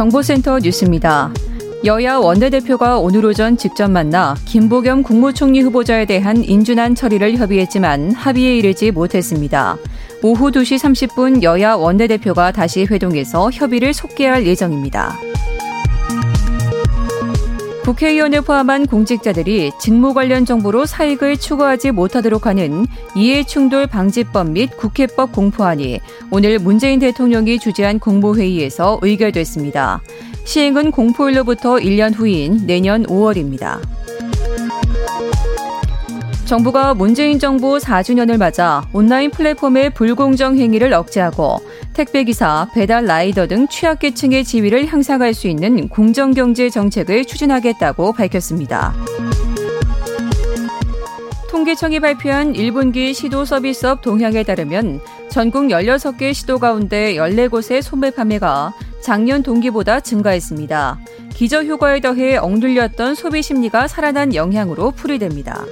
정보센터 0.00 0.60
뉴스입니다. 0.60 1.30
여야 1.84 2.16
원내대표가 2.16 2.98
오늘 2.98 3.26
오전 3.26 3.58
직접 3.58 3.90
만나 3.90 4.34
김부겸 4.46 5.02
국무총리 5.02 5.60
후보자에 5.60 6.06
대한 6.06 6.42
인준안 6.42 6.94
처리를 6.94 7.36
협의했지만 7.36 8.12
합의에 8.12 8.56
이르지 8.56 8.92
못했습니다. 8.92 9.76
오후 10.22 10.50
2시 10.50 10.78
30분 10.78 11.42
여야 11.42 11.74
원내대표가 11.74 12.50
다시 12.50 12.86
회동해서 12.90 13.50
협의를 13.50 13.92
속개할 13.92 14.46
예정입니다. 14.46 15.18
국회의원을 17.84 18.42
포함한 18.42 18.86
공직자들이 18.86 19.72
직무 19.80 20.12
관련 20.12 20.44
정보로 20.44 20.84
사익을 20.86 21.38
추구하지 21.38 21.92
못하도록 21.92 22.46
하는 22.46 22.86
이해충돌 23.16 23.86
방지법 23.86 24.50
및 24.50 24.76
국회법 24.76 25.32
공포안이 25.32 26.00
오늘 26.30 26.58
문재인 26.58 27.00
대통령이 27.00 27.58
주재한 27.58 27.98
공모회의에서 27.98 28.98
의결됐습니다. 29.02 30.02
시행은 30.44 30.90
공포일로부터 30.90 31.76
1년 31.76 32.14
후인 32.14 32.66
내년 32.66 33.04
5월입니다. 33.04 33.80
정부가 36.50 36.94
문재인 36.94 37.38
정부 37.38 37.78
4주년을 37.78 38.36
맞아 38.36 38.84
온라인 38.92 39.30
플랫폼의 39.30 39.90
불공정 39.90 40.58
행위를 40.58 40.92
억제하고 40.92 41.60
택배기사, 41.92 42.70
배달 42.74 43.04
라이더 43.04 43.46
등 43.46 43.68
취약계층의 43.68 44.42
지위를 44.42 44.88
향상할 44.88 45.32
수 45.32 45.46
있는 45.46 45.86
공정경제 45.86 46.68
정책을 46.68 47.24
추진하겠다고 47.24 48.14
밝혔습니다. 48.14 48.92
통계청이 51.48 52.00
발표한 52.00 52.54
1분기 52.54 53.14
시도 53.14 53.44
서비스업 53.44 54.02
동향에 54.02 54.42
따르면 54.42 55.00
전국 55.28 55.66
16개 55.66 56.34
시도 56.34 56.58
가운데 56.58 57.14
14곳의 57.14 57.80
소매 57.80 58.10
판매가 58.10 58.74
작년 59.00 59.44
동기보다 59.44 60.00
증가했습니다. 60.00 60.98
기저 61.32 61.62
효과에 61.62 62.00
더해 62.00 62.38
억눌렸던 62.38 63.14
소비 63.14 63.40
심리가 63.40 63.86
살아난 63.86 64.34
영향으로 64.34 64.90
풀이됩니다. 64.90 65.64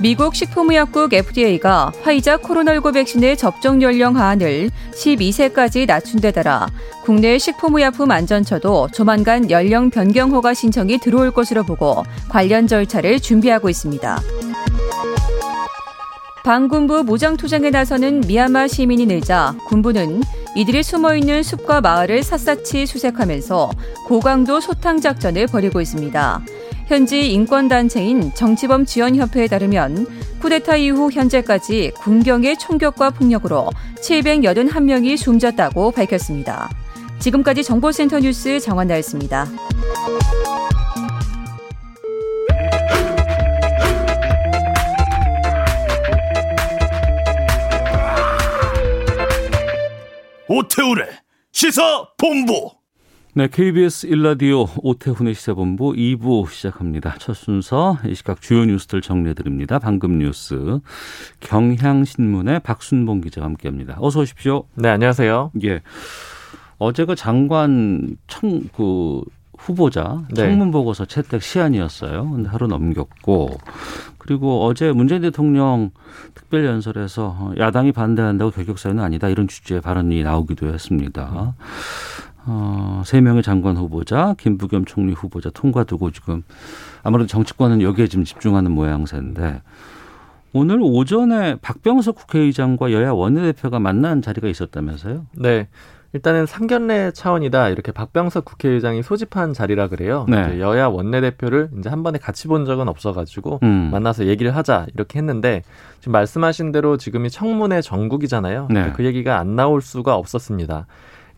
미국 0.00 0.36
식품의약국 0.36 1.12
FDA가 1.12 1.92
화이자 2.02 2.36
코로나19 2.36 2.94
백신의 2.94 3.36
접종 3.36 3.82
연령 3.82 4.16
하한을 4.16 4.70
12세까지 4.92 5.86
낮춘 5.86 6.20
데 6.20 6.30
따라 6.30 6.68
국내 7.02 7.36
식품의약품 7.36 8.10
안전처도 8.12 8.88
조만간 8.92 9.50
연령 9.50 9.90
변경 9.90 10.30
허가 10.30 10.54
신청이 10.54 10.98
들어올 10.98 11.32
것으로 11.32 11.64
보고 11.64 12.04
관련 12.28 12.68
절차를 12.68 13.18
준비하고 13.18 13.68
있습니다. 13.68 14.20
반군부 16.44 17.02
무장투쟁에 17.02 17.70
나서는 17.70 18.20
미얀마 18.20 18.68
시민이 18.68 19.06
늘자 19.06 19.56
군부는 19.66 20.22
이들이 20.54 20.82
숨어있는 20.82 21.42
숲과 21.42 21.80
마을을 21.80 22.22
샅샅이 22.22 22.86
수색하면서 22.86 23.70
고강도 24.06 24.60
소탕 24.60 25.00
작전을 25.00 25.48
벌이고 25.48 25.80
있습니다. 25.80 26.40
현지 26.88 27.30
인권단체인 27.34 28.32
정치범 28.34 28.86
지원협회에 28.86 29.46
따르면 29.48 30.06
쿠데타 30.40 30.76
이후 30.76 31.10
현재까지 31.10 31.92
군경의 31.96 32.58
총격과 32.58 33.10
폭력으로 33.10 33.68
781명이 33.96 35.18
숨졌다고 35.18 35.90
밝혔습니다. 35.90 36.70
지금까지 37.18 37.62
정보센터 37.62 38.20
뉴스 38.20 38.58
정한나였습니다. 38.58 39.46
오태우래 50.48 51.04
시사 51.52 52.08
본부. 52.16 52.77
네, 53.38 53.46
KBS 53.46 54.08
일라디오 54.08 54.66
오태훈의 54.82 55.32
시사본부 55.32 55.92
2부 55.92 56.50
시작합니다. 56.50 57.14
첫 57.18 57.34
순서 57.34 57.96
이 58.04 58.12
시각 58.16 58.40
주요 58.40 58.64
뉴스들 58.64 59.00
정리해드립니다. 59.00 59.78
방금 59.78 60.18
뉴스 60.18 60.80
경향신문의 61.38 62.58
박순봉 62.58 63.20
기자와 63.20 63.46
함께합니다. 63.46 63.96
어서 64.00 64.22
오십시오. 64.22 64.64
네, 64.74 64.88
안녕하세요. 64.88 65.52
예, 65.62 65.82
어제 66.78 67.04
그 67.04 67.14
장관 67.14 68.16
청 68.26 68.62
그 68.74 69.22
후보자 69.58 70.22
청문 70.34 70.70
보고서 70.70 71.04
채택 71.04 71.42
시한이었어요. 71.42 72.30
근데 72.30 72.48
하루 72.48 72.68
넘겼고 72.68 73.58
그리고 74.16 74.64
어제 74.64 74.92
문재인 74.92 75.22
대통령 75.22 75.90
특별 76.34 76.64
연설에서 76.64 77.52
야당이 77.58 77.92
반대한다고 77.92 78.52
결격 78.52 78.78
사유는 78.78 79.02
아니다 79.02 79.28
이런 79.28 79.48
취지의 79.48 79.80
발언이 79.80 80.22
나오기도 80.22 80.72
했습니다. 80.72 81.54
어, 82.50 83.02
세 83.04 83.20
명의 83.20 83.42
장관 83.42 83.76
후보자, 83.76 84.34
김부겸 84.38 84.86
총리 84.86 85.12
후보자 85.12 85.50
통과두고 85.50 86.10
지금 86.12 86.42
아무래도 87.02 87.28
정치권은 87.28 87.82
여기에 87.82 88.08
지금 88.08 88.24
집중하는 88.24 88.70
모양새인데 88.72 89.60
오늘 90.54 90.78
오전에 90.80 91.56
박병석 91.60 92.14
국회의장과 92.16 92.92
여야 92.92 93.12
원내대표가 93.12 93.78
만난 93.80 94.22
자리가 94.22 94.48
있었다면서요? 94.48 95.26
네. 95.36 95.68
일단은 96.14 96.46
상견례 96.46 97.10
차원이다 97.10 97.68
이렇게 97.68 97.92
박병석 97.92 98.46
국회의장이 98.46 99.02
소집한 99.02 99.52
자리라 99.52 99.88
그래요. 99.88 100.24
네. 100.26 100.58
여야 100.58 100.86
원내대표를 100.86 101.68
이제 101.78 101.90
한 101.90 102.02
번에 102.02 102.18
같이 102.18 102.48
본 102.48 102.64
적은 102.64 102.88
없어가지고 102.88 103.60
음. 103.62 103.90
만나서 103.92 104.24
얘기를 104.24 104.56
하자 104.56 104.86
이렇게 104.94 105.18
했는데 105.18 105.62
지금 105.98 106.12
말씀하신 106.12 106.72
대로 106.72 106.96
지금이 106.96 107.28
청문회 107.28 107.82
정국이잖아요. 107.82 108.68
네. 108.70 108.92
그 108.96 109.04
얘기가 109.04 109.38
안 109.38 109.54
나올 109.54 109.82
수가 109.82 110.16
없었습니다. 110.16 110.86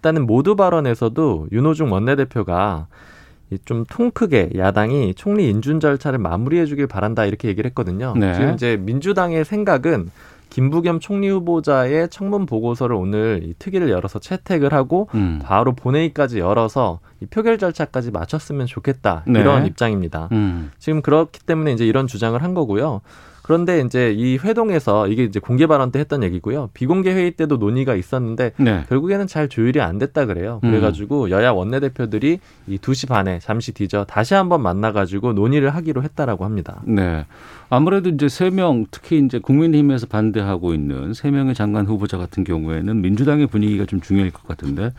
일단은 0.00 0.26
모두 0.26 0.56
발언에서도 0.56 1.48
윤호중 1.52 1.92
원내대표가 1.92 2.86
이좀통 3.50 4.12
크게 4.12 4.50
야당이 4.56 5.14
총리 5.14 5.50
인준 5.50 5.80
절차를 5.80 6.18
마무리해 6.18 6.64
주길 6.66 6.86
바란다 6.86 7.26
이렇게 7.26 7.48
얘기를 7.48 7.68
했거든요. 7.68 8.14
네. 8.16 8.32
지금 8.34 8.54
이제 8.54 8.76
민주당의 8.78 9.44
생각은 9.44 10.10
김부겸 10.48 11.00
총리 11.00 11.28
후보자의 11.28 12.08
청문 12.08 12.46
보고서를 12.46 12.96
오늘 12.96 13.40
이 13.44 13.54
특위를 13.58 13.90
열어서 13.90 14.18
채택을 14.18 14.72
하고 14.72 15.08
음. 15.14 15.38
바로 15.42 15.74
본회의까지 15.74 16.38
열어서 16.38 17.00
이 17.20 17.26
표결 17.26 17.58
절차까지 17.58 18.10
마쳤으면 18.10 18.66
좋겠다 18.66 19.24
네. 19.26 19.40
이런 19.40 19.66
입장입니다. 19.66 20.28
음. 20.32 20.72
지금 20.78 21.02
그렇기 21.02 21.40
때문에 21.44 21.72
이제 21.72 21.86
이런 21.86 22.06
주장을 22.06 22.40
한 22.42 22.54
거고요. 22.54 23.00
그런데 23.50 23.80
이제 23.80 24.14
이 24.16 24.36
회동에서 24.36 25.08
이게 25.08 25.24
이제 25.24 25.40
공개 25.40 25.66
발언 25.66 25.90
때 25.90 25.98
했던 25.98 26.22
얘기고요. 26.22 26.70
비공개 26.72 27.10
회의 27.12 27.32
때도 27.32 27.56
논의가 27.56 27.96
있었는데 27.96 28.52
네. 28.58 28.84
결국에는 28.88 29.26
잘 29.26 29.48
조율이 29.48 29.80
안 29.80 29.98
됐다 29.98 30.26
그래요. 30.26 30.60
음. 30.62 30.70
그래가지고 30.70 31.30
여야 31.30 31.50
원내대표들이 31.50 32.38
이 32.68 32.78
2시 32.78 33.08
반에 33.08 33.40
잠시 33.40 33.72
뒤져 33.72 34.04
다시 34.04 34.34
한번 34.34 34.62
만나가지고 34.62 35.32
논의를 35.32 35.70
하기로 35.70 36.04
했다라고 36.04 36.44
합니다. 36.44 36.80
네. 36.84 37.26
아무래도 37.70 38.08
이제 38.10 38.28
세 38.28 38.50
명 38.50 38.86
특히 38.92 39.18
이제 39.18 39.40
국민의힘에서 39.40 40.06
반대하고 40.06 40.72
있는 40.72 41.12
세 41.12 41.32
명의 41.32 41.56
장관 41.56 41.86
후보자 41.86 42.18
같은 42.18 42.44
경우에는 42.44 43.00
민주당의 43.00 43.48
분위기가 43.48 43.84
좀 43.84 44.00
중요할 44.00 44.30
것 44.30 44.46
같은데 44.46 44.92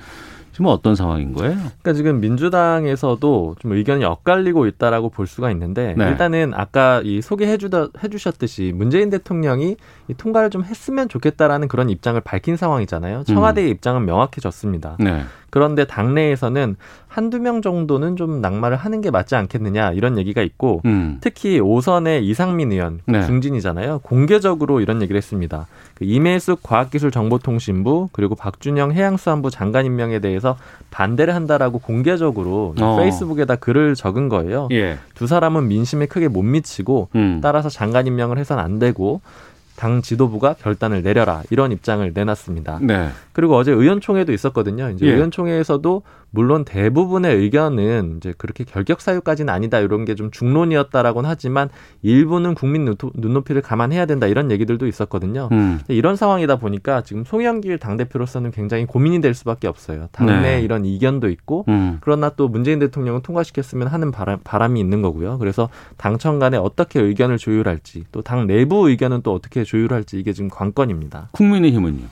지금 0.52 0.66
어떤 0.68 0.96
상황인 0.96 1.34
거예요? 1.34 1.54
그러니까 1.56 1.94
지금 1.94 2.20
민주당에서도 2.20 3.56
좀 3.60 3.72
의견이 3.72 4.04
엇갈리고 4.04 4.68
있다라고 4.68 5.10
볼 5.10 5.28
수가 5.28 5.50
있는데 5.52 5.96
네. 5.98 6.10
일단은 6.10 6.54
아까 6.54 7.02
이 7.04 7.22
소개해 7.22 7.58
주다 7.58 7.88
해 8.04 8.10
주셨듯이 8.10 8.74
문재인 8.76 9.10
대통령이 9.10 9.78
이 10.08 10.14
통과를 10.14 10.50
좀 10.50 10.64
했으면 10.64 11.08
좋겠다라는 11.08 11.68
그런 11.68 11.90
입장을 11.90 12.20
밝힌 12.22 12.58
상황이잖아요. 12.58 13.24
청와대의 13.24 13.70
입장은 13.70 14.06
명확해졌습니다. 14.06 14.98
네. 15.00 15.24
그런데 15.52 15.86
당내에서는 15.86 16.78
한두 17.08 17.40
명 17.40 17.62
정도는 17.62 18.16
좀 18.16 18.40
낙마를 18.40 18.78
하는 18.78 19.02
게 19.02 19.12
맞지 19.12 19.36
않겠느냐 19.36 19.92
이런 19.92 20.18
얘기가 20.18 20.42
있고 20.42 20.82
음. 20.86 21.18
특히 21.20 21.60
오선의 21.60 22.26
이상민 22.26 22.72
의원 22.72 23.02
네. 23.06 23.26
중진이잖아요. 23.26 24.00
공개적으로 24.00 24.80
이런 24.80 25.02
얘기를 25.02 25.18
했습니다. 25.18 25.68
그 25.94 26.06
이매숙 26.06 26.64
과학기술정보통신부 26.64 28.10
그리고 28.14 28.36
박준영 28.36 28.94
해양수산부 28.94 29.52
장관 29.52 29.86
임명에 29.86 30.20
대해서 30.20 30.58
반대를 30.90 31.36
한다라고 31.36 31.80
공개적으로 31.80 32.74
어. 32.80 32.98
페이스북에다 32.98 33.58
글을 33.58 33.96
적은 33.96 34.30
거예요. 34.30 34.70
예. 34.72 34.98
두 35.14 35.28
사람은 35.28 35.68
민심에 35.68 36.06
크게 36.06 36.30
못 36.30 36.44
미치고 36.44 37.10
음. 37.16 37.40
따라서 37.44 37.68
장관 37.68 38.08
임명을 38.08 38.38
해선 38.38 38.58
안 38.58 38.80
되고 38.80 39.20
당 39.76 40.02
지도부가 40.02 40.54
결단을 40.54 41.02
내려라 41.02 41.44
이런 41.50 41.72
입장을 41.72 42.12
내놨습니다. 42.14 42.80
네. 42.82 43.10
그리고 43.34 43.56
어제 43.56 43.72
의원총회도 43.72 44.32
있었거든요. 44.34 44.90
이제 44.90 45.06
예. 45.06 45.14
의원총회에서도 45.14 46.04
물론 46.34 46.64
대부분의 46.66 47.36
의견은 47.36 48.16
이제 48.18 48.34
그렇게 48.38 48.64
결격 48.64 49.02
사유까지는 49.02 49.54
아니다 49.54 49.80
이런 49.80 50.06
게 50.06 50.16
좀 50.16 50.32
중론이었다라고는 50.32 51.30
하지만 51.30 51.70
일부는 52.02 52.54
국민 52.56 52.86
눈- 52.86 52.96
눈높이를 53.16 53.62
감안해야 53.62 54.06
된다 54.06 54.28
이런 54.28 54.50
얘기들도 54.52 54.88
있었거든요. 54.88 55.50
음. 55.52 55.80
이런 55.88 56.16
상황이다 56.16 56.58
보니까 56.58 57.02
지금 57.02 57.24
송영길 57.26 57.78
당 57.80 57.98
대표로서는 57.98 58.52
굉장히 58.52 58.86
고민이 58.86 59.20
될 59.22 59.34
수밖에 59.34 59.68
없어요. 59.68 60.08
당내 60.12 60.42
네. 60.42 60.62
이런 60.62 60.86
이견도 60.86 61.30
있고 61.30 61.66
음. 61.68 61.98
그러나 62.02 62.30
또 62.30 62.48
문재인 62.48 62.80
대통령은 62.80 63.22
통과시켰으면 63.22 63.88
하는 63.88 64.12
바람, 64.12 64.40
바람이 64.44 64.80
있는 64.80 65.02
거고요. 65.02 65.38
그래서 65.38 65.70
당청 65.98 66.40
간에 66.40 66.58
어떻게 66.58 67.00
의견을 67.02 67.38
조율할지 67.38 68.06
또 68.12 68.22
당 68.22 68.48
내부 68.48 68.88
의견은 68.90 69.22
또 69.24 69.34
어떻게 69.34 69.64
조율할지 69.64 70.18
이게 70.20 70.32
지금 70.34 70.50
관건입니다. 70.50 71.30
국민의힘은요. 71.32 72.04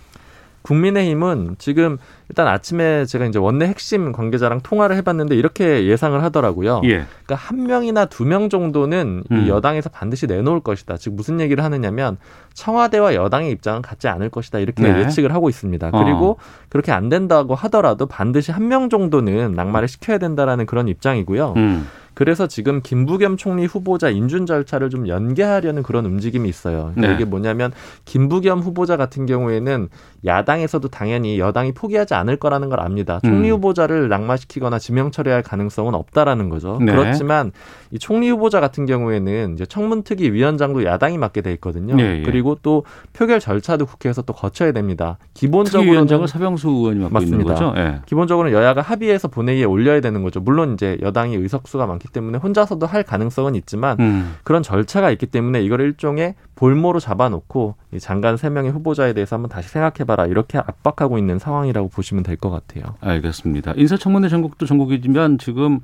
국민의힘은 0.61 1.55
지금 1.57 1.97
일단 2.29 2.47
아침에 2.47 3.05
제가 3.05 3.25
이제 3.25 3.39
원내 3.39 3.65
핵심 3.65 4.11
관계자랑 4.11 4.61
통화를 4.61 4.95
해봤는데 4.97 5.35
이렇게 5.35 5.85
예상을 5.87 6.21
하더라고요. 6.23 6.81
예. 6.83 7.05
그러니까 7.25 7.35
한 7.35 7.63
명이나 7.65 8.05
두 8.05 8.23
명 8.29 8.49
정도는 8.49 9.23
음. 9.31 9.37
이 9.45 9.49
여당에서 9.49 9.89
반드시 9.89 10.27
내놓을 10.27 10.59
것이다. 10.59 10.97
즉 10.97 11.15
무슨 11.15 11.39
얘기를 11.39 11.63
하느냐면 11.63 12.17
청와대와 12.53 13.15
여당의 13.15 13.51
입장은 13.51 13.81
같지 13.81 14.07
않을 14.07 14.29
것이다. 14.29 14.59
이렇게 14.59 14.83
네. 14.83 14.99
예측을 14.99 15.33
하고 15.33 15.49
있습니다. 15.49 15.89
어. 15.91 16.03
그리고 16.03 16.37
그렇게 16.69 16.91
안 16.91 17.09
된다고 17.09 17.55
하더라도 17.55 18.05
반드시 18.05 18.51
한 18.51 18.69
명 18.69 18.89
정도는 18.89 19.53
낙마를 19.53 19.87
시켜야 19.87 20.19
된다라는 20.19 20.67
그런 20.67 20.87
입장이고요. 20.87 21.53
음. 21.57 21.87
그래서 22.19 22.47
지금 22.47 22.81
김부겸 22.81 23.37
총리 23.37 23.65
후보자 23.65 24.09
인준 24.09 24.45
절차를 24.45 24.89
좀 24.89 25.07
연계하려는 25.07 25.83
그런 25.83 26.05
움직임이 26.05 26.49
있어요. 26.49 26.91
네. 26.97 27.13
이게 27.13 27.23
뭐냐면 27.23 27.71
김부겸 28.03 28.59
후보자 28.59 28.97
같은 28.97 29.25
경우에는 29.25 29.87
야당에서도 30.25 30.85
당연히 30.89 31.39
여당이 31.39 31.71
포기하지 31.71 32.15
않을 32.15 32.35
거라는 32.35 32.67
걸 32.67 32.81
압니다. 32.81 33.21
총리 33.23 33.49
음. 33.49 33.55
후보자를 33.55 34.09
낙마시키거나 34.09 34.79
지명 34.79 35.11
처리할 35.11 35.43
가능성은 35.43 35.93
없다라는 35.93 36.49
거죠. 36.49 36.77
네. 36.81 36.91
그렇지만 36.91 37.53
이 37.91 37.99
총리 37.99 38.29
후보자 38.29 38.59
같은 38.59 38.85
경우에는 38.85 39.53
이제 39.53 39.65
청문특위 39.65 40.33
위원장도 40.33 40.83
야당이 40.83 41.17
맡게 41.17 41.39
돼 41.39 41.53
있거든요. 41.53 41.97
예, 42.03 42.19
예. 42.19 42.23
그리고 42.23 42.57
또 42.61 42.83
표결 43.13 43.39
절차도 43.39 43.85
국회에서 43.85 44.23
또 44.23 44.33
거쳐야 44.33 44.73
됩니다. 44.73 45.17
기본적으로는 45.35 45.85
특위위원장을 45.85 46.27
서병수 46.27 46.67
의원이 46.67 46.99
맡고 46.99 47.19
있는 47.21 47.37
맞습니다. 47.37 47.53
거죠. 47.53 47.73
예. 47.79 48.01
기본적으로 48.07 48.51
여야가 48.51 48.81
합의해서 48.81 49.29
본회의에 49.29 49.63
올려야 49.63 50.01
되는 50.01 50.21
거죠. 50.21 50.41
물론 50.41 50.73
이제 50.73 50.97
여당이 51.01 51.37
의석수가 51.37 51.87
많기 51.87 52.08
때문에 52.09 52.37
혼자서도 52.39 52.85
할 52.85 53.03
가능성은 53.03 53.55
있지만 53.55 53.97
음. 53.99 54.35
그런 54.43 54.63
절차가 54.63 55.11
있기 55.11 55.27
때문에 55.27 55.61
이걸 55.61 55.81
일종의 55.81 56.35
볼모로 56.55 56.99
잡아놓고 56.99 57.75
이 57.93 57.99
장관 57.99 58.35
세 58.37 58.49
명의 58.49 58.71
후보자에 58.71 59.13
대해서 59.13 59.35
한번 59.35 59.49
다시 59.49 59.69
생각해봐라 59.69 60.25
이렇게 60.25 60.57
압박하고 60.57 61.17
있는 61.17 61.39
상황이라고 61.39 61.89
보시면 61.89 62.23
될 62.23 62.39
것 62.39 62.49
같아요. 62.49 62.95
알겠습니다. 63.01 63.73
인사청문회 63.75 64.29
전국도 64.29 64.65
전국이지만 64.65 65.37
지금 65.39 65.79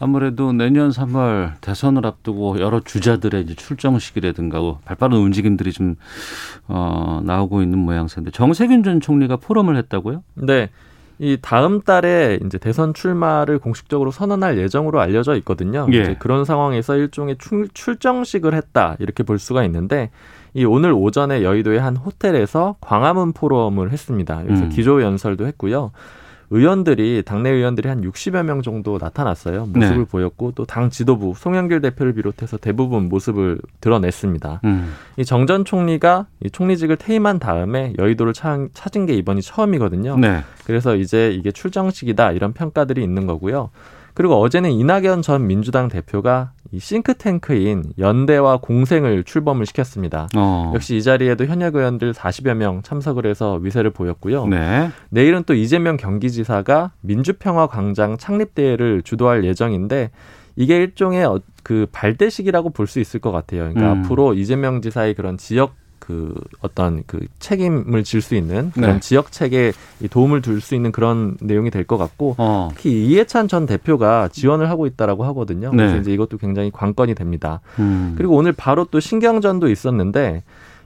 아무래도 0.00 0.52
내년 0.52 0.90
3월 0.90 1.52
대선을 1.60 2.04
앞두고 2.04 2.58
여러 2.58 2.80
주자들의 2.80 3.42
이제 3.44 3.54
출정 3.54 3.98
시기라든가 4.00 4.58
뭐 4.58 4.80
발빠른 4.84 5.16
움직임들이 5.18 5.72
좀 5.72 5.94
어, 6.66 7.20
나오고 7.24 7.62
있는 7.62 7.78
모양새인데 7.78 8.32
정세균 8.32 8.82
전 8.82 9.00
총리가 9.00 9.36
포럼을 9.36 9.76
했다고요? 9.76 10.24
네. 10.34 10.70
이 11.18 11.38
다음 11.40 11.80
달에 11.80 12.40
이제 12.44 12.58
대선 12.58 12.92
출마를 12.92 13.58
공식적으로 13.58 14.10
선언할 14.10 14.58
예정으로 14.58 15.00
알려져 15.00 15.36
있거든요. 15.36 15.86
예. 15.92 16.00
이제 16.00 16.16
그런 16.18 16.44
상황에서 16.44 16.96
일종의 16.96 17.36
출, 17.38 17.68
출정식을 17.72 18.54
했다 18.54 18.96
이렇게 18.98 19.22
볼 19.22 19.38
수가 19.38 19.64
있는데 19.64 20.10
이 20.54 20.64
오늘 20.64 20.92
오전에 20.92 21.42
여의도의 21.42 21.80
한 21.80 21.96
호텔에서 21.96 22.76
광화문 22.80 23.32
포럼을 23.32 23.90
했습니다. 23.90 24.42
그래서 24.44 24.64
음. 24.64 24.68
기조 24.70 25.02
연설도 25.02 25.46
했고요. 25.46 25.92
의원들이 26.54 27.24
당내 27.26 27.50
의원들이 27.50 27.88
한 27.88 28.00
60여 28.02 28.44
명 28.44 28.62
정도 28.62 28.96
나타났어요. 29.00 29.66
모습을 29.66 29.98
네. 29.98 30.04
보였고 30.04 30.52
또 30.52 30.64
당 30.64 30.88
지도부 30.88 31.34
송영길 31.36 31.80
대표를 31.80 32.12
비롯해서 32.14 32.56
대부분 32.58 33.08
모습을 33.08 33.58
드러냈습니다. 33.80 34.60
음. 34.64 34.92
이정 35.16 35.46
전 35.48 35.64
총리가 35.64 36.26
이 36.44 36.50
총리직을 36.50 36.96
퇴임한 36.96 37.40
다음에 37.40 37.92
여의도를 37.98 38.32
차- 38.32 38.66
찾은 38.72 39.06
게 39.06 39.14
이번이 39.14 39.42
처음이거든요. 39.42 40.16
네. 40.18 40.42
그래서 40.64 40.94
이제 40.94 41.30
이게 41.32 41.50
출정식이다 41.50 42.30
이런 42.32 42.52
평가들이 42.52 43.02
있는 43.02 43.26
거고요. 43.26 43.70
그리고 44.14 44.40
어제는 44.40 44.70
이낙연 44.70 45.22
전 45.22 45.46
민주당 45.48 45.88
대표가 45.88 46.52
이 46.72 46.78
싱크탱크인 46.80 47.92
연대와 47.98 48.56
공생을 48.58 49.24
출범을 49.24 49.66
시켰습니다. 49.66 50.28
어. 50.36 50.72
역시 50.74 50.96
이 50.96 51.02
자리에도 51.02 51.44
현역 51.46 51.76
의원들 51.76 52.12
40여 52.12 52.54
명 52.54 52.82
참석을 52.82 53.26
해서 53.26 53.54
위세를 53.62 53.90
보였고요. 53.90 54.46
네. 54.46 54.90
내일은 55.10 55.44
또 55.44 55.54
이재명 55.54 55.96
경기지사가 55.96 56.92
민주평화광장 57.02 58.16
창립대회를 58.16 59.02
주도할 59.02 59.44
예정인데 59.44 60.10
이게 60.56 60.76
일종의 60.76 61.24
어- 61.24 61.40
그 61.62 61.86
발대식이라고 61.92 62.70
볼 62.70 62.86
수 62.86 63.00
있을 63.00 63.20
것 63.20 63.32
같아요. 63.32 63.70
그러니까 63.72 63.92
음. 63.92 64.04
앞으로 64.04 64.34
이재명 64.34 64.82
지사의 64.82 65.14
그런 65.14 65.36
지역 65.38 65.74
그 66.06 66.34
어떤 66.60 67.02
그 67.06 67.20
책임을 67.38 68.04
질 68.04 68.20
수 68.20 68.34
있는 68.34 68.70
그런 68.72 68.94
네. 68.94 69.00
지역 69.00 69.32
책에 69.32 69.72
이 70.00 70.08
도움을 70.08 70.42
줄 70.42 70.60
수 70.60 70.74
있는 70.74 70.92
그런 70.92 71.36
내용이 71.40 71.70
될 71.70 71.84
것 71.84 71.96
같고 71.98 72.34
어. 72.38 72.70
특히 72.74 73.06
이해찬 73.06 73.48
전 73.48 73.66
대표가 73.66 74.28
지원을 74.32 74.70
하고 74.70 74.86
있다라고 74.86 75.24
하거든요. 75.24 75.70
그래서 75.70 75.94
네. 75.94 76.00
이제 76.00 76.12
이것도 76.12 76.38
굉장히 76.38 76.70
관건이 76.70 77.14
됩니다. 77.14 77.60
음. 77.78 78.14
그리고 78.16 78.34
오늘 78.36 78.52
바로 78.52 78.84
또 78.90 79.00
신경전도 79.00 79.68
있었는데 79.68 80.42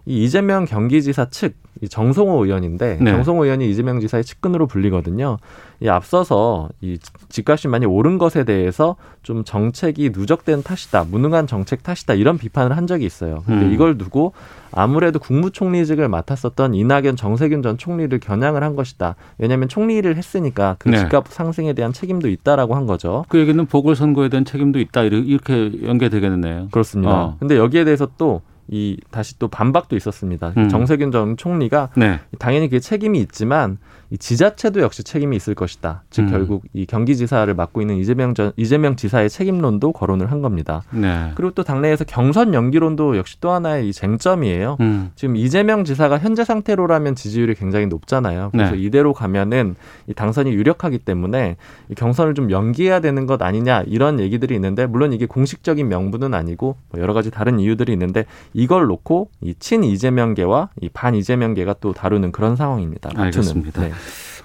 이 0.09 0.25
이재명 0.25 0.65
경기지사 0.65 1.27
측, 1.29 1.55
이 1.83 1.89
정성호 1.89 2.45
의원인데 2.45 2.99
네. 3.01 3.11
정성호 3.13 3.45
의원이 3.45 3.71
이재명 3.71 4.01
지사의 4.01 4.25
측근으로 4.25 4.67
불리거든요. 4.67 5.37
이 5.81 5.89
앞서서 5.89 6.71
이 6.81 6.99
집값이 7.29 7.69
많이 7.69 7.85
오른 7.85 8.17
것에 8.17 8.45
대해서 8.45 8.97
좀 9.23 9.45
정책이 9.45 10.11
누적된 10.15 10.63
탓이다, 10.63 11.05
무능한 11.11 11.47
정책 11.47 11.83
탓이다 11.83 12.15
이런 12.15 12.39
비판을 12.39 12.75
한 12.75 12.87
적이 12.87 13.05
있어요. 13.05 13.43
근데 13.47 13.67
음. 13.67 13.73
이걸 13.73 13.99
두고 13.99 14.33
아무래도 14.73 15.19
국무총리직을 15.19 16.09
맡았었던 16.09 16.73
이낙연, 16.75 17.17
정세균 17.17 17.63
전 17.63 17.77
총리를 17.77 18.19
겨냥을 18.19 18.65
한 18.65 18.77
것이다. 18.77 19.15
왜냐하면 19.37 19.69
총리 19.69 19.97
일을 19.97 20.17
했으니까 20.17 20.77
그 20.79 20.89
네. 20.89 20.97
집값 20.97 21.29
상승에 21.29 21.75
대한 21.75 21.93
책임도 21.93 22.29
있다라고 22.29 22.75
한 22.75 22.87
거죠. 22.87 23.27
그 23.29 23.39
얘기는 23.39 23.65
보궐선거에 23.67 24.31
대한 24.31 24.47
책임도 24.47 24.81
있다 24.81 25.03
이렇게 25.03 25.71
연계되겠네요. 25.85 26.69
그렇습니다. 26.71 27.13
어. 27.13 27.37
근데 27.39 27.59
여기에 27.59 27.85
대해서 27.85 28.09
또 28.17 28.41
이 28.71 28.99
다시 29.11 29.39
또 29.39 29.49
반박도 29.49 29.97
있었습니다. 29.97 30.53
음. 30.57 30.69
정세균 30.69 31.11
전 31.11 31.37
총리가 31.37 31.91
네. 31.97 32.21
당연히 32.39 32.69
그게 32.69 32.81
책임이 32.81 33.19
있지만 33.21 33.79
이 34.11 34.17
지자체도 34.17 34.81
역시 34.81 35.05
책임이 35.05 35.37
있을 35.37 35.55
것이다. 35.55 36.03
즉 36.09 36.23
음. 36.23 36.31
결국 36.31 36.65
이 36.73 36.87
경기지사를 36.87 37.53
맡고 37.53 37.83
있는 37.83 37.97
이재명 37.97 38.35
전 38.35 38.53
이재명 38.57 38.97
지사의 38.97 39.29
책임론도 39.29 39.93
거론을 39.93 40.31
한 40.31 40.41
겁니다. 40.41 40.83
네. 40.91 41.33
그리고 41.35 41.53
또 41.53 41.63
당내에서 41.63 42.05
경선 42.05 42.55
연기론도 42.55 43.19
역시 43.19 43.37
또 43.41 43.51
하나의 43.51 43.89
이 43.89 43.93
쟁점이에요. 43.93 44.79
음. 44.81 45.11
지금 45.15 45.37
이재명 45.37 45.85
지사가 45.85 46.19
현재 46.19 46.45
상태로라면 46.45 47.17
지지율이 47.17 47.55
굉장히 47.55 47.87
높잖아요. 47.87 48.49
그래서 48.53 48.73
네. 48.73 48.81
이대로 48.81 49.13
가면은 49.13 49.77
이 50.07 50.15
당선이 50.15 50.53
유력하기 50.53 50.99
때문에 51.01 51.57
이 51.91 51.95
경선을 51.95 52.35
좀 52.35 52.51
연기해야 52.51 53.01
되는 53.01 53.27
것 53.27 53.43
아니냐 53.43 53.83
이런 53.87 54.21
얘기들이 54.21 54.55
있는데 54.55 54.87
물론 54.87 55.13
이게 55.13 55.27
공식적인 55.27 55.87
명분은 55.87 56.33
아니고 56.33 56.77
뭐 56.91 57.01
여러 57.01 57.13
가지 57.13 57.31
다른 57.31 57.61
이유들이 57.61 57.93
있는데 57.93 58.25
이걸 58.59 58.87
놓고 58.87 59.31
이 59.43 59.55
친 59.61 59.85
이재명계와 59.85 60.71
이 60.83 60.89
반 60.93 61.15
이재명계가 61.15 61.77
또 61.81 61.93
다루는 61.93 62.33
그런 62.33 62.57
상황입니다. 62.57 63.11
알겠습니다. 63.15 63.83
네. 63.83 63.93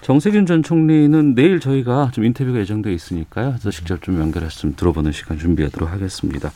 정세균 0.01 0.45
전 0.45 0.61
총리는 0.63 1.33
내일 1.33 1.59
저희가 1.59 2.11
좀 2.13 2.25
인터뷰가 2.25 2.59
예정돼 2.59 2.93
있으니까요. 2.93 3.49
그래서 3.51 3.71
직접 3.71 4.01
좀 4.01 4.19
연결해서 4.19 4.59
좀 4.59 4.73
들어보는 4.75 5.11
시간 5.13 5.37
준비하도록 5.39 5.89
하겠습니다. 5.91 6.51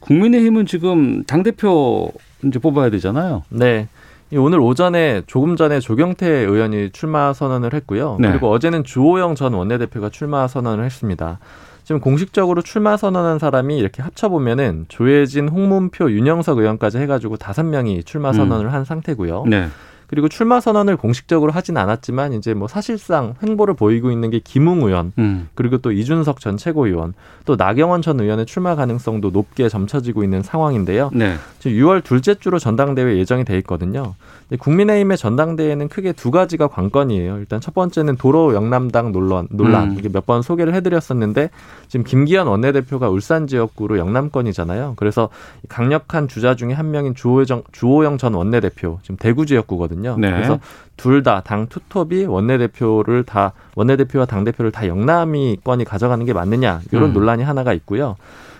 국민의힘은 0.00 0.66
지금 0.66 1.24
당 1.24 1.42
대표 1.42 2.12
이제 2.44 2.58
뽑아야 2.58 2.90
되잖아요. 2.90 3.42
네. 3.50 3.88
이 4.30 4.36
오늘 4.36 4.60
오전에 4.60 5.22
조금 5.26 5.56
전에 5.56 5.80
조경태 5.80 6.26
의원이 6.28 6.90
출마 6.90 7.32
선언을 7.32 7.74
했고요. 7.74 8.18
네. 8.20 8.28
그리고 8.30 8.50
어제는 8.50 8.84
주호영 8.84 9.34
전 9.34 9.52
원내대표가 9.54 10.10
출마 10.10 10.48
선언을 10.48 10.84
했습니다. 10.84 11.38
지금 11.86 12.00
공식적으로 12.00 12.62
출마 12.62 12.96
선언한 12.96 13.38
사람이 13.38 13.78
이렇게 13.78 14.02
합쳐보면은 14.02 14.86
조혜진, 14.88 15.48
홍문표, 15.48 16.10
윤영석 16.10 16.58
의원까지 16.58 16.98
해가지고 16.98 17.36
다섯 17.36 17.62
명이 17.62 18.02
출마 18.02 18.32
선언을 18.32 18.72
한 18.72 18.84
상태고요. 18.84 19.44
네. 19.46 19.68
그리고 20.08 20.28
출마 20.28 20.58
선언을 20.58 20.96
공식적으로 20.96 21.52
하진 21.52 21.76
않았지만 21.76 22.32
이제 22.32 22.54
뭐 22.54 22.66
사실상 22.66 23.34
횡보를 23.40 23.74
보이고 23.74 24.10
있는 24.10 24.30
게 24.30 24.40
김웅 24.40 24.82
의원 24.82 25.12
음. 25.18 25.48
그리고 25.54 25.78
또 25.78 25.92
이준석 25.92 26.40
전 26.40 26.56
최고위원 26.56 27.14
또 27.44 27.54
나경원 27.54 28.02
전 28.02 28.18
의원의 28.18 28.46
출마 28.46 28.74
가능성도 28.74 29.30
높게 29.30 29.68
점쳐지고 29.68 30.24
있는 30.24 30.42
상황인데요. 30.42 31.10
네. 31.12 31.36
지금 31.60 31.76
6월 31.78 32.02
둘째 32.02 32.34
주로 32.34 32.58
전당대회 32.58 33.16
예정이 33.16 33.44
돼 33.44 33.56
있거든요. 33.58 34.16
국민의힘의 34.60 35.16
전당대회는 35.16 35.88
크게 35.88 36.12
두 36.12 36.30
가지가 36.30 36.68
관건이에요. 36.68 37.38
일단 37.38 37.60
첫 37.60 37.74
번째는 37.74 38.16
도로 38.16 38.54
영남당 38.54 39.10
논란, 39.10 39.48
논란 39.50 39.90
음. 39.90 39.96
이게 39.98 40.08
몇 40.08 40.24
번 40.26 40.42
소개를 40.42 40.72
해드렸었는데 40.74 41.50
지금 41.88 42.04
김기현 42.04 42.46
원내대표가 42.46 43.08
울산 43.08 43.46
지역구로 43.48 43.98
영남권이잖아요. 43.98 44.94
그래서 44.96 45.28
강력한 45.68 46.28
주자 46.28 46.54
중에 46.54 46.72
한 46.72 46.90
명인 46.92 47.14
주호영, 47.14 47.62
주호영 47.72 48.18
전 48.18 48.34
원내대표 48.34 48.98
지금 49.02 49.16
대구 49.16 49.46
지역구거든요. 49.46 50.16
네. 50.18 50.30
그래서 50.30 50.58
둘 50.96 51.22
다 51.22 51.40
당 51.44 51.66
투톱이 51.66 52.24
원내대표를 52.26 53.24
다 53.24 53.52
원내대표와 53.74 54.26
당 54.26 54.44
대표를 54.44 54.70
다 54.70 54.86
영남이 54.86 55.58
권이 55.64 55.84
가져가는 55.84 56.24
게 56.24 56.32
맞느냐 56.32 56.80
이런 56.92 57.10
음. 57.10 57.12
논란이 57.14 57.42
하나가 57.42 57.72
있고요. 57.72 58.16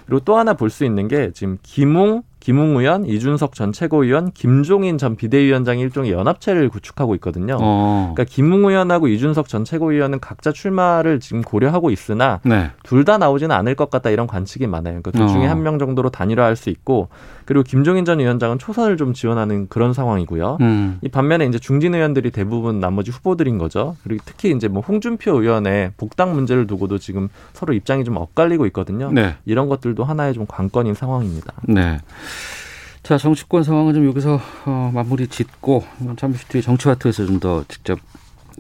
그리고 0.07 0.21
또 0.25 0.37
하나 0.37 0.55
볼 0.55 0.71
수 0.71 0.85
있는 0.85 1.09
게 1.09 1.31
지금 1.33 1.59
김웅 1.63 2.23
김웅 2.47 2.77
의원, 2.77 3.05
이준석 3.07 3.57
전 3.57 3.73
최고위원, 3.73 4.31
김종인 4.31 4.99
전 4.99 5.17
비대위원장이 5.17 5.83
일종의 5.83 6.13
연합체를 6.13 6.69
구축하고 6.69 7.17
있거든요. 7.17 7.59
어. 7.61 8.13
그러니까 8.15 8.33
김웅 8.33 8.67
의원하고 8.67 9.09
이준석 9.09 9.49
전 9.49 9.65
최고위원은 9.65 10.21
각자 10.21 10.53
출마를 10.53 11.19
지금 11.19 11.43
고려하고 11.43 11.91
있으나 11.91 12.39
네. 12.45 12.71
둘다 12.85 13.19
나오지는 13.19 13.51
않을 13.57 13.75
것 13.75 13.91
같다 13.91 14.11
이런 14.11 14.29
관측이 14.29 14.69
많아요. 14.69 15.03
그러니까 15.03 15.11
둘 15.11 15.27
중에 15.27 15.49
어. 15.49 15.51
한명 15.51 15.81
정도로 15.81 16.11
단일화할 16.11 16.55
수 16.55 16.71
있고 16.71 17.09
그리고 17.47 17.63
김종인 17.63 18.05
전 18.05 18.19
위원장은 18.19 18.59
초선을 18.59 18.97
좀 18.97 19.15
지원하는 19.15 19.69
그런 19.69 19.93
상황이고요. 19.95 20.59
음. 20.61 20.99
이 21.03 21.09
반면에 21.09 21.47
이제 21.47 21.59
중진 21.59 21.95
의원들이 21.95 22.31
대부분 22.33 22.81
나머지 22.81 23.11
후보들인 23.11 23.57
거죠. 23.57 23.97
그리고 24.05 24.23
특히 24.27 24.51
이제 24.51 24.69
뭐 24.69 24.83
홍준표 24.83 25.41
의원의 25.41 25.93
복당 25.97 26.35
문제를 26.35 26.67
두고도 26.67 26.99
지금 26.99 27.29
서로 27.55 27.73
입장이 27.73 28.05
좀 28.05 28.17
엇갈리고 28.17 28.67
있거든요. 28.67 29.11
네. 29.13 29.37
이런 29.47 29.69
것들도 29.69 30.05
하나의 30.05 30.35
좀 30.35 30.45
관건인 30.47 30.95
상황입니다. 30.95 31.53
네. 31.63 31.99
자, 33.03 33.17
정치권 33.17 33.63
상황은 33.63 33.95
좀 33.95 34.07
여기서 34.09 34.41
어, 34.67 34.91
마무리 34.93 35.29
짓고 35.29 35.85
잠시 36.17 36.47
뒤에 36.49 36.61
정치와트에서 36.61 37.25
좀 37.25 37.39
더 37.39 37.65
직접 37.69 37.99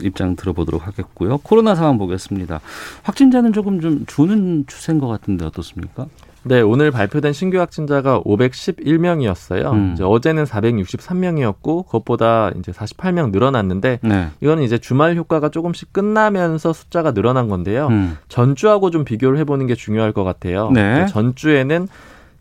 입장 0.02 0.36
들어보도록 0.36 0.86
하겠고요. 0.86 1.38
코로나 1.38 1.74
상황 1.74 1.98
보겠습니다. 1.98 2.60
확진자는 3.02 3.52
조금 3.52 3.80
좀 3.80 4.04
주는 4.06 4.64
추세인 4.66 4.98
것 4.98 5.06
같은데 5.08 5.44
어떻습니까? 5.46 6.06
네, 6.46 6.60
오늘 6.60 6.92
발표된 6.92 7.32
신규 7.32 7.58
확진자가 7.58 8.20
511명이었어요. 8.20 9.72
음. 9.72 9.92
이제 9.94 10.04
어제는 10.04 10.44
463명이었고 10.44 11.86
그것보다 11.86 12.52
이제 12.56 12.70
48명 12.70 13.32
늘어났는데 13.32 13.98
네. 14.02 14.28
이거는 14.40 14.62
이제 14.62 14.78
주말 14.78 15.16
효과가 15.16 15.48
조금씩 15.48 15.92
끝나면서 15.92 16.72
숫자가 16.72 17.12
늘어난 17.12 17.48
건데요. 17.48 17.88
음. 17.88 18.16
전주하고 18.28 18.90
좀 18.90 19.04
비교를 19.04 19.38
해보는 19.38 19.66
게 19.66 19.74
중요할 19.74 20.12
것 20.12 20.22
같아요. 20.22 20.70
네. 20.70 21.06
전주에는 21.06 21.88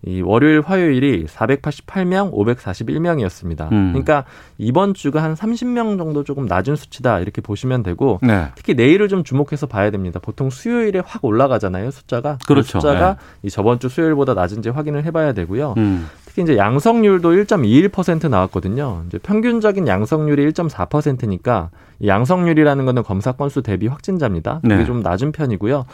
이 0.05 0.21
월요일 0.21 0.61
화요일이 0.61 1.25
488명, 1.25 2.31
541명이었습니다. 2.31 3.71
음. 3.71 3.89
그러니까 3.91 4.23
이번 4.59 4.93
주가 4.93 5.23
한 5.23 5.33
30명 5.33 5.97
정도 5.97 6.23
조금 6.23 6.45
낮은 6.45 6.75
수치다 6.75 7.19
이렇게 7.19 7.41
보시면 7.41 7.81
되고 7.81 8.19
네. 8.21 8.49
특히 8.55 8.75
내일을 8.75 9.07
좀 9.07 9.23
주목해서 9.23 9.65
봐야 9.65 9.89
됩니다. 9.89 10.19
보통 10.21 10.51
수요일에 10.51 11.01
확 11.03 11.25
올라가잖아요 11.25 11.89
숫자가. 11.89 12.37
그 12.41 12.47
그렇죠. 12.47 12.79
그 12.79 12.81
숫자가 12.81 13.13
네. 13.13 13.19
이 13.43 13.49
저번 13.49 13.79
주 13.79 13.89
수요일보다 13.89 14.35
낮은지 14.35 14.69
확인을 14.69 15.03
해봐야 15.05 15.33
되고요. 15.33 15.73
음. 15.77 16.07
특히 16.25 16.43
이제 16.43 16.57
양성률도 16.57 17.31
1.21% 17.31 18.29
나왔거든요. 18.29 19.03
이제 19.07 19.17
평균적인 19.17 19.87
양성률이 19.87 20.51
1.4%니까 20.51 21.69
양성률이라는 22.05 22.85
거는 22.85 23.03
검사 23.03 23.31
건수 23.31 23.63
대비 23.63 23.87
확진자입니다. 23.87 24.59
그게 24.61 24.75
네. 24.75 24.85
좀 24.85 25.01
낮은 25.01 25.31
편이고요. 25.31 25.85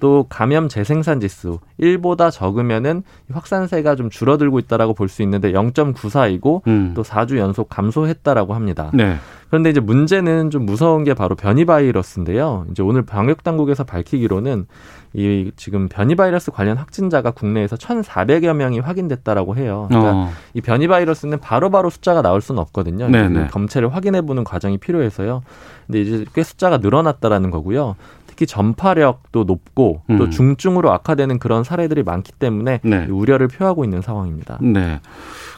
또 0.00 0.26
감염 0.28 0.68
재생산 0.68 1.20
지수 1.20 1.58
1보다 1.80 2.30
적으면은 2.30 3.02
확산세가 3.32 3.96
좀 3.96 4.10
줄어들고 4.10 4.58
있다라고 4.60 4.94
볼 4.94 5.08
수 5.08 5.22
있는데 5.22 5.52
0.94이고 5.52 6.66
음. 6.66 6.92
또 6.94 7.02
4주 7.02 7.38
연속 7.38 7.68
감소했다라고 7.68 8.54
합니다. 8.54 8.90
네. 8.94 9.16
그런데 9.48 9.70
이제 9.70 9.80
문제는 9.80 10.50
좀 10.50 10.66
무서운 10.66 11.04
게 11.04 11.14
바로 11.14 11.34
변이 11.34 11.64
바이러스인데요. 11.64 12.66
이제 12.70 12.82
오늘 12.82 13.02
방역 13.02 13.42
당국에서 13.42 13.84
밝히기로는 13.84 14.66
이 15.14 15.50
지금 15.56 15.88
변이 15.88 16.14
바이러스 16.14 16.50
관련 16.50 16.76
확진자가 16.76 17.30
국내에서 17.30 17.76
1,400여 17.76 18.54
명이 18.54 18.80
확인됐다라고 18.80 19.56
해요. 19.56 19.86
그러니까 19.88 20.12
어. 20.14 20.30
이 20.52 20.60
변이 20.60 20.86
바이러스는 20.86 21.40
바로바로 21.40 21.70
바로 21.70 21.90
숫자가 21.90 22.20
나올 22.20 22.42
수는 22.42 22.60
없거든요. 22.60 23.08
네네. 23.08 23.46
검체를 23.46 23.94
확인해 23.94 24.20
보는 24.20 24.44
과정이 24.44 24.76
필요해서요. 24.76 25.42
근데 25.86 26.00
이제 26.02 26.24
꽤 26.34 26.42
숫자가 26.42 26.76
늘어났다라는 26.78 27.50
거고요. 27.50 27.96
특히 28.38 28.46
전파력도 28.46 29.42
높고 29.42 30.02
음. 30.10 30.18
또 30.18 30.30
중증으로 30.30 30.92
악화되는 30.92 31.40
그런 31.40 31.64
사례들이 31.64 32.04
많기 32.04 32.30
때문에 32.30 32.78
네. 32.84 33.06
우려를 33.06 33.48
표하고 33.48 33.82
있는 33.82 34.00
상황입니다. 34.00 34.58
네. 34.60 35.00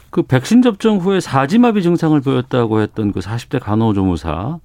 그 0.09 0.23
백신 0.23 0.63
접종 0.63 0.97
후에 0.97 1.19
사지마비 1.19 1.83
증상을 1.83 2.19
보였다고 2.19 2.81
했던 2.81 3.11
그 3.11 3.19
40대 3.19 3.59
간호조무사 3.61 4.57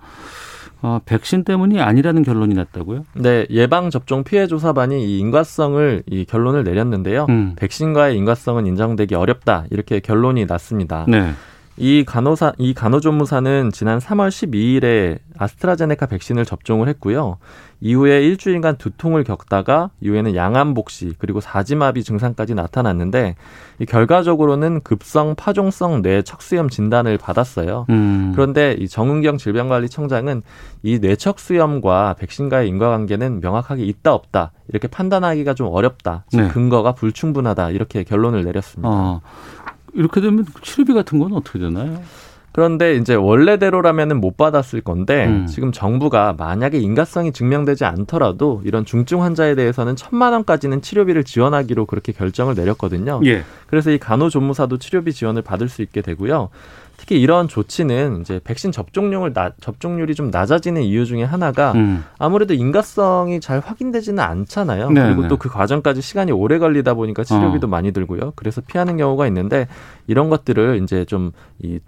어, 0.83 1.01
백신 1.05 1.45
때문이 1.45 1.81
아니라는 1.81 2.23
결론이 2.23 2.55
났다고요? 2.55 3.05
네, 3.15 3.47
예방 3.51 3.91
접종 3.91 4.25
피해 4.25 4.47
조사반이 4.47 5.05
이 5.05 5.19
인과성을 5.19 6.05
이 6.07 6.25
결론을 6.25 6.65
내렸는데요. 6.65 7.27
음. 7.29 7.55
백신과의 7.57 8.17
인과성은 8.17 8.67
인정되기 8.67 9.15
어렵다 9.15 9.67
이렇게 9.71 10.01
결론이 10.01 10.47
났습니다. 10.47 11.05
네. 11.07 11.33
이 11.79 12.05
간호사 12.05 12.53
이 12.59 12.73
간호조무사는 12.73 13.71
지난 13.73 13.99
3월 13.99 14.29
12일에 14.29 15.19
아스트라제네카 15.37 16.07
백신을 16.07 16.47
접종을 16.47 16.89
했고요. 16.89 17.37
이후에 17.83 18.23
일주일간 18.23 18.79
두통을 18.79 19.25
겪다가 19.25 19.91
이후에는 20.01 20.35
양암 20.35 20.73
복시 20.73 21.13
그리고 21.19 21.43
사지마비 21.43 22.03
증상까지 22.05 22.55
나타났는데 22.55 23.37
이 23.79 23.85
결과적으로는 23.85 24.81
급성 24.81 25.35
파종성 25.35 26.01
뇌 26.01 26.23
척수염 26.23 26.71
진단을 26.71 27.19
받았어요. 27.19 27.85
음. 27.91 28.33
그런데 28.35 28.75
이 28.79 28.89
정은경 28.89 29.37
질병관리청장은 29.37 30.43
이 30.83 30.99
뇌척수염과 31.01 32.17
백신과의 32.19 32.69
인과관계는 32.69 33.41
명확하게 33.41 33.85
있다 33.85 34.15
없다 34.15 34.53
이렇게 34.69 34.89
판단하기가 34.89 35.53
좀 35.53 35.69
어렵다. 35.69 36.25
네. 36.33 36.49
근거가 36.49 36.93
불충분하다 36.93 37.71
이렇게 37.71 38.03
결론을 38.05 38.45
내렸습니다. 38.45 38.89
어. 38.89 39.21
이렇게 39.97 40.21
되면 40.21 40.45
치료비 40.63 40.93
같은 40.95 41.19
건 41.19 41.33
어떻게 41.33 41.59
되나요? 41.59 42.01
그런데 42.57 42.97
이제 42.97 43.15
원래대로라면은 43.15 44.19
못 44.19 44.39
받았을 44.39 44.81
건데 44.81 45.27
음. 45.27 45.47
지금 45.47 45.73
정부가 45.73 46.35
만약에 46.39 46.79
인가성이 46.79 47.31
증명되지 47.31 47.85
않더라도 47.85 48.63
이런 48.65 48.87
중증 48.87 49.23
환자에 49.23 49.55
대해서는 49.55 49.95
천만 49.95 50.33
원까지는 50.33 50.81
치료비를 50.81 51.25
지원하기로 51.25 51.85
그렇게 51.85 52.13
결정을 52.13 52.55
내렸거든요. 52.55 53.21
예. 53.27 53.43
그래서 53.67 53.91
이 53.91 53.99
간호조무사도 53.99 54.79
치료비 54.79 55.13
지원을 55.13 55.43
받을 55.43 55.69
수 55.69 55.83
있게 55.83 56.01
되고요. 56.01 56.49
특히 57.07 57.21
이런 57.21 57.47
조치는 57.47 58.21
이제 58.21 58.41
백신 58.43 58.73
접종률을 58.73 59.33
나, 59.33 59.53
접종률이 59.61 60.17
좀 60.17 60.33
낮아지는 60.33 60.83
이유 60.83 61.07
중에 61.07 61.23
하나가 61.23 61.71
음. 61.73 62.05
아무래도 62.19 62.53
인가성이 62.53 63.39
잘 63.39 63.61
확인되지는 63.61 64.19
않잖아요. 64.19 64.91
네네. 64.91 65.15
그리고 65.15 65.29
또 65.29 65.37
그 65.37 65.49
과정까지 65.49 66.01
시간이 66.01 66.33
오래 66.33 66.59
걸리다 66.59 66.95
보니까 66.95 67.23
치료비도 67.23 67.69
어. 67.69 67.71
많이 67.71 67.93
들고요. 67.93 68.33
그래서 68.35 68.61
피하는 68.67 68.97
경우가 68.97 69.29
있는데 69.29 69.69
이런 70.09 70.29
것들을 70.31 70.81
이제 70.83 71.05
좀 71.05 71.31
이 71.63 71.79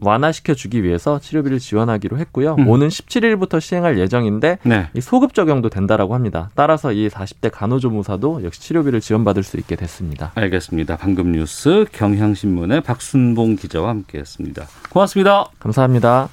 완화시켜 0.00 0.54
주기 0.54 0.82
위해서 0.82 1.18
치료비를 1.18 1.58
지원하기로 1.58 2.18
했고요. 2.18 2.56
음. 2.58 2.68
오는 2.68 2.88
17일부터 2.88 3.60
시행할 3.60 3.98
예정인데 3.98 4.58
네. 4.62 4.88
이 4.94 5.00
소급 5.00 5.34
적용도 5.34 5.68
된다라고 5.68 6.14
합니다. 6.14 6.50
따라서 6.54 6.92
이 6.92 7.08
40대 7.08 7.50
간호조무사도 7.52 8.44
역시 8.44 8.60
치료비를 8.60 9.00
지원받을 9.00 9.42
수 9.42 9.56
있게 9.56 9.76
됐습니다. 9.76 10.32
알겠습니다. 10.34 10.96
방금 10.96 11.32
뉴스 11.32 11.86
경향신문의 11.92 12.82
박순봉 12.82 13.56
기자와 13.56 13.88
함께했습니다. 13.90 14.66
고맙습니다. 14.90 15.46
감사합니다. 15.58 16.28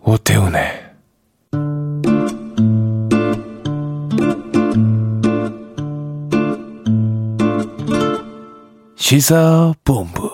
오태훈의 0.00 0.83
시사본부. 9.06 10.30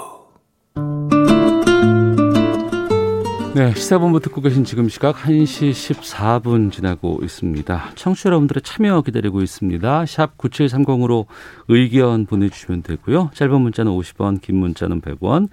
네, 3.52 3.74
시사본부 3.74 4.20
듣고 4.20 4.40
계신 4.42 4.62
지금 4.62 4.88
시각 4.88 5.16
1시 5.16 5.72
14분 5.72 6.70
지나고 6.70 7.18
있습니다. 7.20 7.90
청취자 7.96 8.28
여러분들의 8.28 8.62
참여 8.62 9.02
기다리고 9.02 9.42
있습니다. 9.42 10.06
샵 10.06 10.38
9730으로 10.38 11.26
의견 11.66 12.26
보내주시면 12.26 12.84
되고요. 12.84 13.30
짧은 13.34 13.60
문자는 13.60 13.90
50원, 13.90 14.40
긴 14.40 14.58
문자는 14.58 15.00
100원, 15.00 15.48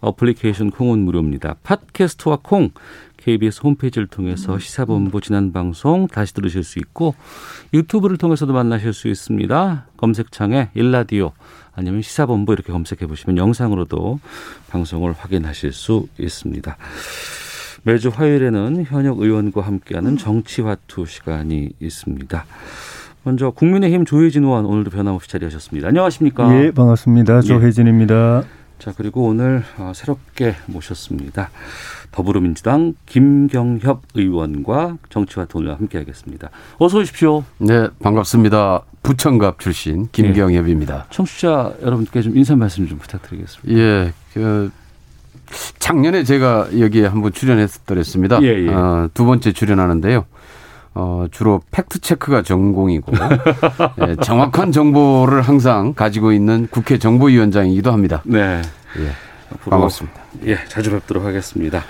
어플리케이션 0.00 0.72
콩은 0.72 0.98
무료입니다. 0.98 1.54
팟캐스트와 1.62 2.40
콩, 2.42 2.70
KBS 3.26 3.60
홈페이지를 3.64 4.06
통해서 4.06 4.56
시사본부 4.56 5.20
지난 5.20 5.52
방송 5.52 6.06
다시 6.06 6.32
들으실 6.32 6.62
수 6.62 6.78
있고 6.78 7.16
유튜브를 7.74 8.18
통해서도 8.18 8.52
만나실 8.52 8.92
수 8.92 9.08
있습니다. 9.08 9.86
검색창에 9.96 10.68
일라디오 10.74 11.32
아니면 11.74 12.02
시사본부 12.02 12.52
이렇게 12.52 12.72
검색해 12.72 13.08
보시면 13.08 13.36
영상으로도 13.36 14.20
방송을 14.70 15.12
확인하실 15.12 15.72
수 15.72 16.06
있습니다. 16.20 16.76
매주 17.82 18.10
화요일에는 18.10 18.84
현역 18.84 19.18
의원과 19.18 19.60
함께하는 19.60 20.18
정치화투 20.18 21.06
시간이 21.06 21.70
있습니다. 21.80 22.46
먼저 23.24 23.50
국민의힘 23.50 24.04
조혜진 24.04 24.44
의원 24.44 24.66
오늘도 24.66 24.90
변함없이 24.92 25.28
자리하셨습니다. 25.28 25.88
안녕하십니까? 25.88 26.62
예, 26.62 26.70
반갑습니다. 26.70 27.40
조혜진입니다. 27.40 28.44
자, 28.78 28.92
그리고 28.96 29.24
오늘 29.24 29.64
어, 29.78 29.92
새롭게 29.94 30.54
모셨습니다. 30.66 31.50
더불어민주당 32.16 32.94
김경협 33.04 34.00
의원과 34.14 34.96
정치와 35.10 35.44
돈을 35.44 35.74
함께하겠습니다. 35.74 36.48
어서 36.78 36.98
오십시오. 36.98 37.44
네, 37.58 37.88
반갑습니다. 38.02 38.84
부천갑 39.02 39.58
출신 39.58 40.08
김경협입니다. 40.12 41.08
청취자 41.10 41.74
여러분께 41.82 42.22
좀 42.22 42.34
인사 42.34 42.56
말씀 42.56 42.88
좀 42.88 42.96
부탁드리겠습니다. 42.98 43.78
예, 43.78 44.14
그 44.32 44.72
작년에 45.78 46.24
제가 46.24 46.68
여기에 46.80 47.04
한번 47.04 47.34
출연했었더랬습니다. 47.34 48.40
예, 48.42 48.64
예. 48.64 48.68
어, 48.70 49.10
두 49.12 49.26
번째 49.26 49.52
출연하는데요. 49.52 50.24
어, 50.94 51.26
주로 51.30 51.60
팩트 51.70 51.98
체크가 51.98 52.40
전공이고 52.40 53.12
예, 54.08 54.16
정확한 54.16 54.72
정보를 54.72 55.42
항상 55.42 55.92
가지고 55.92 56.32
있는 56.32 56.66
국회 56.70 56.98
정보위원장이기도 56.98 57.92
합니다. 57.92 58.22
네. 58.24 58.62
예, 58.98 59.10
반갑습니다. 59.48 60.22
예, 60.46 60.58
자주 60.68 60.90
뵙도록 60.90 61.24
하겠습니다. 61.24 61.84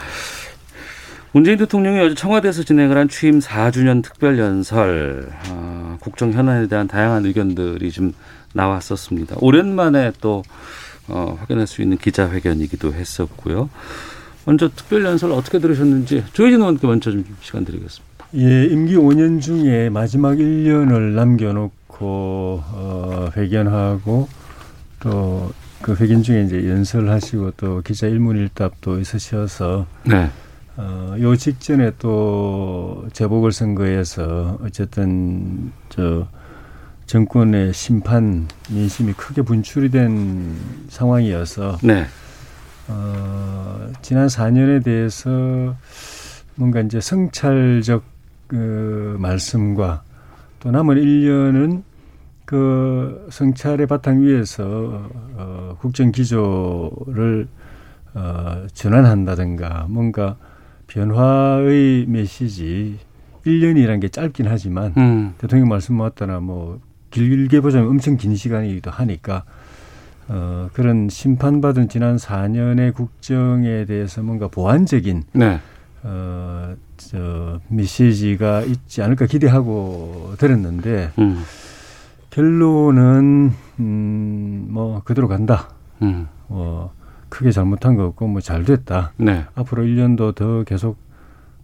문재인 1.32 1.58
대통령이 1.58 2.00
어제 2.00 2.14
청와대에서 2.14 2.62
진행을 2.62 2.96
한 2.96 3.08
취임 3.08 3.40
4주년 3.40 4.02
특별 4.02 4.38
연설, 4.38 5.28
어, 5.50 5.98
국정 6.00 6.32
현안에 6.32 6.66
대한 6.66 6.88
다양한 6.88 7.26
의견들이 7.26 7.90
좀 7.90 8.14
나왔었습니다. 8.54 9.36
오랜만에 9.40 10.12
또 10.20 10.42
어, 11.08 11.36
확인할 11.38 11.66
수 11.66 11.82
있는 11.82 11.98
기자회견이기도 11.98 12.94
했었고요. 12.94 13.68
먼저 14.44 14.70
특별 14.75 15.04
연설 15.04 15.32
어떻게 15.32 15.58
들으셨는지 15.58 16.25
조혜진 16.32 16.60
의원께 16.60 16.86
먼저 16.86 17.10
좀 17.10 17.25
시간 17.40 17.64
드리겠습니다. 17.64 18.26
예, 18.36 18.64
임기 18.66 18.94
5년 18.96 19.40
중에 19.40 19.90
마지막 19.90 20.36
1년을 20.36 21.14
남겨놓고 21.14 22.62
어, 22.64 23.28
회견하고 23.36 24.28
또 25.00 25.52
그 25.83 25.95
회견 25.95 26.23
중에 26.23 26.42
이제 26.42 26.68
연설하시고 26.68 27.52
또 27.56 27.83
기자 27.83 28.06
일문일답도 28.06 28.99
있으셔서 29.00 29.87
네. 30.04 30.30
어, 30.76 31.16
요 31.21 31.37
직전에 31.37 31.92
또 31.99 33.06
재보궐 33.12 33.52
선거에서 33.52 34.59
어쨌든 34.62 35.73
저 35.88 36.26
정권의 37.06 37.73
심판 37.73 38.49
민심이 38.68 39.12
크게 39.12 39.42
분출이 39.42 39.90
된 39.90 40.56
상황이어서 40.88 41.78
네. 41.83 42.04
어, 42.88 43.92
지난 44.02 44.26
4년에 44.26 44.85
대해서 44.85 45.75
뭔가 46.56 46.80
이제 46.80 47.00
성찰적 47.00 48.02
그 48.49 49.16
말씀과 49.18 50.02
또 50.61 50.71
남은 50.71 50.97
1년은 50.97 51.83
그 52.47 53.26
성찰의 53.31 53.88
바탕 53.88 54.23
위에서 54.23 55.11
어, 55.35 55.76
국정 55.81 56.12
기조를 56.12 57.49
어, 58.15 58.67
전환한다든가 58.73 59.87
뭔가 59.91 60.37
변화의 60.87 62.07
메시지 62.07 62.99
1년이라는 63.45 64.00
게 64.00 64.09
짧긴 64.09 64.47
하지만 64.49 64.95
음. 64.97 65.35
대통령 65.38 65.69
말씀 65.69 65.97
맞다나 65.97 66.38
뭐 66.38 66.81
길게 67.11 67.61
보자면 67.61 67.88
엄청 67.88 68.17
긴 68.17 68.37
시간이기도 68.37 68.93
하니까 68.93 69.45
어, 70.29 70.69
그런 70.73 71.09
심판받은 71.09 71.88
지난 71.88 72.17
4년의 72.17 72.95
국정에 72.95 73.85
대해서 73.87 74.23
뭔가 74.23 74.47
보완적인 74.47 75.25
네. 75.33 75.59
어, 76.05 76.76
저 76.97 77.61
메시지가 77.69 78.62
있지 78.62 79.03
않을까 79.03 79.26
기대하고 79.26 80.35
들었는데 80.38 81.11
음. 81.19 81.43
결론은 82.37 83.50
음, 83.81 84.66
뭐 84.69 85.00
그대로 85.07 85.26
간다. 85.26 85.71
음. 86.02 86.28
어, 86.50 86.93
크게 87.31 87.50
잘못한 87.50 87.97
거 87.97 88.05
없고 88.05 88.26
뭐 88.28 88.43
잘 88.43 88.62
됐다. 88.62 89.12
네. 89.16 89.47
앞으로 89.55 89.85
1년도 89.85 90.35
더 90.35 90.62
계속 90.64 90.99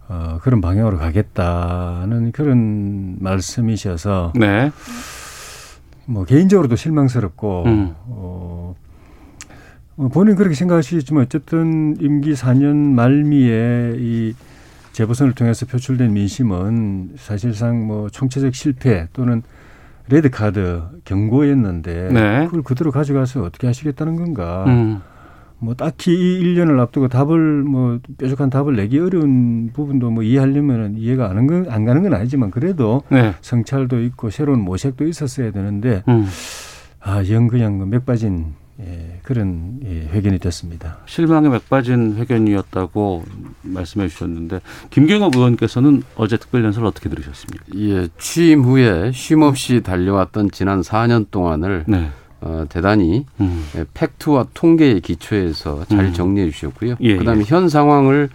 어, 0.07 0.39
그런 0.41 0.61
방향으로 0.61 0.97
가겠다는 0.97 2.31
그런 2.31 3.17
말씀이셔서 3.19 4.33
네. 4.35 4.71
뭐 6.07 6.25
개인적으로도 6.25 6.75
실망스럽고 6.75 7.63
음. 7.67 7.93
어, 8.07 8.75
어, 9.97 10.09
본인 10.11 10.35
그렇게 10.35 10.55
생각하시겠지만 10.55 11.25
어쨌든 11.25 11.97
임기 11.99 12.33
4년 12.33 12.75
말미에 12.95 13.97
이 13.99 14.33
재보선을 14.93 15.33
통해서 15.33 15.67
표출된 15.67 16.13
민심은 16.13 17.11
사실상 17.17 17.85
뭐 17.85 18.09
총체적 18.09 18.55
실패 18.55 19.07
또는 19.13 19.43
레드 20.09 20.29
카드 20.29 20.83
경고였는데 21.05 22.09
네. 22.11 22.45
그걸 22.45 22.61
그대로 22.63 22.91
가져가서 22.91 23.43
어떻게 23.43 23.67
하시겠다는 23.67 24.15
건가? 24.15 24.65
음. 24.67 25.01
뭐 25.59 25.75
딱히 25.75 26.11
이 26.13 26.43
1년을 26.43 26.77
앞두고 26.79 27.07
답을 27.07 27.63
뭐 27.63 27.99
뾰족한 28.17 28.49
답을 28.49 28.75
내기 28.75 28.99
어려운 28.99 29.71
부분도 29.71 30.11
뭐 30.11 30.21
이해하려면은 30.21 30.97
이해가 30.97 31.29
안, 31.29 31.47
건, 31.47 31.67
안 31.69 31.85
가는 31.85 32.03
건 32.03 32.13
아니지만 32.13 32.51
그래도 32.51 33.03
네. 33.09 33.33
성찰도 33.39 34.01
있고 34.01 34.29
새로운 34.29 34.59
모색도 34.59 35.07
있었어야 35.07 35.51
되는데 35.51 36.03
음. 36.09 36.27
아, 36.99 37.23
영 37.29 37.47
그냥 37.47 37.89
맥 37.89 38.05
빠진 38.05 38.53
예, 38.79 39.19
그런 39.21 39.79
예, 39.85 40.09
회견이 40.11 40.39
됐습니다. 40.39 40.97
실망에 41.05 41.47
맥 41.47 41.69
빠진 41.69 42.15
회견이었다고 42.17 43.23
말씀해 43.61 44.07
주셨는데 44.07 44.61
김경업 44.89 45.35
의원께서는 45.35 46.03
어제 46.15 46.37
특별연설 46.37 46.85
어떻게 46.85 47.09
들으셨습니까? 47.09 47.65
예, 47.77 48.07
취임 48.17 48.63
후에 48.63 49.11
쉼 49.13 49.41
없이 49.43 49.81
달려왔던 49.81 50.51
지난 50.51 50.81
4년 50.81 51.27
동안을 51.29 51.85
네. 51.87 52.09
어, 52.41 52.65
대단히 52.67 53.25
음. 53.39 53.65
예, 53.75 53.85
팩트와 53.93 54.47
통계의 54.53 55.01
기초에서 55.01 55.85
잘 55.85 56.05
음. 56.05 56.13
정리해 56.13 56.49
주셨고요. 56.49 56.95
예, 56.99 57.15
그다음에 57.17 57.41
예. 57.41 57.45
현 57.45 57.69
상황을 57.69 58.29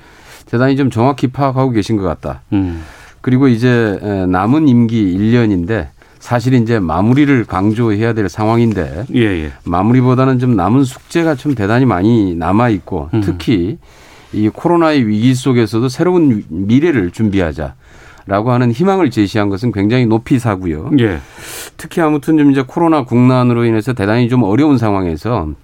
대단히 0.47 0.77
좀 0.77 0.89
정확히 0.89 1.27
파악하고 1.27 1.71
계신 1.73 1.97
것 1.97 2.05
같다. 2.05 2.43
음. 2.53 2.83
그리고 3.21 3.49
이제 3.49 3.99
에, 4.01 4.27
남은 4.27 4.69
임기 4.69 5.17
1년인데 5.19 5.89
사실 6.29 6.53
이제 6.53 6.79
마무리를 6.79 7.47
강조해야 7.47 8.13
될 8.13 8.29
상황인데 8.29 9.07
예, 9.15 9.21
예. 9.21 9.53
마무리보다는 9.65 10.39
좀 10.39 10.57
남은 10.57 10.85
숙제가 10.85 11.37
좀 11.37 11.55
대단히 11.55 11.87
많이 11.87 12.35
남아 12.35 12.69
있고 12.69 13.09
음. 13.15 13.23
특히 13.23 13.79
이 14.35 14.51
코로나의 14.51 15.09
위기 15.09 15.35
속에서도 15.35 15.89
새로운 15.89 16.45
미래를 16.51 17.13
준비하자 17.13 17.77
라고 18.27 18.53
하는 18.53 18.73
희망을 18.73 19.11
제시한 19.11 19.49
것은 19.49 19.73
굉장히 19.73 20.05
높이 20.05 20.39
사고요. 20.39 20.91
예. 20.99 21.19
특히 21.79 22.03
아무튼 22.03 22.37
좀 22.37 22.51
이제 22.51 22.61
코로나 22.61 23.05
국난으로 23.05 23.65
인해서 23.65 23.95
대단히 23.95 24.29
좀 24.29 24.43
어려운 24.43 24.77
상황에서 24.77 25.55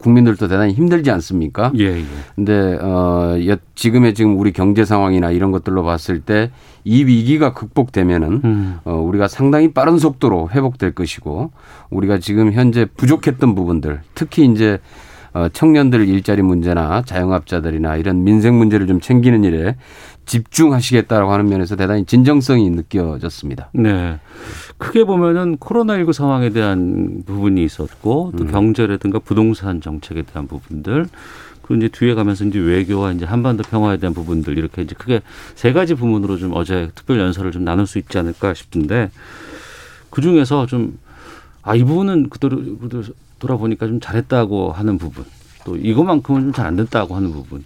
국민들도 0.00 0.48
대단히 0.48 0.72
힘들지 0.72 1.10
않습니까? 1.10 1.70
예, 1.78 1.98
예. 1.98 2.04
근데 2.34 2.78
어 2.80 3.36
여- 3.46 3.56
지금의 3.74 4.14
지금 4.14 4.38
우리 4.38 4.52
경제 4.52 4.84
상황이나 4.84 5.30
이런 5.30 5.50
것들로 5.52 5.82
봤을 5.84 6.20
때 6.20 6.50
이 6.82 7.04
위기가 7.04 7.52
극복되면은 7.52 8.40
음. 8.42 8.78
어 8.84 8.94
우리가 8.94 9.28
상당히 9.28 9.70
빠른 9.74 9.98
속도로 9.98 10.48
회복될 10.50 10.94
것이고 10.94 11.50
우리가 11.90 12.18
지금 12.20 12.52
현재 12.54 12.86
부족했던 12.96 13.54
부분들 13.54 14.00
특히 14.14 14.46
이제 14.46 14.78
어 15.34 15.48
청년들 15.52 16.08
일자리 16.08 16.40
문제나 16.40 17.02
자영업자들이나 17.04 17.96
이런 17.96 18.24
민생 18.24 18.56
문제를 18.56 18.86
좀 18.86 18.98
챙기는 18.98 19.44
일에 19.44 19.76
집중하시겠다라고 20.24 21.30
하는 21.32 21.48
면에서 21.48 21.76
대단히 21.76 22.04
진정성이 22.06 22.70
느껴졌습니다. 22.70 23.70
네. 23.74 24.18
크게 24.80 25.04
보면은 25.04 25.58
코로나19 25.58 26.12
상황에 26.12 26.50
대한 26.50 27.22
부분이 27.26 27.62
있었고 27.62 28.32
또 28.36 28.44
음. 28.44 28.50
경제라든가 28.50 29.18
부동산 29.18 29.80
정책에 29.80 30.22
대한 30.22 30.48
부분들 30.48 31.06
그리고 31.62 31.84
이제 31.84 31.88
뒤에 31.88 32.14
가면서 32.14 32.44
이제 32.46 32.58
외교와 32.58 33.12
이제 33.12 33.26
한반도 33.26 33.62
평화에 33.62 33.98
대한 33.98 34.14
부분들 34.14 34.56
이렇게 34.58 34.82
이제 34.82 34.94
크게 34.96 35.20
세 35.54 35.72
가지 35.72 35.94
부분으로 35.94 36.38
좀 36.38 36.52
어제 36.54 36.90
특별 36.94 37.20
연설을 37.20 37.52
좀 37.52 37.62
나눌 37.62 37.86
수 37.86 37.98
있지 37.98 38.18
않을까 38.18 38.54
싶은데 38.54 39.10
그 40.08 40.22
중에서 40.22 40.66
좀 40.66 40.98
아, 41.62 41.76
이 41.76 41.84
부분은 41.84 42.30
그대로 42.30 42.56
그대로 42.78 43.02
돌아보니까 43.38 43.86
좀 43.86 44.00
잘했다고 44.00 44.72
하는 44.72 44.96
부분 44.98 45.24
또 45.64 45.76
이것만큼은 45.76 46.40
좀 46.40 46.52
잘 46.52 46.66
안 46.66 46.76
됐다고 46.76 47.14
하는 47.14 47.30
부분 47.32 47.62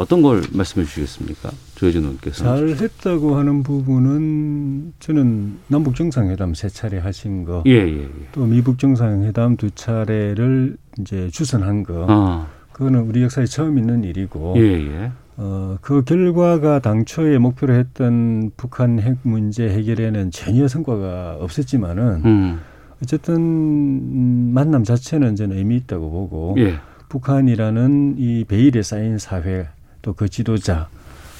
어떤 0.00 0.22
걸 0.22 0.42
말씀해 0.54 0.86
주시겠습니까? 0.86 1.50
조혜진 1.74 2.02
의원께서. 2.02 2.44
잘했다고 2.44 3.36
하는 3.36 3.62
부분은 3.62 4.94
저는 4.98 5.58
남북 5.68 5.94
정상회담 5.94 6.54
세 6.54 6.70
차례 6.70 6.98
하신 6.98 7.44
거, 7.44 7.62
예, 7.66 7.72
예, 7.72 8.02
예. 8.04 8.08
또 8.32 8.46
미북 8.46 8.78
정상회담 8.78 9.58
두 9.58 9.70
차례를 9.70 10.78
이제 10.98 11.28
주선한 11.30 11.82
거, 11.82 12.06
아, 12.08 12.46
그거는 12.72 13.00
우리 13.00 13.22
역사에 13.22 13.44
처음 13.44 13.76
있는 13.76 14.02
일이고, 14.02 14.54
예, 14.56 14.62
예. 14.62 15.12
어, 15.36 15.76
그 15.82 16.02
결과가 16.02 16.78
당초에 16.80 17.36
목표로 17.36 17.74
했던 17.74 18.50
북한 18.56 19.00
핵 19.00 19.18
문제 19.22 19.68
해결에는 19.68 20.30
전혀 20.30 20.66
성과가 20.66 21.36
없었지만은 21.40 22.22
음. 22.24 22.60
어쨌든 23.02 23.36
음, 23.36 24.50
만남 24.54 24.84
자체는 24.84 25.36
저는 25.36 25.56
의미 25.56 25.76
있다고 25.76 26.10
보고 26.10 26.54
예. 26.58 26.74
북한이라는 27.08 28.16
이 28.18 28.44
베일에 28.44 28.82
쌓인 28.82 29.18
사회 29.18 29.68
또 30.02 30.12
그 30.14 30.28
지도자 30.28 30.88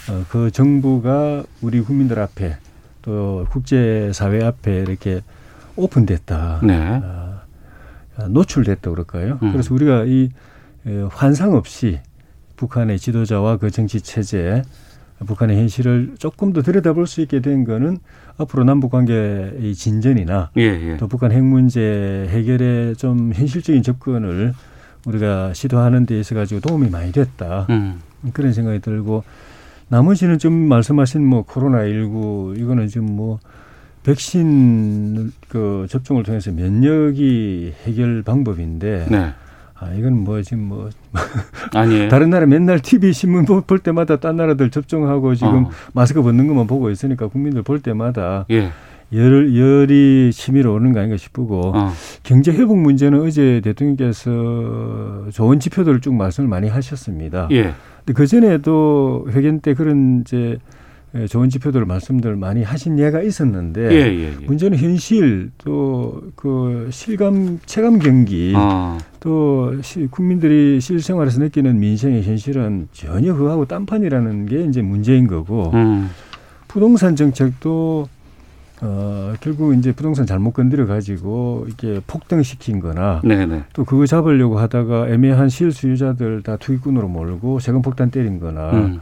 어, 0.09 0.25
그 0.29 0.51
정부가 0.51 1.45
우리 1.61 1.81
국민들 1.81 2.19
앞에 2.19 2.57
또 3.03 3.47
국제 3.51 4.11
사회 4.13 4.43
앞에 4.45 4.81
이렇게 4.83 5.21
오픈됐다. 5.77 6.61
네. 6.63 7.01
아, 7.03 7.43
노출됐다 8.29 8.91
그럴까요? 8.91 9.39
음. 9.43 9.53
그래서 9.53 9.75
우리가 9.75 10.05
이 10.05 10.31
에, 10.87 11.03
환상 11.11 11.55
없이 11.55 12.01
북한의 12.57 12.99
지도자와 12.99 13.57
그 13.57 13.71
정치 13.71 14.01
체제, 14.03 14.63
북한의 15.27 15.57
현실을 15.59 16.17
조금 16.19 16.53
더 16.53 16.61
들여다볼 16.63 17.07
수 17.07 17.21
있게 17.23 17.41
된 17.41 17.65
거는 17.65 17.99
앞으로 18.37 18.65
남북 18.65 18.91
관계의 18.91 19.75
진전이나 19.75 20.51
예, 20.59 20.63
예. 20.63 20.97
또 20.99 21.09
북한 21.09 21.33
핵 21.33 21.43
문제 21.43 22.27
해결에 22.31 22.95
좀 22.95 23.33
현실적인 23.35 23.83
접근을 23.83 24.55
우리가 25.07 25.55
시도하는 25.55 26.05
데 26.05 26.21
있어 26.21 26.35
가지고 26.35 26.61
도움이 26.61 26.91
많이 26.91 27.13
됐다. 27.13 27.67
음. 27.71 28.01
그런 28.33 28.53
생각이 28.53 28.81
들고 28.81 29.25
나머지는 29.89 30.39
좀 30.39 30.53
말씀하신 30.53 31.25
뭐 31.25 31.43
코로나 31.43 31.85
19 31.87 32.55
이거는 32.57 32.87
지금 32.89 33.07
뭐 33.17 33.39
백신 34.03 35.33
그 35.49 35.87
접종을 35.89 36.23
통해서 36.23 36.51
면역이 36.53 37.75
해결 37.85 38.23
방법인데 38.23 39.07
네. 39.11 39.33
아 39.75 39.93
이건 39.95 40.25
뭐 40.25 40.43
지금 40.43 40.65
뭐 40.65 40.91
아니에요. 41.75 42.09
다른 42.09 42.31
나라 42.31 42.47
맨날 42.47 42.81
TV 42.81 43.13
신문 43.13 43.45
보- 43.47 43.63
볼 43.63 43.79
때마다 43.79 44.17
딴 44.17 44.37
나라들 44.37 44.71
접종하고 44.71 45.35
지금 45.35 45.67
어. 45.67 45.71
마스크 45.93 46.23
벗는 46.23 46.47
것만 46.47 46.67
보고 46.67 46.91
있으니까 46.91 47.29
국민들 47.29 47.63
볼 47.63 47.81
때마다 47.81 48.45
예. 48.51 48.71
열 49.13 49.57
열이 49.57 50.31
치밀어 50.33 50.73
오는 50.73 50.93
거 50.93 51.01
아닌가 51.01 51.17
싶고 51.17 51.73
어. 51.75 51.93
경제 52.23 52.53
회복 52.53 52.79
문제는 52.79 53.21
어제 53.23 53.61
대통령께서 53.63 55.27
좋은 55.33 55.59
지표들을 55.61 56.01
쭉 56.01 56.15
말씀을 56.15 56.49
많이 56.49 56.69
하셨습니다. 56.69 57.49
예. 57.51 57.75
근데 57.99 58.13
그 58.15 58.27
전에도 58.27 59.27
회견 59.31 59.61
때 59.61 59.75
그런 59.75 60.21
이제 60.21 60.59
예, 61.17 61.27
좋은 61.27 61.49
지표들 61.49 61.85
말씀들 61.87 62.37
많이 62.37 62.63
하신 62.63 62.97
예가 63.01 63.23
있었는데 63.23 63.91
예, 63.91 63.97
예, 63.97 64.37
예. 64.41 64.47
문제는 64.47 64.79
현실 64.79 65.51
또 65.59 66.01
그 66.37 66.89
실감 66.91 67.59
체감 67.67 67.99
경기 67.99 68.53
어. 68.57 68.97
또 69.21 69.81
시, 69.83 70.07
국민들이 70.11 70.81
실생활에서 70.81 71.41
느끼는 71.41 71.79
민생의 71.79 72.23
현실은 72.23 72.89
전혀 72.93 73.35
그하고 73.35 73.65
딴판이라는 73.67 74.47
게 74.47 74.65
이제 74.65 74.83
문제인 74.83 75.27
거고 75.27 75.71
음. 75.75 76.11
부동산 76.69 77.17
정책도 77.17 78.09
어 78.83 79.35
결국 79.41 79.75
이제 79.75 79.93
부동산 79.93 80.25
잘못 80.25 80.53
건드려 80.53 80.87
가지고 80.87 81.67
이게 81.69 82.01
폭등시킨-거나 82.07 83.21
네, 83.25 83.45
네. 83.45 83.63
또 83.75 83.85
그거 83.85 84.07
잡으려고 84.07 84.59
하다가 84.59 85.09
애매한 85.09 85.49
실수요자들 85.51 86.43
다 86.43 86.57
투기꾼으로 86.57 87.09
몰고 87.09 87.59
세금 87.59 87.83
폭탄 87.83 88.11
때린-거나 88.11 88.71
음. 88.73 89.01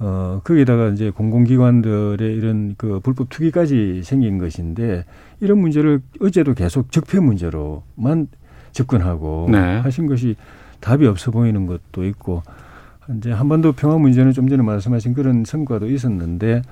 어 0.00 0.40
거기다가 0.42 0.88
이제 0.88 1.10
공공기관들의 1.10 2.34
이런 2.34 2.74
그 2.76 2.98
불법 3.00 3.28
투기까지 3.30 4.02
생긴 4.02 4.38
것인데 4.38 5.04
이런 5.40 5.58
문제를 5.58 6.00
어제도 6.20 6.52
계속 6.54 6.90
적폐 6.90 7.20
문제로만 7.20 8.26
접근하고 8.72 9.48
네. 9.50 9.78
하신 9.78 10.08
것이 10.08 10.34
답이 10.80 11.06
없어 11.06 11.30
보이는 11.30 11.66
것도 11.66 12.04
있고 12.06 12.42
이제 13.16 13.30
한반도 13.30 13.72
평화 13.72 13.96
문제는 13.96 14.32
좀 14.32 14.48
전에 14.48 14.62
말씀하신 14.62 15.14
그런 15.14 15.44
성과도 15.44 15.88
있었는데 15.88 16.62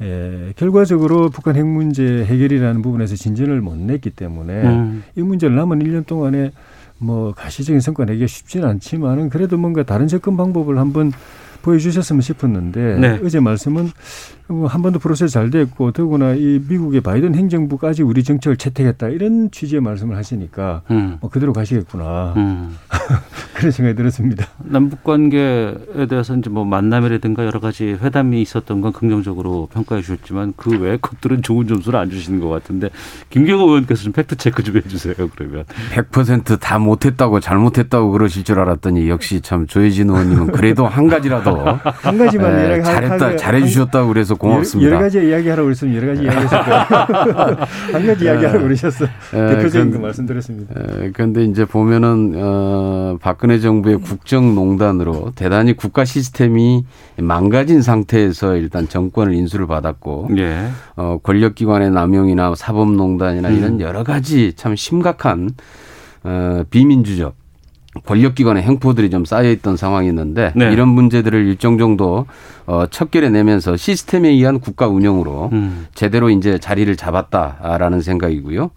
에, 0.00 0.52
결과적으로 0.56 1.30
북한 1.30 1.56
핵 1.56 1.66
문제 1.66 2.24
해결이라는 2.24 2.82
부분에서 2.82 3.16
진전을 3.16 3.60
못 3.60 3.76
냈기 3.76 4.10
때문에 4.10 4.62
음. 4.62 5.04
이 5.16 5.22
문제를 5.22 5.56
남은 5.56 5.78
1년 5.80 6.06
동안에 6.06 6.52
뭐 6.98 7.32
가시적인 7.32 7.80
성과 7.80 8.04
내기가 8.04 8.26
쉽지는 8.26 8.68
않지만은 8.68 9.28
그래도 9.28 9.56
뭔가 9.58 9.82
다른 9.82 10.06
접근 10.08 10.36
방법을 10.36 10.78
한번 10.78 11.12
보여주셨으면 11.62 12.22
싶었는데 12.22 12.98
네. 12.98 13.20
어제 13.24 13.40
말씀은 13.40 13.90
뭐 14.48 14.66
한반도 14.68 14.98
프로세스 14.98 15.32
잘 15.32 15.50
됐고 15.50 15.92
더구나 15.92 16.34
이 16.34 16.60
미국의 16.68 17.00
바이든 17.00 17.34
행정부까지 17.34 18.02
우리 18.02 18.22
정책을 18.22 18.56
채택했다 18.56 19.08
이런 19.08 19.50
취지의 19.50 19.80
말씀을 19.80 20.16
하시니까 20.16 20.82
음. 20.90 21.18
뭐 21.20 21.30
그대로 21.30 21.52
가시겠구나 21.52 22.34
음. 22.36 22.76
그런 23.56 23.72
생각이 23.72 23.96
들었습니다. 23.96 24.46
남북 24.58 25.02
관계에 25.02 25.74
대해서 26.10 26.36
이제 26.36 26.50
뭐 26.50 26.64
만남이라든가 26.64 27.46
여러 27.46 27.58
가지 27.58 27.96
회담이 28.00 28.42
있었던 28.42 28.82
건 28.82 28.92
긍정적으로 28.92 29.68
평가해 29.72 30.02
주셨지만 30.02 30.52
그 30.56 30.78
외의 30.78 30.98
것들은 31.00 31.42
좋은 31.42 31.66
점수를 31.66 31.98
안 31.98 32.10
주시는 32.10 32.40
것 32.40 32.50
같은데 32.50 32.90
김경호 33.30 33.64
의원께서 33.68 34.04
좀 34.04 34.12
팩트 34.12 34.36
체크 34.36 34.62
좀 34.62 34.76
해주세요 34.76 35.14
그러면 35.34 35.64
100%다 35.92 36.78
못했다고 36.78 37.40
잘못했다고 37.40 38.10
그러실 38.10 38.44
줄 38.44 38.60
알았더니 38.60 39.08
역시 39.08 39.40
참 39.40 39.66
조혜진 39.66 40.10
의원님은 40.10 40.48
그래도 40.48 40.86
한 40.86 41.08
가지라도 41.08 41.56
한 41.82 42.18
가지만 42.18 42.58
예, 42.58 42.82
잘했다 42.82 43.36
잘해 43.36 43.66
주셨다고 43.66 44.08
그래서 44.08 44.35
고맙습니다. 44.36 44.90
여러, 44.90 45.00
가지 45.00 45.18
이야기하라고 45.18 45.66
그랬으면 45.66 45.94
여러 45.96 46.08
가지 46.08 46.22
이야기했을 46.22 46.58
거예요. 46.58 47.56
한 47.92 48.06
가지 48.06 48.24
이야기하라고 48.24 48.64
그러셨어. 48.64 49.06
예, 49.34 49.54
대표적인 49.54 49.92
거 49.92 49.98
말씀드렸습니다. 49.98 50.74
에, 50.80 51.10
그런데 51.12 51.44
이제 51.44 51.64
보면은 51.64 52.34
어, 52.36 53.18
박근혜 53.20 53.58
정부의 53.58 53.98
국정농단으로 53.98 55.32
대단히 55.34 55.74
국가 55.74 56.04
시스템이 56.04 56.84
망가진 57.16 57.82
상태에서 57.82 58.56
일단 58.56 58.88
정권을 58.88 59.34
인수를 59.34 59.66
받았고 59.66 60.30
예. 60.38 60.68
어, 60.96 61.18
권력기관의 61.22 61.90
남용이나 61.90 62.54
사법농단이나 62.54 63.48
음. 63.48 63.56
이런 63.56 63.80
여러 63.80 64.04
가지 64.04 64.52
참 64.54 64.76
심각한 64.76 65.50
어, 66.24 66.62
비민주적 66.70 67.34
권력기관의 68.04 68.62
행포들이 68.62 69.10
좀 69.10 69.24
쌓여있던 69.24 69.76
상황이었는데 69.76 70.52
네. 70.54 70.72
이런 70.72 70.88
문제들을 70.88 71.46
일정 71.46 71.78
정도 71.78 72.26
어, 72.66 72.86
척결해 72.90 73.30
내면서 73.30 73.76
시스템에 73.76 74.28
의한 74.30 74.60
국가 74.60 74.88
운영으로 74.88 75.50
음. 75.52 75.86
제대로 75.94 76.30
이제 76.30 76.58
자리를 76.58 76.94
잡았다라는 76.96 78.00
생각이고요. 78.00 78.70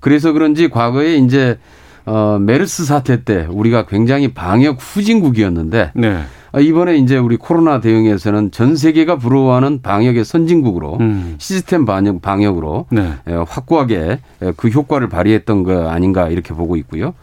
그래서 0.00 0.32
그런지 0.32 0.68
과거에 0.68 1.16
이제 1.16 1.58
어, 2.06 2.38
메르스 2.40 2.84
사태 2.84 3.24
때 3.24 3.46
우리가 3.50 3.86
굉장히 3.86 4.28
방역 4.28 4.78
후진국이었는데 4.80 5.92
네. 5.94 6.20
아, 6.52 6.58
이번에 6.58 6.96
이제 6.96 7.16
우리 7.16 7.36
코로나 7.36 7.80
대응에서는 7.80 8.50
전 8.50 8.74
세계가 8.74 9.16
부러워하는 9.16 9.82
방역의 9.82 10.24
선진국으로 10.24 10.98
음. 10.98 11.36
시스템 11.38 11.84
방역, 11.84 12.20
방역으로 12.22 12.86
네. 12.90 13.12
에, 13.28 13.32
확고하게 13.32 14.18
에, 14.42 14.52
그 14.56 14.68
효과를 14.68 15.08
발휘했던 15.08 15.62
거 15.62 15.88
아닌가 15.88 16.28
이렇게 16.28 16.52
보고 16.52 16.76
있고요. 16.76 17.14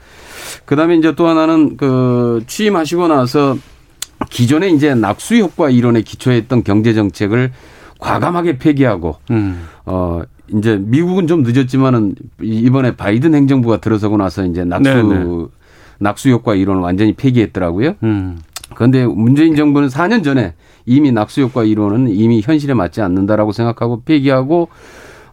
그다음에 0.65 0.95
이제 0.95 1.15
또 1.15 1.27
하나는 1.27 1.77
그 1.77 2.43
취임하시고 2.47 3.07
나서 3.07 3.57
기존에 4.29 4.69
이제 4.69 4.95
낙수 4.95 5.35
효과 5.35 5.69
이론에 5.69 6.01
기초했던 6.01 6.63
경제 6.63 6.93
정책을 6.93 7.51
과감하게 7.99 8.57
폐기하고 8.57 9.17
음. 9.31 9.67
어 9.85 10.21
이제 10.49 10.77
미국은 10.81 11.27
좀 11.27 11.43
늦었지만은 11.43 12.15
이번에 12.41 12.95
바이든 12.95 13.35
행정부가 13.35 13.77
들어서고 13.77 14.17
나서 14.17 14.45
이제 14.45 14.63
낙수 14.63 14.89
네네. 14.89 15.45
낙수 15.99 16.29
효과 16.29 16.55
이론을 16.55 16.81
완전히 16.81 17.13
폐기했더라고요. 17.13 17.95
음. 18.03 18.39
그런데 18.75 19.05
문재인 19.05 19.55
정부는 19.55 19.87
4년 19.87 20.23
전에 20.23 20.53
이미 20.85 21.11
낙수 21.11 21.41
효과 21.41 21.63
이론은 21.63 22.09
이미 22.09 22.41
현실에 22.41 22.73
맞지 22.73 23.01
않는다라고 23.01 23.51
생각하고 23.51 24.01
폐기하고 24.03 24.69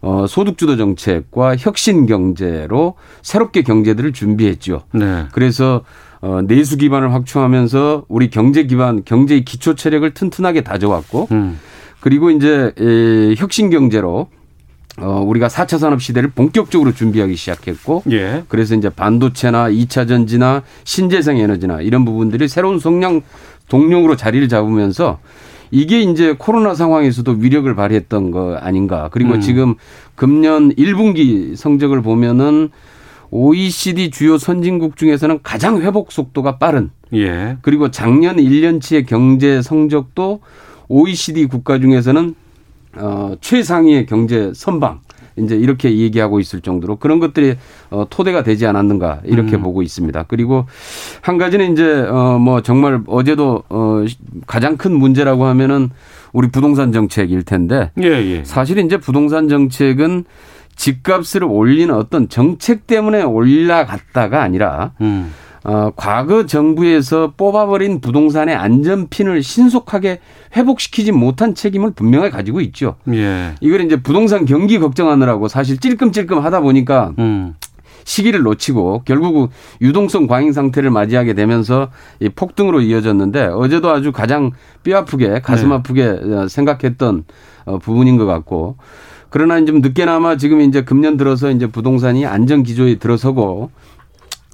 어 0.01 0.25
소득주도 0.27 0.77
정책과 0.77 1.55
혁신 1.57 2.05
경제로 2.05 2.95
새롭게 3.21 3.63
경제들을 3.63 4.13
준비했죠. 4.13 4.83
네. 4.93 5.25
그래서 5.31 5.83
어 6.21 6.41
내수 6.41 6.77
기반을 6.77 7.13
확충하면서 7.13 8.05
우리 8.07 8.29
경제 8.29 8.63
기반 8.63 9.03
경제의 9.03 9.45
기초 9.45 9.75
체력을 9.75 10.11
튼튼하게 10.13 10.61
다져왔고 10.61 11.27
음. 11.31 11.59
그리고 11.99 12.29
이제 12.29 12.71
에, 12.79 13.35
혁신 13.35 13.69
경제로 13.69 14.27
어 14.97 15.23
우리가 15.25 15.47
4차 15.47 15.77
산업 15.77 16.01
시대를 16.01 16.29
본격적으로 16.31 16.93
준비하기 16.93 17.35
시작했고 17.35 18.03
예. 18.11 18.43
그래서 18.47 18.75
이제 18.75 18.89
반도체나 18.89 19.69
2차 19.69 20.07
전지나 20.07 20.63
신재생 20.83 21.37
에너지나 21.37 21.81
이런 21.81 22.05
부분들이 22.05 22.47
새로운 22.47 22.79
성장 22.79 23.21
동력으로 23.67 24.15
자리를 24.15 24.47
잡으면서 24.47 25.19
이게 25.71 26.01
이제 26.01 26.35
코로나 26.37 26.73
상황에서도 26.73 27.31
위력을 27.39 27.73
발휘했던 27.73 28.31
거 28.31 28.55
아닌가. 28.55 29.09
그리고 29.11 29.33
음. 29.33 29.41
지금 29.41 29.75
금년 30.15 30.73
1분기 30.75 31.55
성적을 31.55 32.01
보면은 32.01 32.69
OECD 33.31 34.11
주요 34.11 34.37
선진국 34.37 34.97
중에서는 34.97 35.39
가장 35.43 35.81
회복 35.81 36.11
속도가 36.11 36.57
빠른 36.57 36.91
예. 37.13 37.57
그리고 37.61 37.91
작년 37.91 38.37
1년치의 38.37 39.07
경제 39.07 39.61
성적도 39.61 40.41
OECD 40.87 41.45
국가 41.47 41.79
중에서는 41.79 42.35
어, 42.97 43.35
최상위의 43.41 44.05
경제 44.05 44.51
선방 44.53 45.01
이제 45.37 45.55
이렇게 45.55 45.97
얘기하고 45.97 46.39
있을 46.39 46.61
정도로 46.61 46.97
그런 46.97 47.19
것들이 47.19 47.55
어, 47.89 48.05
토대가 48.09 48.43
되지 48.43 48.65
않았는가 48.65 49.21
이렇게 49.25 49.57
음. 49.57 49.61
보고 49.61 49.81
있습니다. 49.81 50.25
그리고 50.27 50.65
한 51.21 51.37
가지는 51.37 51.73
이제 51.73 52.01
어, 52.09 52.39
뭐 52.39 52.61
정말 52.61 53.01
어제도 53.07 53.63
어, 53.69 54.05
가장 54.47 54.77
큰 54.77 54.93
문제라고 54.93 55.45
하면은 55.45 55.89
우리 56.31 56.49
부동산 56.49 56.91
정책일 56.91 57.43
텐데 57.43 57.91
예, 58.01 58.07
예. 58.07 58.43
사실 58.43 58.77
이제 58.77 58.97
부동산 58.97 59.47
정책은 59.47 60.25
집값을 60.75 61.43
올리는 61.43 61.93
어떤 61.93 62.27
정책 62.27 62.87
때문에 62.87 63.23
올라갔다가 63.23 64.41
아니라 64.41 64.91
음. 65.01 65.33
어, 65.65 65.91
과거 65.95 66.45
정부에서 66.45 67.33
뽑아버린 67.35 67.99
부동산의 67.99 68.55
안전핀을 68.55 69.41
신속하게 69.41 70.19
회복시키지 70.55 71.11
못한 71.11 71.55
책임을 71.55 71.91
분명히 71.95 72.29
가지고 72.29 72.61
있죠. 72.61 72.97
예. 73.11 73.55
이걸 73.61 73.81
이제 73.81 73.95
부동산 73.95 74.45
경기 74.45 74.77
걱정하느라고 74.77 75.47
사실 75.47 75.79
찔끔찔끔 75.79 76.37
하다 76.37 76.61
보니까 76.61 77.13
음. 77.17 77.55
시기를 78.03 78.43
놓치고 78.43 79.01
결국 79.05 79.49
유동성 79.81 80.27
과잉 80.27 80.53
상태를 80.53 80.91
맞이하게 80.91 81.33
되면서 81.33 81.89
이 82.19 82.29
폭등으로 82.29 82.81
이어졌는데 82.81 83.45
어제도 83.45 83.89
아주 83.89 84.11
가장 84.11 84.51
뼈 84.83 84.97
아프게 84.97 85.41
가슴 85.41 85.69
네. 85.69 85.75
아프게 85.75 86.03
어, 86.05 86.47
생각했던 86.47 87.23
어, 87.65 87.79
부분인 87.79 88.17
것 88.17 88.27
같고 88.27 88.77
그러나 89.31 89.65
좀 89.65 89.81
늦게나마 89.81 90.37
지금 90.37 90.61
이제 90.61 90.83
금년 90.83 91.17
들어서 91.17 91.49
이제 91.49 91.65
부동산이 91.65 92.27
안정 92.27 92.61
기조에 92.61 92.99
들어서고 92.99 93.71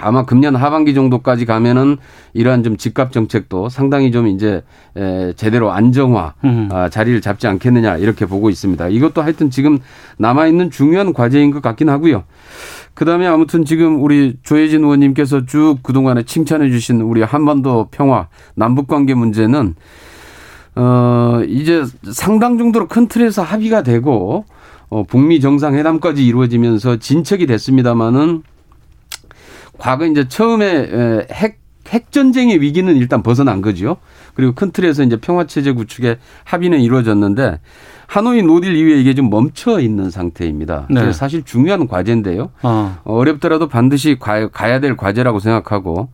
아마 0.01 0.25
금년 0.25 0.55
하반기 0.55 0.93
정도까지 0.93 1.45
가면은 1.45 1.97
이러한 2.33 2.63
좀 2.63 2.77
집값 2.77 3.11
정책도 3.11 3.69
상당히 3.69 4.11
좀 4.11 4.27
이제 4.27 4.63
에, 4.95 5.33
제대로 5.33 5.71
안정화 5.71 6.33
음. 6.43 6.69
아, 6.71 6.89
자리를 6.89 7.21
잡지 7.21 7.47
않겠느냐 7.47 7.97
이렇게 7.97 8.25
보고 8.25 8.49
있습니다. 8.49 8.87
이것도 8.89 9.21
하여튼 9.21 9.49
지금 9.49 9.79
남아 10.17 10.47
있는 10.47 10.69
중요한 10.71 11.13
과제인 11.13 11.51
것 11.51 11.61
같긴 11.61 11.89
하고요. 11.89 12.23
그다음에 12.93 13.25
아무튼 13.25 13.63
지금 13.65 14.03
우리 14.03 14.35
조혜진 14.43 14.83
의원님께서 14.83 15.45
쭉 15.45 15.77
그동안에 15.81 16.23
칭찬해 16.23 16.69
주신 16.69 17.01
우리 17.01 17.21
한반도 17.21 17.87
평화 17.91 18.27
남북 18.55 18.87
관계 18.87 19.13
문제는 19.13 19.75
어 20.75 21.41
이제 21.47 21.83
상당 22.11 22.57
정도로 22.57 22.87
큰 22.87 23.07
틀에서 23.07 23.43
합의가 23.43 23.83
되고 23.83 24.45
어 24.89 25.03
북미 25.03 25.39
정상회담까지 25.39 26.25
이루어지면서 26.25 26.97
진척이 26.97 27.45
됐습니다마는 27.45 28.43
과거 29.81 30.05
이제 30.05 30.27
처음에 30.27 30.65
에, 30.65 31.27
핵 31.31 31.59
핵전쟁의 31.89 32.61
위기는 32.61 32.95
일단 32.95 33.23
벗어난 33.23 33.61
거죠. 33.61 33.97
그리고 34.35 34.53
큰 34.53 34.71
틀에서 34.71 35.03
이제 35.03 35.17
평화체제 35.17 35.71
구축에 35.71 36.19
합의는 36.43 36.79
이루어졌는데 36.79 37.59
하노이 38.05 38.43
no 38.43 38.54
deal 38.54 38.75
이후에 38.75 39.01
이게 39.01 39.15
좀 39.15 39.31
멈춰 39.31 39.79
있는 39.79 40.11
상태입니다. 40.11 40.87
네. 40.91 41.11
사실 41.11 41.43
중요한 41.43 41.87
과제인데요. 41.87 42.51
어. 42.61 42.97
어렵더라도 43.03 43.67
반드시 43.67 44.17
가, 44.19 44.47
가야 44.49 44.79
될 44.79 44.95
과제라고 44.95 45.39
생각하고 45.39 46.09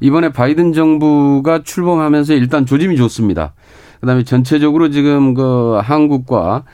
이번에 0.00 0.30
바이든 0.32 0.72
정부가 0.72 1.62
출범하면서 1.62 2.32
일단 2.34 2.64
조짐이 2.64 2.96
좋습니다. 2.96 3.52
그다음에 4.00 4.24
전체적으로 4.24 4.90
지금 4.90 5.34
그 5.34 5.78
한국과 5.82 6.64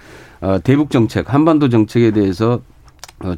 어, 0.41 0.59
대북 0.63 0.91
정책, 0.91 1.35
한반도 1.35 1.69
정책에 1.69 2.13
대해서 2.13 2.53
어, 2.55 2.76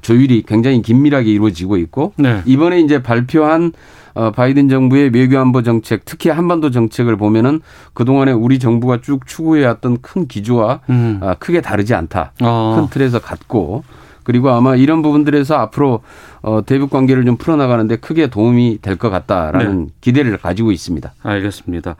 조율이 0.03 0.43
굉장히 0.47 0.83
긴밀하게 0.83 1.31
이루어지고 1.31 1.77
있고 1.79 2.12
네. 2.17 2.43
이번에 2.47 2.81
이제 2.81 3.03
발표한 3.03 3.73
어, 4.14 4.33
바이든 4.33 4.69
정부의 4.69 5.11
외교안보 5.14 5.62
정책, 5.62 6.05
특히 6.05 6.29
한반도 6.31 6.71
정책을 6.73 7.17
보면은 7.17 7.61
그동안에 7.93 8.33
우리 8.33 8.59
정부가 8.59 9.01
쭉 9.01 9.25
추구해왔던 9.27 9.99
큰 10.03 10.27
기조와 10.27 10.81
음. 10.91 11.21
아, 11.23 11.35
크게 11.35 11.61
다르지 11.61 11.95
않다. 11.95 12.33
어. 12.43 12.75
큰 12.77 12.88
틀에서 12.91 13.21
같고 13.21 13.85
그리고 14.25 14.51
아마 14.51 14.75
이런 14.75 15.03
부분들에서 15.03 15.55
앞으로 15.55 16.01
어, 16.43 16.62
대북 16.67 16.91
관계를 16.91 17.25
좀 17.25 17.37
풀어나가는데 17.37 17.97
크게 17.97 18.27
도움이 18.27 18.79
될 18.83 18.97
것 18.97 19.09
같다라는 19.11 19.87
네. 19.87 19.93
기대를 20.01 20.37
가지고 20.38 20.73
있습니다. 20.73 21.12
알겠습니다. 21.23 21.95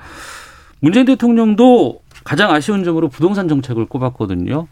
문재인 0.81 1.07
대통령도 1.07 2.01
가장 2.25 2.51
아쉬운 2.51 2.83
점으로 2.85 3.09
부동산 3.09 3.49
정책을 3.49 3.87
꼽았거든요. 3.87 4.67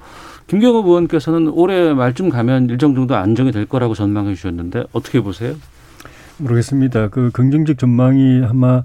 김경호 0.47 0.87
의원께서는 0.87 1.49
올해 1.49 1.93
말쯤 1.93 2.29
가면 2.29 2.71
일정 2.71 2.95
정도 2.95 3.17
안정이 3.17 3.51
될 3.53 3.67
거라고 3.67 3.95
전망해 3.95 4.35
주셨는데 4.35 4.85
어떻게 4.93 5.21
보세요? 5.21 5.55
모르겠습니다. 6.39 7.09
그 7.09 7.31
긍정적 7.33 7.79
전망이 7.79 8.43
아마 8.47 8.85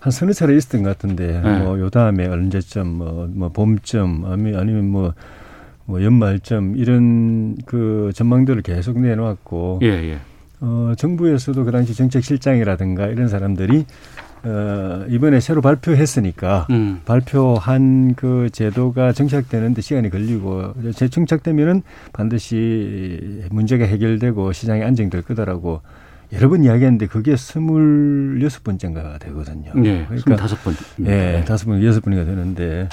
한 0.00 0.10
서너 0.10 0.32
차례 0.32 0.56
있었던 0.56 0.82
것 0.82 0.88
같은데 0.90 1.40
네. 1.42 1.58
뭐요 1.58 1.90
다음에 1.90 2.26
언제쯤 2.26 2.86
뭐, 2.88 3.28
뭐 3.32 3.50
봄쯤 3.50 4.24
아니- 4.24 4.56
아니면 4.56 4.88
뭐, 4.88 5.12
뭐 5.84 6.02
연말쯤 6.02 6.74
이런 6.76 7.56
그 7.66 8.10
전망들을 8.14 8.62
계속 8.62 8.98
내놓았고 8.98 9.80
예, 9.82 9.86
예. 9.88 10.18
어, 10.60 10.94
정부에서도 10.96 11.64
그 11.64 11.70
당시 11.70 11.94
정책실장이라든가 11.94 13.06
이런 13.08 13.28
사람들이 13.28 13.84
어, 14.46 15.04
이번에 15.08 15.40
새로 15.40 15.60
발표했으니까 15.60 16.68
음. 16.70 17.00
발표한 17.04 18.14
그 18.14 18.48
제도가 18.52 19.12
정착되는데 19.12 19.82
시간이 19.82 20.08
걸리고 20.08 20.72
재 20.94 21.08
정착되면은 21.08 21.82
반드시 22.12 23.42
문제가 23.50 23.84
해결되고 23.86 24.52
시장이 24.52 24.84
안정될 24.84 25.22
거다라고 25.22 25.80
여러 26.32 26.48
번 26.48 26.62
이야기했는데 26.62 27.06
그게 27.06 27.36
스물여섯 27.36 28.62
번째인가 28.62 29.18
되거든요. 29.18 29.72
예. 29.84 30.06
스물다섯 30.16 30.62
번. 30.62 30.74
예, 31.06 31.44
다섯 31.46 31.66
번, 31.66 31.82
여섯 31.82 32.00
번이가 32.00 32.24
되는데 32.24 32.88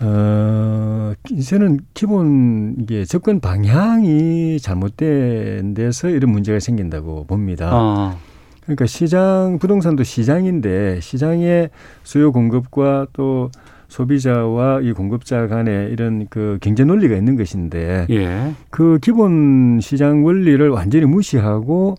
어, 0.00 1.14
이제는 1.30 1.80
기본 1.94 2.76
이게 2.80 3.04
접근 3.04 3.40
방향이 3.40 4.60
잘못된 4.60 5.74
데서 5.74 6.10
이런 6.10 6.30
문제가 6.30 6.60
생긴다고 6.60 7.26
봅니다. 7.26 7.70
아. 7.72 8.16
그러니까 8.64 8.86
시장 8.86 9.58
부동산도 9.60 10.04
시장인데 10.04 11.00
시장의 11.00 11.70
수요 12.02 12.32
공급과 12.32 13.06
또 13.12 13.50
소비자와 13.88 14.80
이 14.80 14.92
공급자 14.92 15.46
간의 15.46 15.92
이런 15.92 16.26
그 16.28 16.58
경제 16.60 16.84
논리가 16.84 17.14
있는 17.14 17.36
것인데 17.36 18.06
예. 18.10 18.52
그 18.70 18.98
기본 19.00 19.78
시장 19.80 20.24
원리를 20.24 20.68
완전히 20.70 21.04
무시하고 21.04 21.96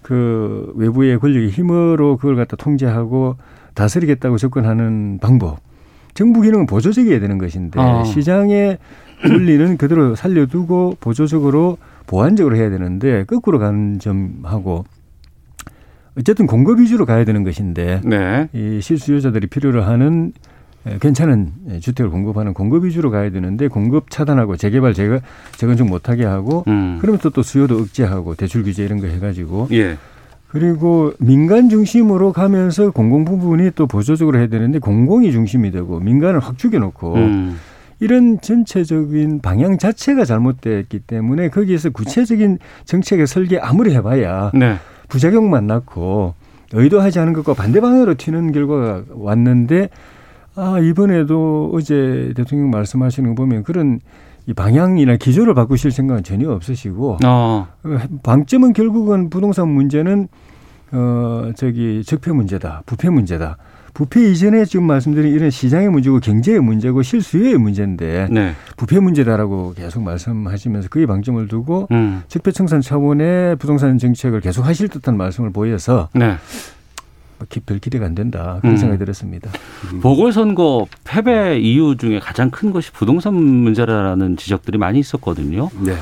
그 0.00 0.72
외부의 0.76 1.18
권력의 1.18 1.50
힘으로 1.50 2.16
그걸 2.16 2.36
갖다 2.36 2.56
통제하고 2.56 3.36
다스리겠다고 3.74 4.38
접근하는 4.38 5.18
방법. 5.20 5.58
정부 6.14 6.42
기능은 6.42 6.66
보조적이어야 6.66 7.18
되는 7.18 7.38
것인데 7.38 7.80
아. 7.80 8.04
시장의 8.04 8.78
원리는 9.28 9.76
그대로 9.76 10.14
살려두고 10.14 10.98
보조적으로 11.00 11.78
보완적으로 12.06 12.56
해야 12.56 12.70
되는데 12.70 13.24
거꾸로 13.24 13.58
가는 13.58 13.98
점하고 13.98 14.84
어쨌든 16.18 16.46
공급 16.46 16.80
위주로 16.80 17.06
가야 17.06 17.24
되는 17.24 17.42
것인데 17.42 18.00
네. 18.04 18.48
이 18.52 18.80
실수요자들이 18.80 19.48
필요로 19.48 19.82
하는 19.82 20.32
에, 20.86 20.98
괜찮은 20.98 21.52
에, 21.70 21.80
주택을 21.80 22.10
공급하는 22.10 22.54
공급 22.54 22.84
위주로 22.84 23.10
가야 23.10 23.30
되는데 23.30 23.68
공급 23.68 24.10
차단하고 24.10 24.56
재개발 24.56 24.94
재건, 24.94 25.20
재건축 25.56 25.88
못하게 25.88 26.24
하고 26.24 26.64
음. 26.68 26.98
그러면서 27.00 27.30
또 27.30 27.42
수요도 27.42 27.78
억제하고 27.78 28.34
대출 28.34 28.62
규제 28.62 28.84
이런 28.84 29.00
거 29.00 29.06
해가지고 29.06 29.68
예. 29.72 29.96
그리고 30.48 31.12
민간 31.18 31.68
중심으로 31.68 32.32
가면서 32.32 32.92
공공 32.92 33.24
부분이 33.24 33.72
또 33.74 33.88
보조적으로 33.88 34.38
해야 34.38 34.46
되는데 34.46 34.78
공공이 34.78 35.32
중심이 35.32 35.72
되고 35.72 35.98
민간을 35.98 36.38
확 36.38 36.58
죽여놓고 36.58 37.14
음. 37.14 37.58
이런 37.98 38.40
전체적인 38.40 39.40
방향 39.40 39.78
자체가 39.78 40.24
잘못됐기 40.24 41.00
때문에 41.00 41.48
거기에서 41.48 41.90
구체적인 41.90 42.58
정책의 42.84 43.26
설계 43.26 43.58
아무리 43.58 43.94
해봐야 43.94 44.52
네. 44.54 44.76
부작용만 45.08 45.66
낳고 45.66 46.34
의도하지 46.72 47.18
않은 47.20 47.32
것과 47.32 47.54
반대 47.54 47.80
방향으로 47.80 48.14
튀는 48.14 48.52
결과가 48.52 49.04
왔는데 49.10 49.88
아 50.56 50.78
이번에도 50.78 51.70
어제 51.74 52.32
대통령 52.36 52.70
말씀하시는 52.70 53.28
거 53.30 53.34
보면 53.34 53.64
그런 53.64 54.00
이 54.46 54.52
방향이나 54.52 55.16
기조를 55.16 55.54
바꾸실 55.54 55.90
생각은 55.90 56.22
전혀 56.22 56.50
없으시고 56.50 57.18
어. 57.24 57.68
방점은 58.22 58.72
결국은 58.72 59.30
부동산 59.30 59.68
문제는 59.68 60.28
어 60.92 61.50
저기 61.56 62.02
적폐 62.04 62.32
문제다, 62.32 62.82
부패 62.86 63.08
문제다. 63.10 63.56
부패 63.94 64.28
이전에 64.28 64.64
지금 64.64 64.86
말씀드린 64.88 65.32
이런 65.32 65.50
시장의 65.50 65.88
문제고 65.88 66.18
경제의 66.18 66.58
문제고 66.60 67.02
실수요의 67.02 67.58
문제인데 67.58 68.26
네. 68.28 68.54
부패 68.76 68.98
문제다라고 68.98 69.74
계속 69.74 70.02
말씀하시면서 70.02 70.88
그에 70.88 71.06
방점을 71.06 71.46
두고 71.46 71.86
음. 71.92 72.22
적폐청산 72.26 72.80
차원의 72.80 73.54
부동산 73.56 73.96
정책을 73.96 74.40
계속 74.40 74.66
하실 74.66 74.88
듯한 74.88 75.16
말씀을 75.16 75.50
보여서 75.52 76.08
네. 76.12 76.36
뭐 77.38 77.46
기- 77.48 77.60
별 77.60 77.78
기대가 77.78 78.04
안 78.06 78.16
된다 78.16 78.58
그런 78.62 78.74
음. 78.74 78.76
생각이 78.76 78.98
들었습니다. 78.98 79.50
보궐선거 80.02 80.86
패배 81.04 81.58
이유 81.60 81.96
중에 81.96 82.18
가장 82.18 82.50
큰 82.50 82.72
것이 82.72 82.90
부동산 82.90 83.34
문제라는 83.34 84.36
지적들이 84.36 84.76
많이 84.76 84.98
있었거든요. 84.98 85.70
네. 85.80 85.94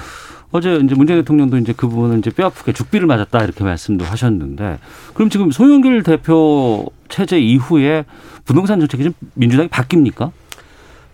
어제 0.52 0.76
이제 0.76 0.94
문재인 0.94 1.20
대통령도 1.20 1.56
이제 1.56 1.72
그 1.76 1.88
부분은 1.88 2.18
이제 2.18 2.30
뼈아프게 2.30 2.72
죽비를 2.72 3.06
맞았다 3.06 3.42
이렇게 3.42 3.64
말씀도 3.64 4.04
하셨는데 4.04 4.78
그럼 5.14 5.30
지금 5.30 5.50
송영길 5.50 6.02
대표 6.02 6.86
체제 7.08 7.40
이후에 7.40 8.04
부동산 8.44 8.78
정책이 8.78 9.04
좀 9.04 9.12
민주당이 9.34 9.68
바뀝니까? 9.68 10.30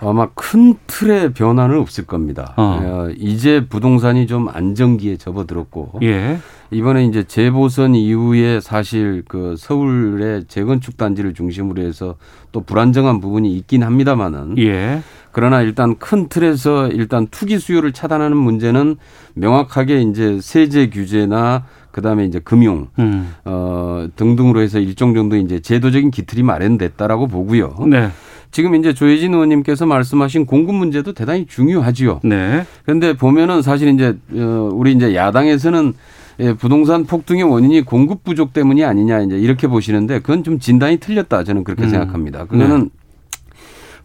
아마 0.01 0.29
큰 0.35 0.77
틀의 0.87 1.33
변화는 1.33 1.79
없을 1.79 2.07
겁니다. 2.07 2.55
어. 2.57 2.81
어, 2.83 3.09
이제 3.17 3.67
부동산이 3.67 4.27
좀 4.27 4.49
안정기에 4.49 5.17
접어들었고 5.17 6.01
예. 6.03 6.39
이번에 6.71 7.07
이제 7.07 7.25
재보선 7.25 7.95
이후에 7.95 8.61
사실 8.61 9.25
그 9.27 9.57
서울의 9.59 10.45
재건축 10.47 10.97
단지를 10.97 11.35
중심으로 11.35 11.83
해서 11.83 12.15
또 12.53 12.61
불안정한 12.61 13.21
부분이 13.21 13.53
있긴 13.57 13.83
합니다만은 13.83 14.59
예. 14.59 15.03
그러나 15.39 15.63
일단 15.63 15.95
큰 15.99 16.29
틀에서 16.29 16.89
일단 16.89 17.29
투기 17.31 17.61
수요를 17.61 17.93
차단하는 17.93 18.37
문제는 18.37 18.97
명확하게 19.35 20.01
이제 20.03 20.41
세제 20.43 20.91
규제나 20.91 21.63
그 21.93 21.99
그다음에 21.99 22.25
이제 22.25 22.41
금융 22.41 22.89
음. 22.99 23.33
어 23.45 24.09
등등으로 24.17 24.61
해서 24.61 24.81
일정 24.81 25.15
정도 25.15 25.37
이제 25.37 25.61
제도적인 25.61 26.11
기틀이 26.11 26.43
마련됐다라고 26.43 27.29
보고요. 27.29 27.77
네. 27.87 28.11
지금 28.51 28.75
이제 28.75 28.93
조혜진 28.93 29.33
의원님께서 29.33 29.87
말씀하신 29.87 30.45
공급 30.45 30.75
문제도 30.75 31.13
대단히 31.13 31.47
중요하지요. 31.47 32.19
네. 32.25 32.67
그런데 32.85 33.17
보면은 33.17 33.63
사실 33.63 33.95
이제 33.95 34.17
어 34.33 34.71
우리 34.73 34.91
이제 34.93 35.15
야당에서는 35.15 35.95
예, 36.41 36.53
부동산 36.55 37.05
폭등의 37.05 37.45
원인이 37.45 37.83
공급 37.83 38.25
부족 38.25 38.53
때문이 38.53 38.85
아니냐 38.85 39.21
이제 39.21 39.39
이렇게 39.39 39.69
보시는데 39.69 40.19
그건 40.19 40.43
좀 40.43 40.59
진단이 40.59 40.97
틀렸다 40.97 41.45
저는 41.45 41.63
그렇게 41.63 41.85
음. 41.85 41.91
생각합니다. 41.91 42.47
그거는 42.47 42.81
네. 42.81 42.89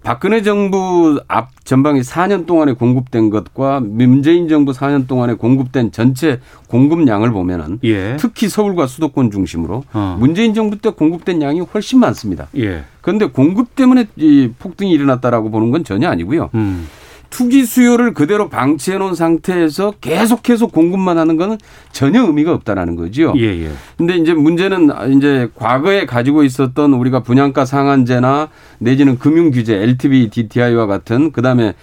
박근혜 0.04 0.42
정부 0.42 1.22
앞 1.30 1.66
전방위 1.66 2.02
4년 2.02 2.46
동안에 2.46 2.74
공급된 2.74 3.30
것과 3.30 3.80
문재인 3.80 4.50
정부 4.50 4.74
4년 4.74 5.08
동안에 5.08 5.36
공급된 5.36 5.94
전체 5.94 6.42
공급량을 6.68 7.32
보면은 7.32 7.80
예. 7.86 8.18
특히 8.20 8.50
서울과 8.50 8.88
수도권 8.88 9.32
중심으로 9.32 9.86
어. 9.94 10.18
문재인 10.20 10.54
정부 10.54 10.78
때 10.78 10.90
공급된 10.90 11.42
양이 11.42 11.62
훨씬 11.62 12.00
많습니다. 12.00 12.48
예. 12.58 12.84
그런데 13.00 13.28
공급 13.28 13.76
때문에 13.76 14.08
이 14.18 14.50
폭등이 14.60 14.92
일어났다라고 14.92 15.50
보는 15.50 15.72
건 15.72 15.86
전혀 15.86 16.10
아니고요. 16.10 16.50
음. 16.54 16.88
투기 17.34 17.66
수요를 17.66 18.14
그대로 18.14 18.48
방치해 18.48 19.00
놓은 19.00 19.16
상태에서 19.16 19.96
계속해서 20.02 20.68
공급만 20.68 21.18
하는 21.18 21.36
거는 21.36 21.58
전혀 21.92 22.22
의미가 22.22 22.54
없다라는 22.54 22.96
거죠. 22.96 23.34
예, 23.38 23.46
예. 23.64 23.72
근데 23.98 24.18
이제 24.18 24.36
문제는 24.36 24.92
이제 25.18 25.50
과거에 25.56 26.06
가지고 26.06 26.44
있었던 26.44 26.94
우리가 26.94 27.24
분양가 27.24 27.66
상한제나 27.66 28.50
내지는 28.78 29.18
금융 29.18 29.50
규제, 29.50 29.74
LTV, 29.74 30.30
DTI와 30.30 30.86
같은 30.86 31.32
그다음에 31.32 31.74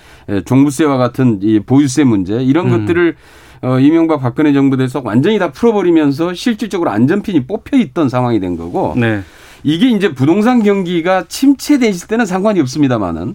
종부세와 0.44 0.98
같은 0.98 1.40
이 1.42 1.58
보유세 1.58 2.04
문제 2.04 2.40
이런 2.40 2.72
음. 2.72 2.86
것들을 2.86 3.16
어, 3.62 3.80
이명박 3.80 4.20
박근혜 4.20 4.52
정부 4.52 4.80
에서 4.80 5.02
완전히 5.04 5.40
다 5.40 5.50
풀어버리면서 5.50 6.32
실질적으로 6.32 6.90
안전핀이 6.90 7.48
뽑혀 7.48 7.76
있던 7.76 8.08
상황이 8.08 8.38
된 8.38 8.56
거고. 8.56 8.94
네. 8.96 9.22
이게 9.64 9.90
이제 9.90 10.14
부동산 10.14 10.62
경기가 10.62 11.24
침체되실 11.28 12.06
때는 12.06 12.24
상관이 12.24 12.60
없습니다만은 12.60 13.34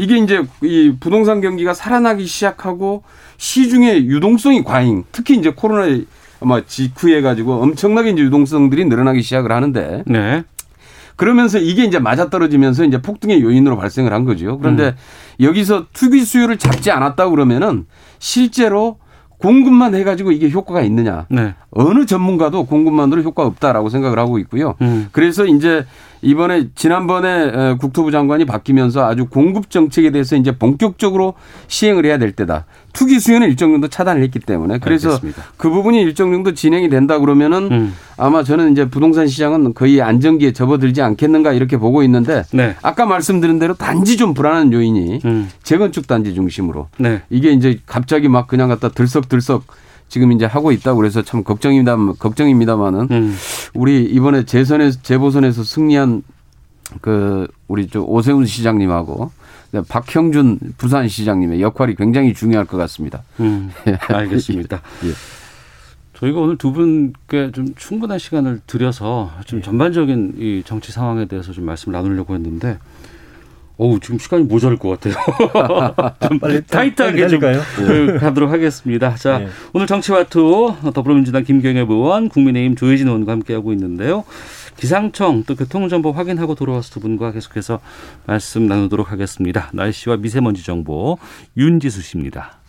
이게 0.00 0.16
이제 0.16 0.42
이 0.62 0.94
부동산 0.98 1.42
경기가 1.42 1.74
살아나기 1.74 2.24
시작하고 2.24 3.02
시중의 3.36 4.06
유동성이 4.06 4.64
과잉, 4.64 5.04
특히 5.12 5.36
이제 5.36 5.52
코로나 5.54 5.94
아마 6.40 6.64
직후에 6.64 7.20
가지고 7.20 7.60
엄청나게 7.60 8.10
이제 8.12 8.22
유동성들이 8.22 8.86
늘어나기 8.86 9.20
시작을 9.20 9.52
하는데. 9.52 10.02
네. 10.06 10.42
그러면서 11.16 11.58
이게 11.58 11.84
이제 11.84 11.98
맞아떨어지면서 11.98 12.86
이제 12.86 13.02
폭등의 13.02 13.42
요인으로 13.42 13.76
발생을 13.76 14.14
한 14.14 14.24
거죠. 14.24 14.56
그런데 14.56 14.94
음. 15.38 15.44
여기서 15.44 15.88
투기 15.92 16.22
수요를 16.24 16.56
잡지 16.56 16.90
않았다 16.90 17.28
그러면은 17.28 17.84
실제로 18.18 18.96
공급만 19.36 19.94
해가지고 19.94 20.32
이게 20.32 20.48
효과가 20.48 20.80
있느냐. 20.80 21.26
네. 21.28 21.54
어느 21.72 22.06
전문가도 22.06 22.64
공급만으로 22.64 23.20
효과 23.20 23.44
없다라고 23.44 23.90
생각을 23.90 24.18
하고 24.18 24.38
있고요. 24.38 24.76
음. 24.80 25.08
그래서 25.12 25.44
이제 25.44 25.84
이번에 26.22 26.68
지난번에 26.74 27.76
국토부 27.76 28.10
장관이 28.10 28.44
바뀌면서 28.44 29.06
아주 29.06 29.26
공급 29.26 29.70
정책에 29.70 30.10
대해서 30.10 30.36
이제 30.36 30.52
본격적으로 30.56 31.34
시행을 31.68 32.04
해야 32.04 32.18
될 32.18 32.32
때다. 32.32 32.66
투기 32.92 33.20
수요는 33.20 33.48
일정 33.48 33.72
정도 33.72 33.88
차단을 33.88 34.22
했기 34.22 34.38
때문에 34.38 34.78
그래서 34.78 35.10
알겠습니다. 35.10 35.42
그 35.56 35.70
부분이 35.70 36.00
일정 36.00 36.32
정도 36.32 36.54
진행이 36.54 36.88
된다 36.88 37.18
그러면은 37.18 37.70
음. 37.70 37.94
아마 38.16 38.42
저는 38.42 38.72
이제 38.72 38.88
부동산 38.88 39.28
시장은 39.28 39.74
거의 39.74 40.02
안정기에 40.02 40.52
접어들지 40.52 41.00
않겠는가 41.00 41.52
이렇게 41.52 41.76
보고 41.76 42.02
있는데 42.02 42.42
네. 42.52 42.74
아까 42.82 43.06
말씀드린 43.06 43.58
대로 43.58 43.74
단지 43.74 44.16
좀 44.16 44.34
불안한 44.34 44.72
요인이 44.72 45.20
음. 45.24 45.48
재건축 45.62 46.06
단지 46.06 46.34
중심으로 46.34 46.88
네. 46.98 47.22
이게 47.30 47.52
이제 47.52 47.78
갑자기 47.86 48.28
막 48.28 48.46
그냥 48.46 48.68
갖다 48.68 48.88
들썩들썩 48.88 49.64
지금 50.10 50.32
이제 50.32 50.44
하고 50.44 50.72
있다고 50.72 50.98
그래서 50.98 51.22
참 51.22 51.42
걱정입니다. 51.44 51.96
걱정입니다만은 52.18 53.08
음. 53.10 53.36
우리 53.74 54.04
이번에 54.04 54.44
재선에 54.44 54.90
재보선에서 54.90 55.62
승리한 55.62 56.22
그 57.00 57.46
우리 57.68 57.86
저 57.88 58.00
오세훈 58.00 58.44
시장님하고 58.44 59.30
박형준 59.88 60.58
부산시장님의 60.76 61.62
역할이 61.62 61.94
굉장히 61.94 62.34
중요할 62.34 62.66
것 62.66 62.76
같습니다. 62.76 63.22
음, 63.38 63.70
알겠습니다. 64.08 64.82
예. 65.04 65.12
저희가 66.14 66.40
오늘 66.40 66.58
두 66.58 66.72
분께 66.72 67.52
좀 67.52 67.72
충분한 67.76 68.18
시간을 68.18 68.60
들여서 68.66 69.30
좀 69.46 69.60
예. 69.60 69.62
전반적인 69.62 70.34
이 70.38 70.62
정치 70.66 70.90
상황에 70.90 71.26
대해서 71.26 71.52
좀 71.52 71.64
말씀을 71.66 71.96
나누려고 71.96 72.34
했는데 72.34 72.78
어우 73.80 73.98
지금 73.98 74.18
시간이 74.18 74.44
모자랄 74.44 74.76
것 74.76 74.90
같아요. 74.90 75.14
좀 76.28 76.38
빨리 76.38 76.62
타이트하게 76.66 77.28
좀 77.28 77.40
네. 77.40 78.18
가도록 78.18 78.50
하겠습니다. 78.50 79.14
자 79.14 79.38
네. 79.38 79.48
오늘 79.72 79.86
정치와투 79.86 80.74
더불어민주당 80.92 81.44
김경엽 81.44 81.90
의원, 81.90 82.28
국민의힘 82.28 82.76
조혜진 82.76 83.06
의원과 83.08 83.32
함께하고 83.32 83.72
있는데요. 83.72 84.24
기상청 84.76 85.44
또 85.44 85.56
교통정보 85.56 86.12
확인하고 86.12 86.54
돌아와서 86.54 86.90
두 86.90 87.00
분과 87.00 87.32
계속해서 87.32 87.80
말씀 88.26 88.66
나누도록 88.66 89.12
하겠습니다. 89.12 89.70
날씨와 89.72 90.18
미세먼지 90.18 90.62
정보 90.62 91.18
윤지수 91.56 92.02
씨입니다. 92.02 92.59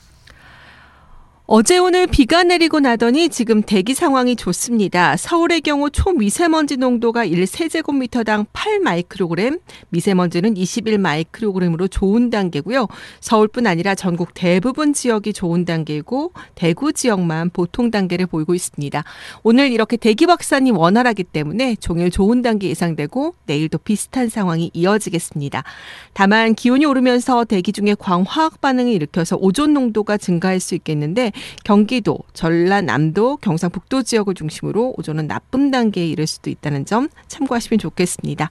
어제 1.53 1.77
오늘 1.77 2.07
비가 2.07 2.43
내리고 2.43 2.79
나더니 2.79 3.27
지금 3.27 3.61
대기 3.61 3.93
상황이 3.93 4.37
좋습니다. 4.37 5.17
서울의 5.17 5.59
경우 5.59 5.89
초미세먼지 5.89 6.77
농도가 6.77 7.25
1세제곱미터당 7.27 8.45
8마이크로그램, 8.53 9.59
미세먼지는 9.89 10.53
21마이크로그램으로 10.53 11.91
좋은 11.91 12.29
단계고요. 12.29 12.87
서울뿐 13.19 13.67
아니라 13.67 13.95
전국 13.95 14.29
대부분 14.33 14.93
지역이 14.93 15.33
좋은 15.33 15.65
단계고 15.65 16.31
대구 16.55 16.93
지역만 16.93 17.49
보통 17.49 17.91
단계를 17.91 18.27
보이고 18.27 18.55
있습니다. 18.55 19.03
오늘 19.43 19.73
이렇게 19.73 19.97
대기 19.97 20.23
확산이 20.23 20.71
원활하기 20.71 21.25
때문에 21.25 21.75
종일 21.81 22.11
좋은 22.11 22.41
단계 22.41 22.69
예상되고 22.69 23.35
내일도 23.45 23.77
비슷한 23.77 24.29
상황이 24.29 24.71
이어지겠습니다. 24.73 25.65
다만 26.13 26.55
기온이 26.55 26.85
오르면서 26.85 27.43
대기 27.43 27.73
중에 27.73 27.97
광화학 27.99 28.61
반응을 28.61 28.93
일으켜서 28.93 29.35
오존 29.35 29.73
농도가 29.73 30.15
증가할 30.15 30.61
수 30.61 30.75
있겠는데 30.75 31.33
경기도, 31.63 32.19
전라남도, 32.33 33.37
경상북도 33.37 34.03
지역을 34.03 34.33
중심으로 34.33 34.95
오전은 34.97 35.27
나쁨 35.27 35.71
단계에 35.71 36.05
이를 36.07 36.27
수도 36.27 36.49
있다는 36.49 36.85
점 36.85 37.09
참고하시면 37.27 37.79
좋겠습니다. 37.79 38.49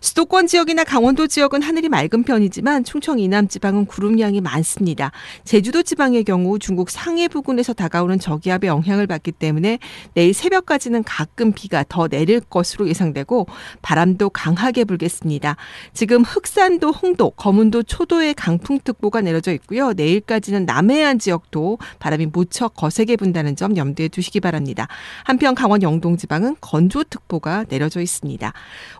수도권 0.00 0.46
지역이나 0.46 0.84
강원도 0.84 1.26
지역은 1.26 1.62
하늘이 1.62 1.88
맑은 1.88 2.24
편이지만 2.24 2.84
충청 2.84 3.18
이남 3.18 3.48
지방은 3.48 3.86
구름량이 3.86 4.40
많습니다. 4.40 5.12
제주도 5.44 5.82
지방의 5.82 6.24
경우 6.24 6.58
중국 6.58 6.90
상해 6.90 7.28
부근에서 7.28 7.72
다가오는 7.72 8.18
저기압의 8.18 8.68
영향을 8.68 9.06
받기 9.06 9.32
때문에 9.32 9.78
내일 10.14 10.34
새벽까지는 10.34 11.04
가끔 11.04 11.52
비가 11.52 11.84
더 11.88 12.08
내릴 12.08 12.40
것으로 12.40 12.88
예상되고 12.88 13.46
바람도 13.82 14.30
강하게 14.30 14.84
불겠습니다. 14.84 15.56
지금 15.92 16.22
흑산도, 16.22 16.90
홍도, 16.90 17.30
거문도, 17.30 17.82
초도에 17.84 18.32
강풍특보가 18.32 19.20
내려져 19.20 19.52
있고요. 19.52 19.92
내일까지는 19.92 20.66
남해안 20.66 21.18
지역도 21.18 21.78
바람이 21.98 22.26
무척 22.32 22.74
거세게 22.74 23.16
분다는 23.16 23.56
점 23.56 23.76
염두에 23.76 24.08
두시기 24.08 24.40
바랍니다. 24.40 24.88
한편 25.24 25.54
강원 25.54 25.82
영동 25.82 26.16
지방은 26.16 26.56
건조특보가 26.60 27.66
내려져 27.68 28.00
있습니다. 28.00 28.52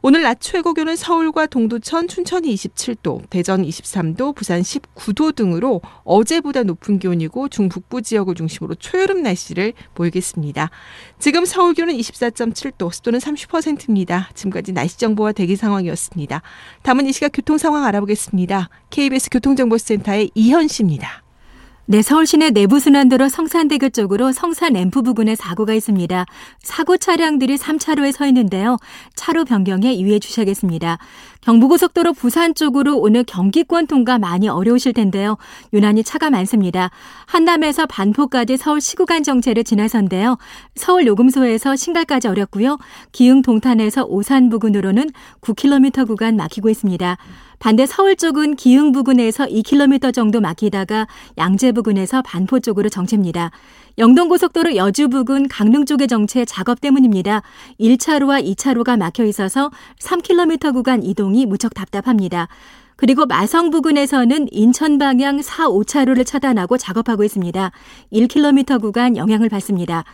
오늘 0.03 0.23
낮 0.23 0.41
최고 0.41 0.75
기온은 0.75 0.97
서울과 0.97 1.47
동두천, 1.47 2.09
춘천이 2.09 2.55
27도, 2.55 3.23
대전 3.31 3.63
23도, 3.63 4.35
부산 4.35 4.61
19도 4.61 5.35
등으로 5.35 5.81
어제보다 6.05 6.63
높은 6.63 6.99
기온이고 6.99 7.49
중북부 7.49 8.03
지역을 8.03 8.35
중심으로 8.35 8.75
초여름 8.77 9.23
날씨를 9.23 9.73
보이겠습니다. 9.95 10.71
지금 11.19 11.45
서울 11.45 11.75
기온은 11.75 11.95
24.7도, 11.95 12.93
습도는 12.93 13.19
30%입니다. 13.19 14.31
지금까지 14.35 14.73
날씨 14.73 14.99
정보와 14.99 15.33
대기 15.33 15.57
상황이었습니다. 15.57 16.43
다음은 16.83 17.07
이 17.07 17.13
시각 17.13 17.31
교통 17.33 17.59
상황 17.59 17.85
알아보겠습니다. 17.85 18.69
KBS 18.91 19.31
교통정보센터의 19.31 20.31
이현 20.35 20.69
씨입니다. 20.69 21.23
네, 21.91 22.03
서울 22.03 22.25
시내 22.25 22.51
내부순환도로 22.51 23.29
성산대교 23.29 23.89
쪽으로 23.89 24.31
성산 24.31 24.75
램프 24.75 25.03
부근에 25.03 25.35
사고가 25.35 25.75
있습니다. 25.75 26.25
사고 26.63 26.97
차량들이 26.97 27.57
3차로에 27.57 28.13
서 28.13 28.29
있는데요. 28.29 28.77
차로 29.17 29.45
변경에 29.45 29.99
유의해 29.99 30.21
주셔야겠습니다. 30.21 30.99
경부고속도로 31.41 32.13
부산 32.13 32.55
쪽으로 32.55 32.97
오늘 32.97 33.25
경기권 33.25 33.89
통과 33.89 34.21
많이 34.21 34.49
어려우실 34.49 34.93
텐데요. 34.93 35.37
유난히 35.73 36.05
차가 36.05 36.31
많습니다. 36.31 36.91
한남에서 37.27 37.87
반포까지 37.87 38.57
서울 38.57 38.81
시구간 38.81 39.25
정체를 39.25 39.65
지나선데요. 39.65 40.39
서울 40.77 41.09
요금소에서 41.09 41.75
신갈까지 41.75 42.29
어렵고요. 42.29 42.79
기흥 43.11 43.43
동탄에서 43.43 44.05
오산 44.05 44.49
부근으로는 44.49 45.11
9km 45.41 46.07
구간 46.07 46.37
막히고 46.37 46.71
있습니다. 46.71 47.17
반대 47.61 47.85
서울 47.85 48.17
쪽은 48.17 48.57
기흥 48.57 48.91
부근에서 48.91 49.45
2km 49.45 50.15
정도 50.15 50.41
막히다가 50.41 51.07
양재 51.37 51.73
부근에서 51.73 52.23
반포 52.23 52.61
쪽으로 52.61 52.89
정체입니다. 52.89 53.51
영동고속도로 53.99 54.77
여주 54.77 55.11
부근 55.11 55.47
강릉 55.47 55.85
쪽의 55.85 56.09
정체 56.09 56.47
작업 56.47 56.81
때문입니다. 56.81 57.43
1차로와 57.79 58.43
2차로가 58.57 58.99
막혀 58.99 59.27
있어서 59.27 59.71
3km 59.99 60.73
구간 60.73 61.03
이동이 61.03 61.45
무척 61.45 61.75
답답합니다. 61.75 62.49
그리고 62.97 63.27
마성 63.27 63.71
부근에서는 63.71 64.49
인천 64.53 64.97
방향 64.97 65.43
4, 65.43 65.69
5차로를 65.69 66.25
차단하고 66.25 66.79
작업하고 66.79 67.25
있습니다. 67.25 67.73
1km 68.11 68.81
구간 68.81 69.19
영향을 69.19 69.51
받습니다. 69.51 70.05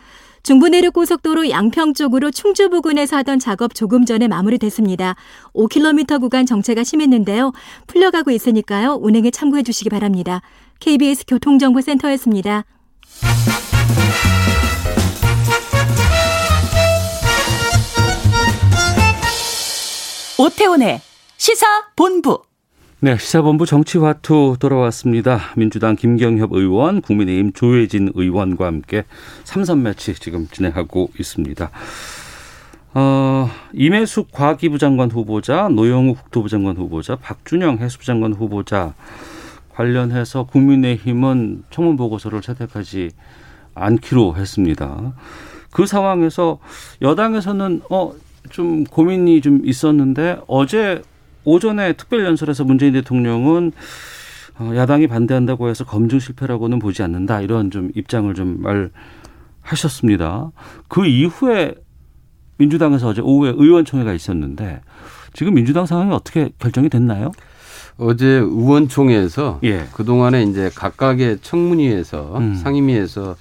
중부내륙 0.47 0.93
고속도로 0.93 1.49
양평 1.49 1.93
쪽으로 1.93 2.31
충주 2.31 2.69
부근에서 2.69 3.17
하던 3.17 3.37
작업 3.37 3.75
조금 3.75 4.05
전에 4.05 4.29
마무리됐습니다. 4.29 5.17
5km 5.53 6.21
구간 6.21 6.45
정체가 6.45 6.85
심했는데요. 6.85 7.51
풀려가고 7.85 8.31
있으니까요. 8.31 8.93
운행에 8.93 9.29
참고해 9.29 9.63
주시기 9.63 9.89
바랍니다. 9.89 10.39
KBS 10.79 11.25
교통정보센터였습니다. 11.27 12.63
오태훈의 20.37 21.01
시사 21.35 21.65
본부. 21.97 22.46
네, 22.99 23.15
시사본부 23.15 23.67
정치화투 23.67 24.57
돌아왔습니다. 24.59 25.39
민주당 25.55 25.95
김경협 25.95 26.51
의원, 26.53 27.01
국민의힘 27.01 27.53
조혜진 27.53 28.11
의원과 28.15 28.65
함께 28.65 29.03
삼선 29.43 29.83
매치 29.83 30.15
지금 30.15 30.47
진행하고 30.47 31.11
있습니다. 31.19 31.69
어, 32.95 33.49
임혜숙 33.73 34.31
과기부 34.31 34.79
장관 34.79 35.11
후보자, 35.11 35.69
노영우 35.69 36.15
국토부 36.15 36.49
장관 36.49 36.75
후보자, 36.75 37.17
박준영 37.17 37.77
해수부 37.77 38.03
장관 38.03 38.33
후보자 38.33 38.95
관련해서 39.75 40.45
국민의힘은 40.45 41.65
청문 41.69 41.97
보고서를 41.97 42.41
채택하지 42.41 43.11
않기로 43.75 44.37
했습니다. 44.37 45.13
그 45.69 45.85
상황에서 45.85 46.57
여당에서는 47.03 47.81
어, 47.91 48.13
좀 48.49 48.85
고민이 48.85 49.41
좀 49.41 49.61
있었는데 49.65 50.39
어제 50.47 51.03
오전에 51.47 51.93
특별 51.93 52.25
연설에서 52.25 52.65
문재인 52.65 52.91
대통령은 52.91 53.71
어, 54.59 54.71
야당이 54.75 55.07
반대한다고 55.07 55.69
해서 55.69 55.85
검증 55.85 56.19
실패라고는 56.19 56.79
보지 56.79 57.03
않는다 57.03 57.41
이런 57.41 57.71
좀 57.71 57.89
입장을 57.95 58.33
좀 58.33 58.61
말하셨습니다. 59.63 60.51
그 60.89 61.05
이후에 61.05 61.75
민주당에서 62.57 63.07
어제 63.07 63.21
오후에 63.21 63.53
의원총회가 63.55 64.13
있었는데 64.13 64.81
지금 65.33 65.53
민주당 65.53 65.85
상황이 65.85 66.13
어떻게 66.13 66.49
결정이 66.59 66.89
됐나요? 66.89 67.31
어제 67.97 68.25
의원총회에서 68.25 69.59
예. 69.63 69.85
그 69.93 70.03
동안에 70.03 70.43
이제 70.43 70.69
각각의 70.75 71.39
청문위에서 71.41 72.37
음. 72.39 72.55
상임위에서 72.55 73.35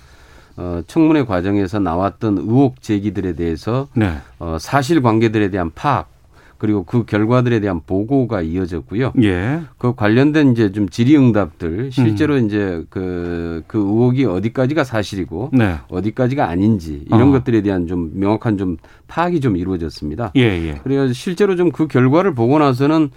어, 0.59 0.81
청문회 0.87 1.25
과정에서 1.25 1.81
나왔던 1.81 2.39
의혹 2.39 2.81
제기들에 2.83 3.35
대해서 3.35 3.89
네. 3.95 4.17
어, 4.39 4.59
사실 4.61 5.03
관계들에 5.03 5.51
대한 5.51 5.73
파악 5.75 6.16
그리고 6.59 6.85
그 6.85 7.05
결과들에 7.05 7.61
대한 7.61 7.81
보고가 7.87 8.43
이어졌고요. 8.43 9.13
예. 9.23 9.61
그 9.79 9.95
관련된 9.95 10.53
이제 10.53 10.73
좀 10.73 10.89
질의응답들 10.89 11.93
실제로 11.93 12.35
음. 12.35 12.47
이제 12.47 12.85
그, 12.91 13.63
그 13.67 13.79
의혹이 13.79 14.25
어디까지가 14.25 14.83
사실이고 14.83 15.51
네. 15.53 15.77
어디까지가 15.89 16.49
아닌지 16.49 17.05
이런 17.07 17.29
어. 17.29 17.33
것들에 17.33 17.63
대한 17.63 17.87
좀 17.87 18.11
명확한 18.15 18.59
좀 18.59 18.77
파악이 19.07 19.41
좀 19.41 19.57
이루어졌습니다. 19.57 20.33
예, 20.35 20.41
예. 20.41 20.81
그래서 20.83 21.13
실제로 21.13 21.55
좀 21.55 21.67
그 21.77 21.87
결과를 21.89 22.35
보고 22.35 22.59
나서는 22.59 23.11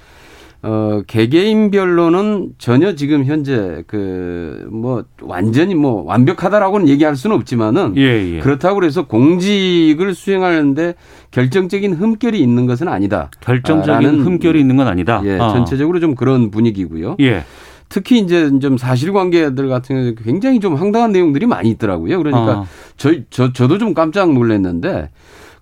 어, 0.62 1.02
개개인별로는 1.08 2.50
전혀 2.58 2.94
지금 2.96 3.24
현재 3.26 3.84
그 3.88 4.68
뭐 4.72 5.04
완전히 5.22 5.76
뭐 5.76 6.04
완벽하다라고는 6.04 6.88
얘기할 6.90 7.16
수는 7.16 7.36
없지만은 7.36 7.96
예, 7.98 8.36
예. 8.36 8.40
그렇다고 8.40 8.76
그래서 8.80 9.06
공직을 9.08 10.14
수행하는데 10.14 10.96
결정적인 11.32 11.94
흠결이 11.94 12.40
있는 12.40 12.66
것은 12.66 12.88
아니다. 12.88 13.30
결정적인 13.42 14.22
흠결이 14.22 14.60
있는 14.60 14.76
건 14.78 14.88
아니다. 14.88 15.22
예, 15.26 15.38
어. 15.38 15.50
전체적으로 15.50 16.00
좀 16.00 16.16
그런 16.16 16.52
분위기고요. 16.52 17.16
예. 17.22 17.44
특히 17.90 18.20
이제 18.20 18.52
좀 18.60 18.78
사실관계들 18.78 19.68
같은 19.68 19.96
경우 19.96 20.16
굉장히 20.24 20.60
좀 20.60 20.76
황당한 20.76 21.12
내용들이 21.12 21.46
많이 21.48 21.70
있더라고요. 21.72 22.18
그러니까 22.20 22.60
어. 22.60 22.66
저, 22.98 23.12
저 23.30 23.52
저도 23.52 23.78
좀 23.80 23.94
깜짝 23.94 24.32
놀랐는데 24.32 25.10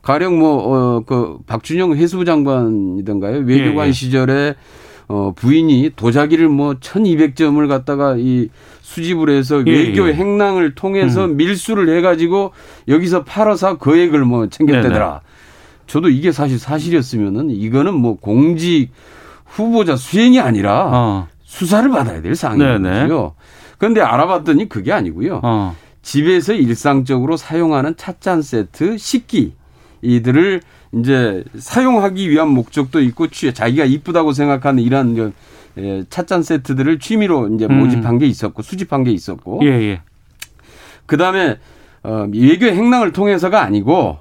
가령 0.01 0.37
뭐 0.39 0.73
어 0.73 1.03
그 1.05 1.37
박준영 1.47 1.95
해수부 1.95 2.25
장관이던가요 2.25 3.39
외교관 3.45 3.85
예, 3.85 3.89
예. 3.89 3.91
시절에 3.93 4.55
어, 5.08 5.32
부인이 5.36 5.91
도자기를 5.95 6.49
뭐 6.49 6.74
1200점을 6.76 7.66
갖다가 7.68 8.16
이 8.18 8.49
수집을 8.82 9.30
해서 9.30 9.64
예, 9.66 9.72
외교 9.72 10.08
예. 10.10 10.14
행랑을 10.14 10.76
통해서 10.76 11.26
음. 11.26 11.38
밀수를 11.38 11.95
해가지고 11.97 12.51
여기서 12.88 13.24
팔아서 13.24 13.78
거액을 13.78 14.26
뭐 14.26 14.47
챙겼대더라. 14.47 15.08
네네. 15.08 15.20
저도 15.88 16.10
이게 16.10 16.32
사실 16.32 16.60
사실이었으면은 16.60 17.49
이거는 17.51 17.93
뭐 17.93 18.18
공직 18.18 18.89
후보자 19.45 19.95
수행이 19.95 20.39
아니라 20.39 20.89
어. 20.91 21.28
수사를 21.43 21.89
받아야 21.89 22.22
될 22.22 22.36
상황이거든요. 22.36 23.34
그런데 23.78 24.01
알아봤더니 24.01 24.68
그게 24.68 24.91
아니고요. 24.91 25.39
어. 25.43 25.76
집에서 26.01 26.53
일상적으로 26.53 27.38
사용하는 27.38 27.95
찻잔 27.95 28.41
세트, 28.41 28.97
식기 28.97 29.53
이들을 30.01 30.62
이제 30.93 31.43
사용하기 31.57 32.29
위한 32.29 32.49
목적도 32.49 33.01
있고 33.01 33.27
취 33.27 33.53
자기가 33.53 33.85
이쁘다고 33.85 34.33
생각하는 34.33 34.81
이러한 34.83 35.33
예, 35.77 36.03
찻잔 36.09 36.43
세트들을 36.43 36.99
취미로 36.99 37.47
이제 37.53 37.65
음. 37.65 37.79
모집한 37.79 38.15
음. 38.15 38.19
게 38.19 38.25
있었고 38.25 38.61
수집한 38.61 39.03
게 39.03 39.11
있었고 39.11 39.59
예, 39.63 39.67
예. 39.67 40.01
그다음에 41.05 41.57
어, 42.03 42.27
외교 42.33 42.65
행랑을 42.65 43.11
통해서가 43.11 43.61
아니고 43.61 44.17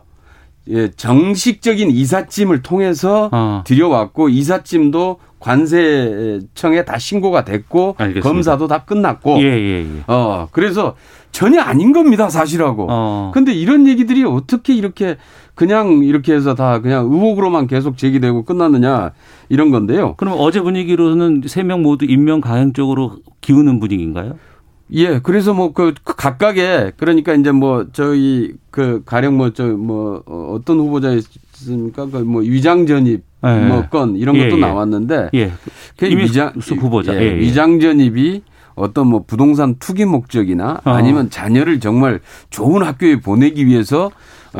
예, 0.68 0.90
정식적인 0.90 1.90
이삿짐을 1.90 2.62
통해서 2.62 3.30
어. 3.32 3.62
들여왔고 3.64 4.28
이삿짐도 4.28 5.20
관세청에 5.38 6.84
다 6.84 6.98
신고가 6.98 7.44
됐고 7.44 7.94
알겠습니다. 7.98 8.28
검사도 8.28 8.66
다 8.66 8.84
끝났고 8.84 9.38
예, 9.38 9.44
예, 9.44 9.84
예. 9.84 10.02
어 10.08 10.48
그래서 10.50 10.96
전혀 11.30 11.60
아닌 11.60 11.92
겁니다 11.92 12.28
사실하고 12.28 12.86
어. 12.90 13.30
근데 13.32 13.52
이런 13.52 13.86
얘기들이 13.86 14.24
어떻게 14.24 14.74
이렇게 14.74 15.16
그냥 15.57 16.04
이렇게 16.04 16.34
해서 16.34 16.54
다 16.54 16.80
그냥 16.80 17.07
의혹으로만 17.07 17.66
계속 17.66 17.96
제기되고 17.98 18.44
끝났느냐 18.44 19.12
이런 19.48 19.70
건데요. 19.72 20.14
그럼 20.18 20.34
어제 20.38 20.61
분위기로는 20.61 21.42
세 21.46 21.64
명 21.64 21.82
모두 21.82 22.04
임명 22.04 22.40
가행 22.40 22.72
쪽으로 22.72 23.16
기우는 23.40 23.80
분위기인가요? 23.80 24.34
예, 24.92 25.18
그래서 25.18 25.52
뭐그 25.52 25.94
그 26.04 26.14
각각의 26.14 26.92
그러니까 26.96 27.34
이제 27.34 27.50
뭐 27.50 27.86
저희 27.92 28.52
그 28.70 29.02
가령 29.04 29.36
뭐 29.36 29.50
저뭐 29.52 29.76
뭐 29.76 30.22
어떤 30.54 30.78
후보자였습니까? 30.78 32.07
그뭐 32.07 32.42
위장 32.42 32.86
전입 32.86 33.24
예. 33.44 33.66
뭐건 33.66 34.16
이런 34.16 34.36
것도 34.36 34.50
예, 34.50 34.57
예. 34.57 34.61
나왔는데 34.61 35.30
예. 35.34 35.52
그 35.96 36.07
위장 36.07 36.52
후보자 36.54 37.14
예, 37.14 37.20
예, 37.20 37.36
위장 37.36 37.80
전입이 37.80 38.42
어떤 38.76 39.07
뭐 39.09 39.24
부동산 39.26 39.76
투기 39.78 40.04
목적이나 40.04 40.80
어. 40.84 40.90
아니면 40.90 41.30
자녀를 41.30 41.80
정말 41.80 42.20
좋은 42.50 42.82
학교에 42.84 43.20
보내기 43.20 43.66
위해서 43.66 44.07
어, 44.07 44.11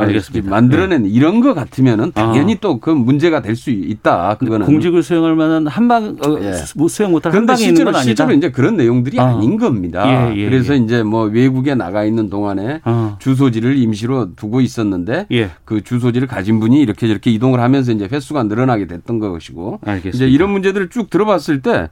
알겠습니다. 0.03 0.49
만들어낸 0.51 1.03
네. 1.03 1.09
이런 1.09 1.41
거 1.41 1.53
같으면은 1.53 2.13
당연히 2.13 2.55
아. 2.55 2.61
또그 2.61 2.91
문제가 2.91 3.43
될 3.43 3.57
수 3.57 3.71
있다. 3.71 4.37
그거는 4.39 4.67
공직을 4.67 5.03
수행할 5.03 5.35
만한 5.35 5.67
한방 5.67 6.17
어, 6.25 6.39
예. 6.41 6.53
수행 6.89 7.11
못할 7.11 7.35
한방에 7.35 7.63
있는 7.65 7.85
건 7.85 7.95
아니다. 7.95 8.03
실제로 8.03 8.33
이제 8.33 8.51
그런 8.51 8.77
내용들이 8.77 9.19
아. 9.19 9.39
닌 9.39 9.57
겁니다. 9.57 10.31
예, 10.31 10.37
예, 10.37 10.45
그래서 10.49 10.75
예. 10.75 10.79
이제 10.79 11.03
뭐 11.03 11.25
외국에 11.25 11.75
나가 11.75 12.05
있는 12.05 12.29
동안에 12.31 12.81
아. 12.85 13.17
주소지를 13.19 13.79
임시로 13.79 14.35
두고 14.37 14.61
있었는데 14.61 15.27
예. 15.33 15.51
그 15.65 15.83
주소지를 15.83 16.29
가진 16.29 16.61
분이 16.61 16.81
이렇게 16.81 17.09
저렇게 17.09 17.31
이동을 17.31 17.61
하면서 17.61 17.93
이제 17.93 18.09
횟수가 18.11 18.45
늘어나게 18.45 18.87
됐던 18.87 19.19
것이고 19.19 19.81
알겠습니다. 19.85 20.17
이제 20.17 20.29
이런 20.29 20.51
문제들을 20.51 20.91
쭉 20.91 21.11
들어봤을 21.11 21.63
때 21.63 21.89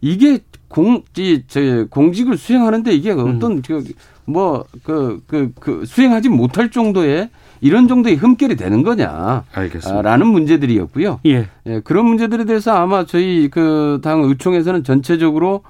이게 0.00 0.38
공, 0.68 1.02
이, 1.16 1.42
저, 1.48 1.86
공직을 1.90 2.36
수행하는데 2.36 2.92
이게 2.92 3.12
음. 3.12 3.36
어떤, 3.36 3.52
음. 3.52 3.62
그, 3.66 3.84
뭐, 4.24 4.64
그, 4.82 5.20
그, 5.26 5.52
그, 5.58 5.84
수행하지 5.84 6.28
못할 6.28 6.70
정도의 6.70 7.28
이런 7.60 7.88
정도의 7.88 8.16
흠결이 8.16 8.56
되는 8.56 8.82
거냐. 8.82 9.44
알겠습니다. 9.52 10.02
라는 10.02 10.28
문제들이었고요. 10.28 11.20
예. 11.26 11.46
예. 11.66 11.80
그런 11.80 12.06
문제들에 12.06 12.44
대해서 12.44 12.72
아마 12.74 13.04
저희 13.04 13.48
그 13.50 13.98
당 14.02 14.22
의총에서는 14.22 14.84
전체적으로 14.84 15.62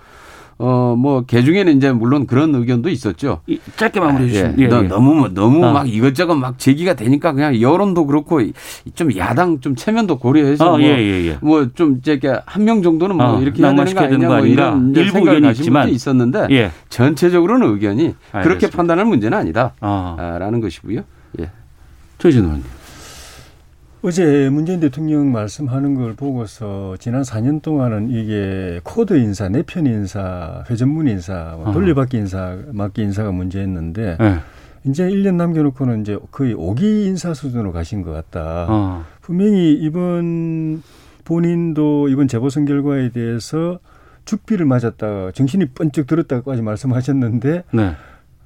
어, 0.63 0.95
뭐, 0.95 1.23
개 1.23 1.43
중에는 1.43 1.79
이제 1.79 1.91
물론 1.91 2.27
그런 2.27 2.55
의견도 2.55 2.91
있었죠. 2.91 3.41
짧게 3.77 3.99
마무리해 3.99 4.31
주시면. 4.31 4.55
예, 4.59 4.63
예, 4.65 4.67
예. 4.67 4.89
너무, 4.89 5.15
뭐, 5.15 5.29
너무 5.29 5.65
아. 5.65 5.73
막 5.73 5.89
이것저것 5.89 6.35
막 6.35 6.59
제기가 6.59 6.93
되니까 6.93 7.33
그냥 7.33 7.59
여론도 7.59 8.05
그렇고 8.05 8.43
좀 8.95 9.17
야당 9.17 9.61
좀 9.61 9.75
체면도 9.75 10.19
고려해서 10.19 10.67
아, 10.67 10.71
뭐, 10.73 10.83
예, 10.83 10.99
예, 10.99 11.29
예. 11.29 11.39
뭐좀 11.41 12.03
이렇게 12.05 12.39
한명 12.45 12.83
정도는 12.83 13.17
뭐 13.17 13.39
아, 13.39 13.41
이렇게 13.41 13.63
되는 13.63 13.85
거 13.85 14.03
아니냐 14.03 14.29
뭐 14.29 14.41
이런 14.41 14.95
일부 14.95 15.25
가신 15.25 15.73
분도 15.73 15.89
있었는데 15.89 16.49
예. 16.51 16.71
전체적으로는 16.91 17.67
의견이 17.73 18.15
알겠습니다. 18.33 18.43
그렇게 18.43 18.69
판단할 18.69 19.07
문제는 19.07 19.39
아니다. 19.39 19.73
아. 19.81 20.37
라는 20.39 20.61
것이고요. 20.61 21.01
예. 21.41 21.51
조진 22.19 22.45
의원님. 22.45 22.80
어제 24.03 24.49
문재인 24.49 24.81
대통령 24.81 25.31
말씀하는 25.31 25.95
걸 25.95 26.15
보고서 26.15 26.97
지난 26.99 27.21
4년 27.21 27.61
동안은 27.61 28.09
이게 28.09 28.81
코드 28.83 29.13
인사, 29.19 29.51
내편 29.51 29.85
인사, 29.87 30.65
회전문 30.71 31.07
인사, 31.07 31.55
뭐 31.59 31.71
돌려막기 31.73 32.17
인사, 32.17 32.57
맡기 32.73 33.03
인사가 33.03 33.31
문제였는데 33.31 34.17
네. 34.19 34.39
이제 34.85 35.07
1년 35.07 35.35
남겨놓고는 35.35 36.01
이제 36.01 36.19
거의 36.31 36.55
오기 36.55 37.05
인사 37.05 37.35
수준으로 37.35 37.73
가신 37.73 38.01
것 38.01 38.13
같다. 38.13 38.67
어. 38.71 39.05
분명히 39.21 39.75
이번 39.75 40.83
본인도 41.25 42.09
이번 42.09 42.27
재보선 42.27 42.65
결과에 42.65 43.11
대해서 43.11 43.81
죽비를 44.25 44.65
맞았다, 44.65 45.33
정신이 45.33 45.67
번쩍 45.75 46.07
들었다까지 46.07 46.63
말씀하셨는데 46.63 47.65
네. 47.73 47.93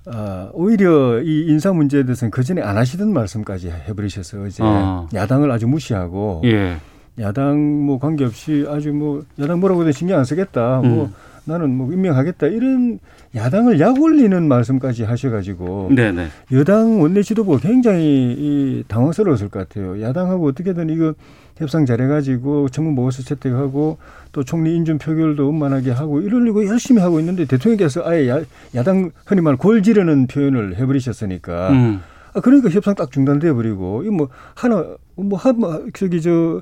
아, 0.07 0.51
오히려 0.53 1.21
이 1.23 1.47
인사 1.49 1.73
문제에 1.73 2.03
대해서는 2.03 2.31
그 2.31 2.43
전에 2.43 2.61
안 2.63 2.77
하시던 2.77 3.13
말씀까지 3.13 3.71
해버리셔서 3.89 4.47
이제 4.47 4.63
어. 4.63 5.09
야당을 5.15 5.51
아주 5.51 5.67
무시하고 5.67 6.43
예. 6.45 6.77
야당 7.19 7.85
뭐 7.87 7.99
관계없이 7.99 8.67
아주 8.69 8.93
뭐 8.93 9.25
야당 9.41 9.61
뭐라고 9.61 9.83
해도 9.83 9.93
신경 9.93 10.19
안 10.19 10.25
쓰겠다. 10.25 10.81
뭐 10.81 11.07
음. 11.07 11.15
나는 11.47 11.77
뭐 11.77 11.93
임명하겠다 11.93 12.47
이런 12.49 12.99
야당을 13.35 13.79
약 13.79 14.01
올리는 14.01 14.49
말씀까지 14.49 15.05
하셔가지고 15.05 15.91
네네. 15.95 16.29
여당 16.53 17.01
원내 17.01 17.23
지도부 17.23 17.59
굉장히 17.59 18.35
이 18.39 18.85
당황스러웠을 18.89 19.49
것 19.49 19.69
같아요. 19.69 20.01
야당하고 20.01 20.47
어떻게든 20.49 20.91
이거 20.91 21.15
협상 21.57 21.87
잘해가지고 21.87 22.69
청문 22.71 22.95
보고서 22.97 23.23
채택하고 23.23 23.99
또 24.33 24.43
총리 24.43 24.75
인준 24.77 24.99
표결도 24.99 25.47
원만하게 25.47 25.93
하고 25.93 26.21
이러려고 26.21 26.67
열심히 26.67 27.01
하고 27.01 27.21
있는데 27.21 27.45
대통령께서 27.45 28.03
아예 28.05 28.29
야, 28.29 28.41
야당 28.75 29.11
흔히 29.27 29.41
말 29.41 29.57
골지르는 29.57 30.27
표현을 30.27 30.77
해버리셨으니까 30.77 31.71
음. 31.71 32.01
아 32.35 32.41
그러니까 32.41 32.69
협상 32.71 32.95
딱 32.97 33.13
중단돼 33.13 33.53
버리고 33.53 34.03
이 34.05 34.09
뭐 34.09 34.29
하나 34.55 34.85
뭐 35.17 35.39
한 35.39 35.61
저기 35.95 36.21
저 36.21 36.61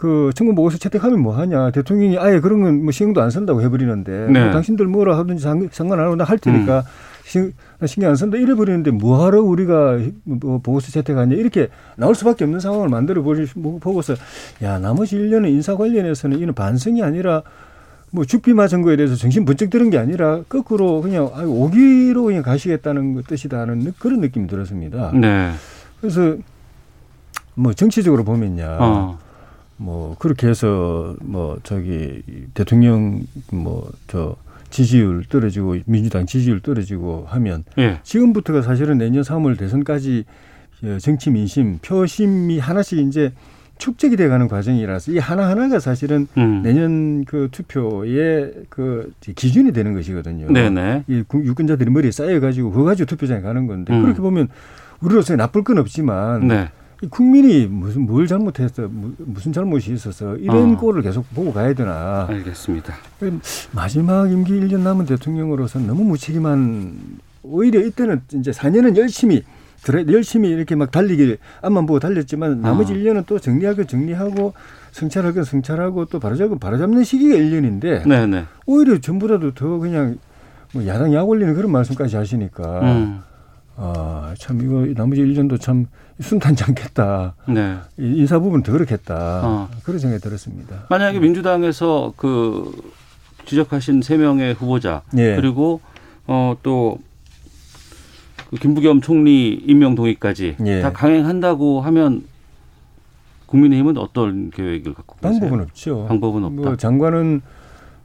그 0.00 0.30
청문 0.34 0.54
보고서 0.54 0.78
채택하면 0.78 1.20
뭐 1.20 1.36
하냐 1.36 1.72
대통령이 1.72 2.16
아예 2.16 2.40
그런 2.40 2.62
건 2.62 2.80
뭐 2.84 2.90
신경도 2.90 3.20
안 3.20 3.28
쓴다고 3.28 3.60
해버리는데 3.60 4.28
네. 4.30 4.40
뭐 4.44 4.50
당신들 4.50 4.86
뭐라 4.86 5.18
하든지 5.18 5.42
상- 5.42 5.68
상관 5.70 5.98
안 6.00 6.06
하고 6.06 6.16
나 6.16 6.24
할 6.24 6.38
테니까 6.38 6.84
신, 7.22 7.52
나 7.78 7.86
신경 7.86 8.08
안 8.08 8.16
쓴다 8.16 8.38
이래 8.38 8.54
버리는데 8.54 8.92
뭐하러 8.92 9.42
우리가 9.42 9.98
뭐 10.24 10.58
보고서 10.62 10.90
채택하냐 10.90 11.34
이렇게 11.36 11.68
나올 11.96 12.14
수밖에 12.14 12.44
없는 12.44 12.60
상황을 12.60 12.88
만들어 12.88 13.22
버리 13.22 13.44
보고서 13.44 14.14
야 14.62 14.78
나머지 14.78 15.18
1년은 15.18 15.50
인사 15.50 15.76
관련해서는 15.76 16.38
이는 16.38 16.54
반성이 16.54 17.02
아니라 17.02 17.42
뭐 18.10 18.24
죽비 18.24 18.54
맞은 18.54 18.80
거에 18.80 18.96
대해서 18.96 19.16
정신 19.16 19.44
번쩍 19.44 19.68
들은 19.68 19.90
게 19.90 19.98
아니라 19.98 20.40
거꾸로 20.48 21.02
그냥 21.02 21.30
아유, 21.34 21.46
오기로 21.50 22.24
그냥 22.24 22.42
가시겠다는 22.42 23.16
그 23.16 23.22
뜻이다는 23.24 23.80
느- 23.80 23.92
그런 23.98 24.20
느낌이 24.20 24.46
들었습니다. 24.46 25.12
네. 25.12 25.50
그래서 26.00 26.36
뭐 27.54 27.74
정치적으로 27.74 28.24
보면요. 28.24 28.78
어. 28.80 29.18
뭐 29.82 30.14
그렇게 30.18 30.46
해서 30.46 31.16
뭐 31.22 31.58
저기 31.62 32.22
대통령 32.54 33.22
뭐 33.52 33.90
저 34.06 34.36
지지율 34.68 35.24
떨어지고 35.28 35.76
민주당 35.86 36.26
지지율 36.26 36.60
떨어지고 36.60 37.24
하면 37.28 37.64
예. 37.78 37.98
지금부터가 38.04 38.62
사실은 38.62 38.98
내년 38.98 39.22
3월 39.24 39.58
대선까지 39.58 40.24
어, 40.84 40.98
정치 41.00 41.30
민심 41.30 41.78
표심이 41.78 42.58
하나씩 42.60 42.98
이제 43.00 43.32
축적이 43.78 44.14
돼가는 44.16 44.46
과정이라서 44.46 45.12
이 45.12 45.18
하나 45.18 45.48
하나가 45.48 45.80
사실은 45.80 46.28
음. 46.36 46.60
내년 46.62 47.24
그 47.24 47.48
투표의 47.50 48.52
그 48.68 49.12
기준이 49.34 49.72
되는 49.72 49.92
것이거든요. 49.94 50.52
네네. 50.52 51.04
이 51.08 51.22
구- 51.26 51.42
유권자들이 51.44 51.90
머리에 51.90 52.10
쌓여가지고 52.12 52.70
그거 52.70 52.84
가지고 52.84 53.06
투표장에 53.06 53.40
가는 53.40 53.66
건데 53.66 53.92
음. 53.92 54.02
그렇게 54.02 54.20
보면 54.20 54.48
우리로서 55.00 55.34
나쁠 55.34 55.64
건 55.64 55.78
없지만 55.78 56.46
네. 56.46 56.68
이 57.02 57.06
국민이 57.08 57.66
무슨 57.66 58.02
뭘 58.06 58.26
잘못했어 58.26 58.82
무- 58.90 59.14
무슨 59.18 59.52
잘못이 59.52 59.92
있어서 59.94 60.36
이런 60.36 60.74
어. 60.74 60.76
꼴을 60.76 61.02
계속 61.02 61.24
보고 61.34 61.52
가야 61.52 61.72
되나 61.72 62.26
알겠습니다. 62.28 62.94
마지막 63.72 64.30
임기 64.30 64.52
1년 64.60 64.80
남은 64.80 65.06
대통령으로서는 65.06 65.86
너무 65.86 66.04
무책임한 66.04 66.98
오히려 67.42 67.80
이때는 67.80 68.20
이제 68.34 68.50
4년은 68.50 68.96
열심히 68.98 69.42
그래 69.82 70.04
열심히 70.08 70.50
이렇게 70.50 70.74
막 70.74 70.90
달리길 70.90 71.38
앞만 71.62 71.86
보고 71.86 71.98
달렸지만 71.98 72.60
나머지 72.60 72.92
어. 72.92 72.96
1년은 72.96 73.24
또 73.26 73.38
정리하고 73.38 74.52
성찰할 74.92 75.32
건 75.32 75.44
성찰하고 75.44 76.04
또 76.06 76.20
바로잡은 76.20 76.58
바로잡는 76.58 77.02
시기가 77.04 77.34
1년인데 77.36 78.06
네네. 78.06 78.44
오히려 78.66 78.98
전보다도 79.00 79.54
더 79.54 79.78
그냥 79.78 80.18
뭐 80.74 80.86
야당 80.86 81.14
약 81.14 81.26
올리는 81.26 81.54
그런 81.54 81.72
말씀까지 81.72 82.16
하시니까 82.16 82.80
음. 82.82 83.20
아, 83.82 84.34
참 84.38 84.60
이거 84.60 84.84
나머지 84.94 85.22
1년도 85.22 85.58
참 85.58 85.86
순탄치 86.20 86.64
않겠다. 86.64 87.34
네. 87.48 87.76
이 87.98 88.18
인사 88.18 88.38
부분 88.38 88.62
더 88.62 88.72
그렇겠다. 88.72 89.40
어. 89.42 89.68
그런 89.84 89.98
생각이 89.98 90.22
들었습니다. 90.22 90.84
만약에 90.90 91.18
민주당에서 91.18 92.12
그 92.16 92.70
지적하신 93.46 94.02
세 94.02 94.18
명의 94.18 94.52
후보자 94.52 95.00
예. 95.16 95.34
그리고 95.36 95.80
어 96.26 96.54
또 96.62 96.98
그 98.50 98.56
김부겸 98.56 99.00
총리 99.00 99.52
임명 99.54 99.94
동의까지 99.94 100.56
예. 100.66 100.80
다 100.82 100.92
강행한다고 100.92 101.80
하면 101.82 102.24
국민의힘은 103.46 103.96
어떤 103.96 104.50
계획을 104.50 104.92
갖고 104.92 105.16
계세요? 105.20 105.38
방법은 105.40 105.62
없죠. 105.64 106.06
방법은 106.08 106.44
없다. 106.44 106.60
뭐 106.62 106.76
장관은 106.76 107.42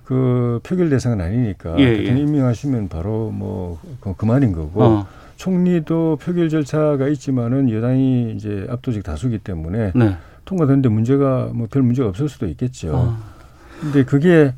그 0.04 0.60
표결 0.64 0.90
대상은 0.92 1.20
아니니까 1.20 1.76
예, 1.80 1.84
예. 1.86 2.04
임명하시면 2.20 2.90
바로 2.90 3.32
뭐 3.32 3.80
그- 4.00 4.14
그만인 4.16 4.52
거고 4.52 4.84
어. 4.84 5.08
총리도 5.36 6.18
표결 6.22 6.50
절차가 6.50 7.08
있지만은 7.10 7.70
여당이 7.70 8.34
이제 8.36 8.66
압도적 8.70 9.04
다수기 9.04 9.40
때문에 9.40 9.92
네. 9.96 10.18
통과되는데 10.46 10.90
문제가 10.90 11.50
뭐 11.54 11.68
별 11.68 11.82
문제가 11.82 12.08
없을 12.10 12.30
수도 12.30 12.46
있겠죠. 12.48 12.92
어. 12.94 13.18
근데 13.82 14.04
그게 14.06 14.54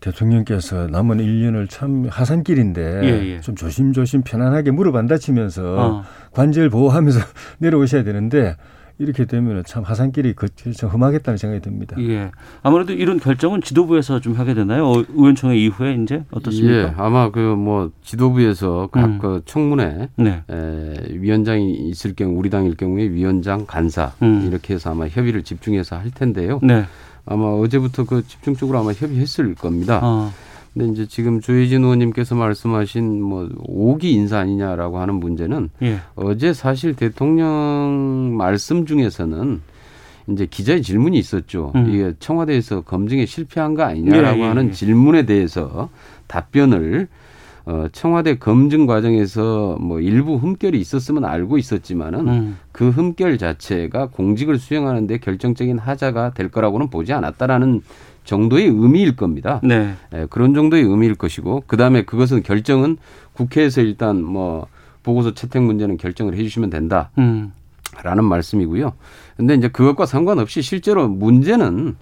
대통령께서 0.00 0.86
남은 0.88 1.18
1년을 1.18 1.68
참 1.68 2.06
하산길인데 2.10 3.00
예, 3.04 3.26
예. 3.34 3.40
좀 3.40 3.56
조심조심 3.56 4.22
편안하게 4.22 4.70
무릎 4.70 4.96
안 4.96 5.06
다치면서 5.06 5.76
어. 5.78 6.04
관절 6.32 6.68
보호하면서 6.70 7.20
내려오셔야 7.58 8.04
되는데 8.04 8.56
이렇게 8.98 9.24
되면 9.24 9.62
참 9.66 9.82
하산길이 9.82 10.34
그- 10.34 10.48
좀 10.54 10.88
험하겠다는 10.88 11.36
생각이 11.36 11.62
듭니다. 11.62 11.96
예. 11.98 12.30
아무래도 12.62 12.92
이런 12.92 13.18
결정은 13.18 13.60
지도부에서 13.60 14.20
좀 14.20 14.34
하게 14.34 14.54
되나요? 14.54 14.86
어, 14.88 15.02
의원총회 15.14 15.56
이후에 15.58 15.94
이제 16.00 16.24
어떻습니까? 16.30 16.74
예, 16.76 16.94
아마 16.96 17.30
그 17.30 17.54
뭐 17.56 17.90
지도부에서 18.02 18.88
각 18.92 19.04
음. 19.04 19.18
그 19.18 19.42
청문회 19.46 20.08
네. 20.16 20.42
에, 20.50 20.94
위원장이 21.10 21.88
있을 21.88 22.14
경우 22.14 22.38
우리 22.38 22.50
당일 22.50 22.76
경우에 22.76 23.04
위원장 23.08 23.64
간사 23.66 24.12
음. 24.22 24.46
이렇게 24.46 24.74
해서 24.74 24.90
아마 24.90 25.06
협의를 25.08 25.42
집중해서 25.42 25.96
할 25.96 26.10
텐데요. 26.10 26.60
네. 26.62 26.84
아마 27.26 27.46
어제부터 27.46 28.04
그 28.04 28.26
집중적으로 28.26 28.78
아마 28.78 28.92
협의했을 28.92 29.54
겁니다. 29.54 30.00
어. 30.02 30.30
근데 30.74 30.92
이제 30.92 31.06
지금 31.06 31.40
조혜진 31.40 31.84
의원님께서 31.84 32.34
말씀하신 32.34 33.22
뭐 33.22 33.48
5기 33.68 34.04
인사 34.04 34.38
아니냐라고 34.38 34.98
하는 34.98 35.14
문제는 35.14 35.70
예. 35.82 36.00
어제 36.16 36.52
사실 36.52 36.94
대통령 36.94 38.34
말씀 38.36 38.84
중에서는 38.84 39.60
이제 40.30 40.46
기자의 40.46 40.82
질문이 40.82 41.16
있었죠. 41.16 41.70
음. 41.76 41.90
이게 41.90 42.12
청와대에서 42.18 42.80
검증에 42.80 43.24
실패한 43.24 43.74
거 43.74 43.84
아니냐라고 43.84 44.38
예, 44.38 44.42
예, 44.42 44.48
하는 44.48 44.68
예. 44.68 44.72
질문에 44.72 45.26
대해서 45.26 45.90
답변을 46.26 47.08
어, 47.66 47.86
청와대 47.92 48.36
검증 48.36 48.86
과정에서 48.86 49.78
뭐 49.80 50.00
일부 50.00 50.36
흠결이 50.36 50.78
있었으면 50.78 51.24
알고 51.24 51.56
있었지만은 51.56 52.28
음. 52.28 52.58
그 52.72 52.90
흠결 52.90 53.38
자체가 53.38 54.08
공직을 54.08 54.58
수행하는데 54.58 55.18
결정적인 55.18 55.78
하자가 55.78 56.34
될 56.34 56.50
거라고는 56.50 56.90
보지 56.90 57.12
않았다라는 57.12 57.80
정도의 58.24 58.66
의미일 58.66 59.16
겁니다. 59.16 59.60
네. 59.62 59.94
예, 60.14 60.26
그런 60.30 60.54
정도의 60.54 60.82
의미일 60.84 61.14
것이고 61.14 61.64
그다음에 61.66 62.04
그것은 62.04 62.42
결정은 62.42 62.96
국회에서 63.34 63.80
일단 63.80 64.22
뭐 64.22 64.66
보고서 65.02 65.34
채택 65.34 65.62
문제는 65.62 65.96
결정을 65.96 66.34
해 66.36 66.42
주시면 66.42 66.70
된다. 66.70 67.10
음. 67.18 67.52
라는 68.02 68.24
말씀이고요. 68.24 68.94
근데 69.36 69.54
이제 69.54 69.68
그것과 69.68 70.06
상관없이 70.06 70.62
실제로 70.62 71.08
문제는 71.08 71.96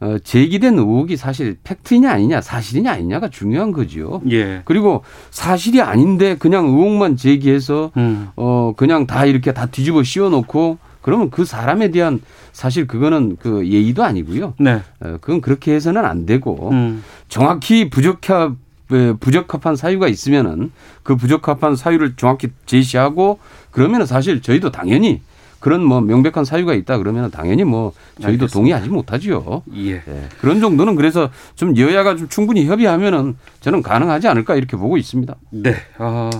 어, 0.00 0.16
제기된 0.18 0.78
의혹이 0.78 1.16
사실 1.16 1.58
팩트이냐 1.62 2.10
아니냐 2.10 2.40
사실이냐 2.40 2.90
아니냐가 2.90 3.28
중요한 3.28 3.70
거지요. 3.70 4.22
예. 4.30 4.62
그리고 4.64 5.04
사실이 5.30 5.82
아닌데 5.82 6.36
그냥 6.38 6.64
의혹만 6.66 7.16
제기해서 7.16 7.92
음. 7.98 8.28
어 8.34 8.72
그냥 8.76 9.06
다 9.06 9.26
이렇게 9.26 9.52
다 9.52 9.66
뒤집어 9.66 10.02
씌워놓고 10.02 10.78
그러면 11.02 11.30
그 11.30 11.44
사람에 11.44 11.90
대한 11.90 12.20
사실 12.52 12.86
그거는 12.86 13.36
그 13.40 13.66
예의도 13.66 14.04
아니고요. 14.04 14.54
네. 14.58 14.82
어, 15.00 15.18
그건 15.20 15.40
그렇게 15.40 15.72
해서는 15.74 16.04
안 16.04 16.26
되고 16.26 16.70
음. 16.70 17.02
정확히 17.28 17.90
부적합 17.90 18.52
에, 18.92 19.12
부적합한 19.14 19.76
사유가 19.76 20.08
있으면은 20.08 20.72
그 21.02 21.16
부적합한 21.16 21.76
사유를 21.76 22.16
정확히 22.16 22.48
제시하고 22.66 23.38
그러면은 23.70 24.04
사실 24.04 24.42
저희도 24.42 24.72
당연히 24.72 25.22
그런 25.60 25.84
뭐 25.84 26.00
명백한 26.00 26.44
사유가 26.44 26.74
있다 26.74 26.98
그러면은 26.98 27.30
당연히 27.30 27.64
뭐 27.64 27.92
저희도 28.16 28.44
알겠습니다. 28.44 28.52
동의하지 28.52 28.88
못하지요. 28.88 29.62
예. 29.76 29.92
예, 29.92 30.28
그런 30.40 30.60
정도는 30.60 30.96
그래서 30.96 31.30
좀 31.54 31.76
여야가 31.76 32.16
좀 32.16 32.28
충분히 32.28 32.66
협의하면은 32.66 33.36
저는 33.60 33.82
가능하지 33.82 34.26
않을까 34.26 34.56
이렇게 34.56 34.76
보고 34.76 34.96
있습니다. 34.96 35.36
네. 35.50 35.74
아, 35.98 36.30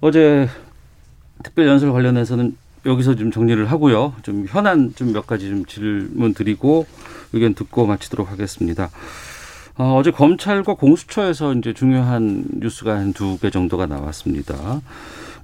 어제 0.00 0.48
특별 1.42 1.66
연설 1.66 1.92
관련해서는 1.92 2.56
여기서 2.86 3.14
좀 3.16 3.30
정리를 3.30 3.70
하고요. 3.70 4.14
좀 4.22 4.46
현안 4.48 4.92
좀 4.94 5.12
몇 5.12 5.26
가지 5.26 5.48
좀 5.48 5.64
질문 5.66 6.34
드리고 6.34 6.86
의견 7.32 7.54
듣고 7.54 7.86
마치도록 7.86 8.30
하겠습니다. 8.30 8.90
어, 9.78 9.96
어제 9.98 10.10
검찰과 10.10 10.74
공수처에서 10.74 11.52
이제 11.54 11.72
중요한 11.74 12.44
뉴스가 12.60 12.94
한 12.96 13.12
두 13.12 13.38
개 13.38 13.50
정도가 13.50 13.86
나왔습니다. 13.86 14.80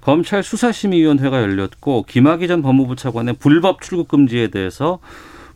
검찰 0.01 0.43
수사심의위원회가 0.43 1.43
열렸고 1.43 2.05
김학의 2.09 2.49
전 2.49 2.63
법무부 2.63 2.97
차관의 2.97 3.35
불법 3.39 3.83
출국 3.83 4.09
금지에 4.09 4.49
대해서 4.49 4.99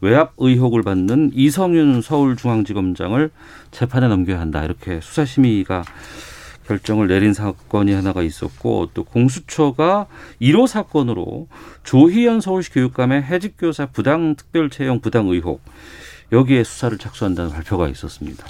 외압 0.00 0.34
의혹을 0.36 0.82
받는 0.82 1.30
이성윤 1.34 2.02
서울중앙지검장을 2.02 3.30
재판에 3.70 4.08
넘겨야 4.08 4.38
한다 4.38 4.62
이렇게 4.64 5.00
수사심의가 5.00 5.82
결정을 6.66 7.08
내린 7.08 7.32
사건이 7.32 7.92
하나가 7.92 8.22
있었고 8.22 8.90
또 8.92 9.04
공수처가 9.04 10.06
1호 10.40 10.66
사건으로 10.66 11.48
조희연 11.84 12.40
서울시 12.40 12.72
교육감의 12.72 13.22
해직교사 13.22 13.86
부당 13.86 14.34
특별 14.36 14.70
채용 14.70 15.00
부당 15.00 15.28
의혹 15.28 15.62
여기에 16.32 16.64
수사를 16.64 16.96
착수한다는 16.98 17.52
발표가 17.52 17.88
있었습니다. 17.88 18.44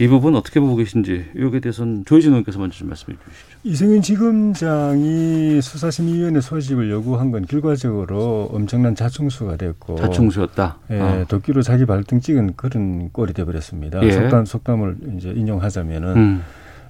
이 0.00 0.08
부분 0.08 0.34
어떻게 0.34 0.58
보고 0.58 0.74
계신지 0.74 1.24
여기에 1.38 1.60
대해서는 1.60 2.04
조희진 2.04 2.30
의원께서 2.32 2.58
먼저 2.58 2.76
좀 2.76 2.88
말씀해 2.88 3.16
주시죠. 3.16 3.58
이승윤 3.62 4.02
지검장이 4.02 5.60
수사심의위원회 5.62 6.40
소집을 6.40 6.90
요구한 6.90 7.30
건 7.30 7.46
결과적으로 7.46 8.50
엄청난 8.52 8.96
자충수가 8.96 9.56
됐고 9.56 9.94
자충수였다. 9.96 10.78
예, 10.90 11.00
어. 11.00 11.24
도끼로 11.28 11.62
자기 11.62 11.86
발등 11.86 12.20
찍은 12.20 12.54
그런 12.56 13.10
꼴이 13.12 13.34
돼버렸습니다. 13.34 14.02
예. 14.02 14.10
속담 14.10 14.46
속담을 14.46 14.96
이제 15.16 15.30
인용하자면은 15.30 16.16
음. 16.16 16.42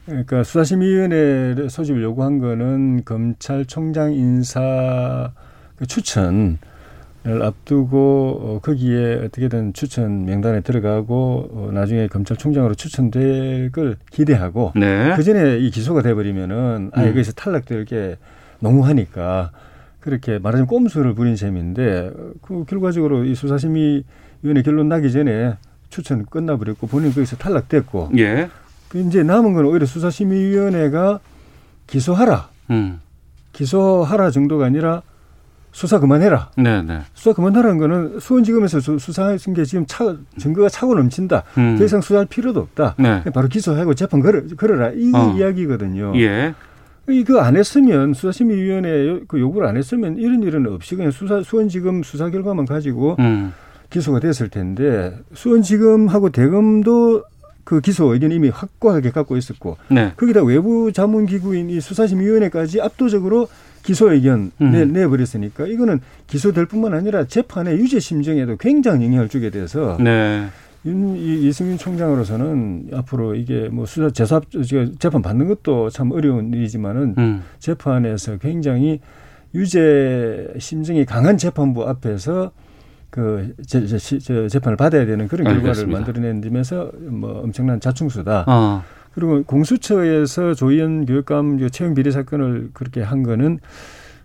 그러니까 0.06 0.44
수사심의위원회 0.44 1.68
소집을 1.68 2.02
요구한 2.02 2.38
거는 2.38 3.04
검찰총장 3.04 4.12
인사 4.12 5.32
그 5.76 5.86
추천을 5.86 6.58
앞두고 7.24 8.40
어, 8.42 8.60
거기에 8.62 9.14
어떻게든 9.24 9.72
추천 9.72 10.26
명단에 10.26 10.60
들어가고 10.60 11.48
어, 11.52 11.70
나중에 11.72 12.06
검찰총장으로 12.08 12.74
추천될 12.74 13.72
걸 13.72 13.96
기대하고 14.10 14.72
네. 14.76 15.14
그 15.16 15.22
전에 15.22 15.58
이 15.58 15.70
기소가 15.70 16.02
돼버리면은 16.02 16.90
아 16.92 17.02
음. 17.02 17.08
여기서 17.08 17.32
탈락될 17.32 17.86
게 17.86 18.16
너무하니까 18.60 19.52
그렇게 20.00 20.38
말하자면 20.38 20.66
꼼수를 20.66 21.14
부린 21.14 21.34
셈인데 21.34 22.10
그 22.42 22.64
결과적으로 22.66 23.24
이 23.24 23.34
수사심의위원회 23.34 24.62
결론 24.62 24.90
나기 24.90 25.10
전에 25.10 25.56
추천 25.88 26.26
끝나버렸고 26.26 26.88
본인 26.88 27.12
거기서 27.12 27.36
탈락됐고 27.36 28.10
예. 28.18 28.50
그 28.94 29.00
이제 29.00 29.24
남은 29.24 29.54
건 29.54 29.64
오히려 29.66 29.86
수사심의위원회가 29.86 31.18
기소하라 31.88 32.48
음. 32.70 33.00
기소하라 33.52 34.30
정도가 34.30 34.66
아니라 34.66 35.02
수사 35.72 35.98
그만해라. 35.98 36.50
네, 36.56 36.80
네. 36.82 37.00
수사 37.14 37.32
그만하라는 37.32 37.78
거는 37.78 38.20
수원지검에서 38.20 38.78
수- 38.78 38.96
수사한 39.00 39.36
게 39.56 39.64
지금 39.64 39.84
차, 39.88 40.16
증거가 40.38 40.68
차고 40.68 40.94
넘친다. 40.94 41.42
음. 41.58 41.74
더 41.76 41.84
이상 41.84 42.00
수사할 42.00 42.26
필요도 42.26 42.60
없다. 42.60 42.94
네. 42.96 43.24
바로 43.34 43.48
기소하고 43.48 43.94
재판 43.94 44.20
걸어, 44.20 44.42
걸어라. 44.56 44.92
이 44.94 45.10
어. 45.12 45.34
이야기거든요. 45.36 46.12
예. 46.20 46.54
이거 47.08 47.40
안 47.40 47.56
했으면 47.56 48.14
수사심의위원회 48.14 49.08
요- 49.08 49.20
그 49.26 49.40
요구를 49.40 49.66
안 49.66 49.76
했으면 49.76 50.16
이런 50.18 50.44
일은 50.44 50.64
없이 50.72 50.94
그냥 50.94 51.10
수사 51.10 51.42
수원지검 51.42 52.04
수사 52.04 52.30
결과만 52.30 52.66
가지고 52.66 53.16
음. 53.18 53.52
기소가 53.90 54.20
됐을 54.20 54.48
텐데 54.50 55.18
수원지검하고 55.34 56.30
대검도 56.30 57.24
그 57.64 57.80
기소 57.80 58.12
의견 58.12 58.30
이미 58.30 58.48
확고하게 58.48 59.10
갖고 59.10 59.36
있었고 59.36 59.76
네. 59.90 60.12
거기다 60.16 60.42
외부 60.42 60.92
자문 60.92 61.26
기구인 61.26 61.70
이 61.70 61.80
수사심의위원회까지 61.80 62.80
압도적으로 62.80 63.48
기소 63.82 64.12
의견 64.12 64.50
음. 64.60 64.72
내, 64.72 64.84
내버렸으니까 64.84 65.66
이거는 65.66 66.00
기소될 66.26 66.66
뿐만 66.66 66.94
아니라 66.94 67.24
재판의 67.24 67.78
유죄 67.78 68.00
심정에도 68.00 68.56
굉장히 68.56 69.06
영향을 69.06 69.28
주게 69.28 69.50
돼서 69.50 69.96
네. 70.00 70.46
윤, 70.86 71.16
이, 71.16 71.48
이승윤 71.48 71.78
총장으로서는 71.78 72.90
앞으로 72.92 73.34
이게 73.34 73.68
뭐 73.68 73.86
수사 73.86 74.10
재사 74.10 74.40
재판 74.98 75.22
받는 75.22 75.48
것도 75.48 75.88
참 75.90 76.12
어려운 76.12 76.52
일이지만은 76.52 77.14
음. 77.16 77.42
재판에서 77.58 78.36
굉장히 78.36 79.00
유죄 79.54 80.52
심정이 80.58 81.04
강한 81.04 81.38
재판부 81.38 81.88
앞에서 81.88 82.52
그 83.14 83.54
제, 83.64 83.86
제, 83.86 83.96
시- 83.96 84.18
저 84.18 84.48
재판을 84.48 84.76
받아야 84.76 85.06
되는 85.06 85.28
그런 85.28 85.44
결과를 85.44 85.88
점에서 86.42 86.90
뭐 86.98 87.42
엄청난 87.44 87.78
자충수다. 87.78 88.44
어. 88.48 88.82
그리고 89.14 89.44
공수처에서 89.44 90.54
조희연 90.54 91.06
교육감 91.06 91.58
그 91.58 91.70
채용 91.70 91.94
비리 91.94 92.10
사건을 92.10 92.70
그렇게 92.72 93.02
한 93.02 93.22
거는 93.22 93.60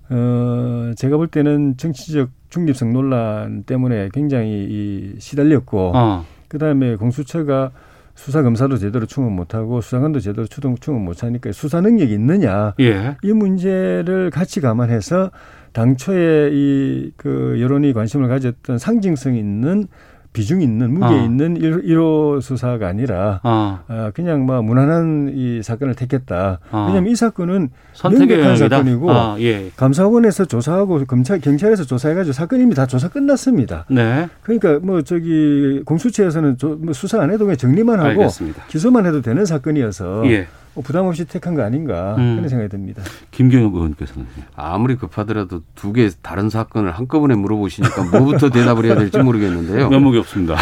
어 0.09 0.91
제가 0.97 1.17
볼 1.17 1.27
때는 1.27 1.77
정치적 1.77 2.31
중립성 2.49 2.91
논란 2.91 3.61
때문에 3.61 4.09
굉장히 4.11 4.65
이 4.67 5.15
시달렸고 5.19 5.91
어. 5.93 6.25
그다음에 6.47 6.95
공수처가 6.95 7.69
수사 8.15 8.41
검사도 8.41 8.77
제대로 8.77 9.05
충원 9.05 9.33
못하고 9.35 9.81
수사관도 9.81 10.19
제대로 10.19 10.47
추동 10.47 10.75
충원 10.77 11.05
못하니까 11.05 11.51
수사 11.51 11.79
능력이 11.79 12.11
있느냐 12.13 12.73
예. 12.79 13.15
이 13.21 13.33
문제를 13.33 14.31
같이 14.31 14.61
감안해서 14.61 15.29
당초에 15.73 16.49
이 16.53 17.11
그 17.17 17.57
여론이 17.59 17.93
관심을 17.93 18.27
가졌던 18.27 18.77
상징성 18.77 19.35
있는 19.35 19.87
비중 20.31 20.61
있는 20.61 20.93
무게 20.93 21.05
어. 21.07 21.23
있는 21.23 21.57
일 21.57 21.81
1호 21.81 22.39
수사가 22.39 22.87
아니라 22.87 23.39
어. 23.43 23.79
아, 23.87 24.11
그냥 24.13 24.45
뭐 24.45 24.61
무난한 24.61 25.31
이 25.33 25.61
사건을 25.63 25.95
택했다. 25.95 26.59
어. 26.71 26.85
왜냐하면 26.87 27.11
이 27.11 27.15
사건은 27.15 27.69
명백한. 28.03 28.55
사건이고 28.57 29.11
아, 29.11 29.35
예. 29.39 29.71
감사원에서 29.75 30.45
조사하고 30.45 31.03
검찰 31.05 31.39
경찰에서 31.39 31.83
조사해가지고 31.83 32.33
사건 32.33 32.61
이미 32.61 32.75
다 32.75 32.85
조사 32.85 33.09
끝났습니다. 33.09 33.85
네. 33.89 34.29
그러니까 34.43 34.79
뭐 34.85 35.01
저기 35.01 35.81
공수처에서는 35.85 36.57
조, 36.57 36.75
뭐 36.75 36.93
수사 36.93 37.19
안 37.21 37.31
해도 37.31 37.45
그냥 37.45 37.57
정리만 37.57 37.99
하고 37.99 38.09
알겠습니다. 38.09 38.65
기소만 38.67 39.07
해도 39.07 39.21
되는 39.21 39.45
사건이어서 39.45 40.29
예. 40.31 40.47
뭐 40.75 40.83
부담 40.83 41.05
없이 41.07 41.25
택한 41.25 41.55
거 41.55 41.63
아닌가 41.63 42.15
음. 42.17 42.35
그런 42.35 42.47
생각이 42.49 42.69
듭니다. 42.69 43.01
김경엽 43.31 43.73
의원께서는 43.75 44.27
아무리 44.55 44.95
급하더라도 44.95 45.61
두 45.75 45.93
개 45.93 46.09
다른 46.21 46.49
사건을 46.49 46.91
한꺼번에 46.91 47.35
물어보시니까 47.35 48.03
뭐부터 48.11 48.49
대답을 48.51 48.85
해야 48.85 48.95
될지 48.95 49.17
모르겠는데요. 49.19 49.89
면목이 49.89 50.17
없습니다. 50.19 50.55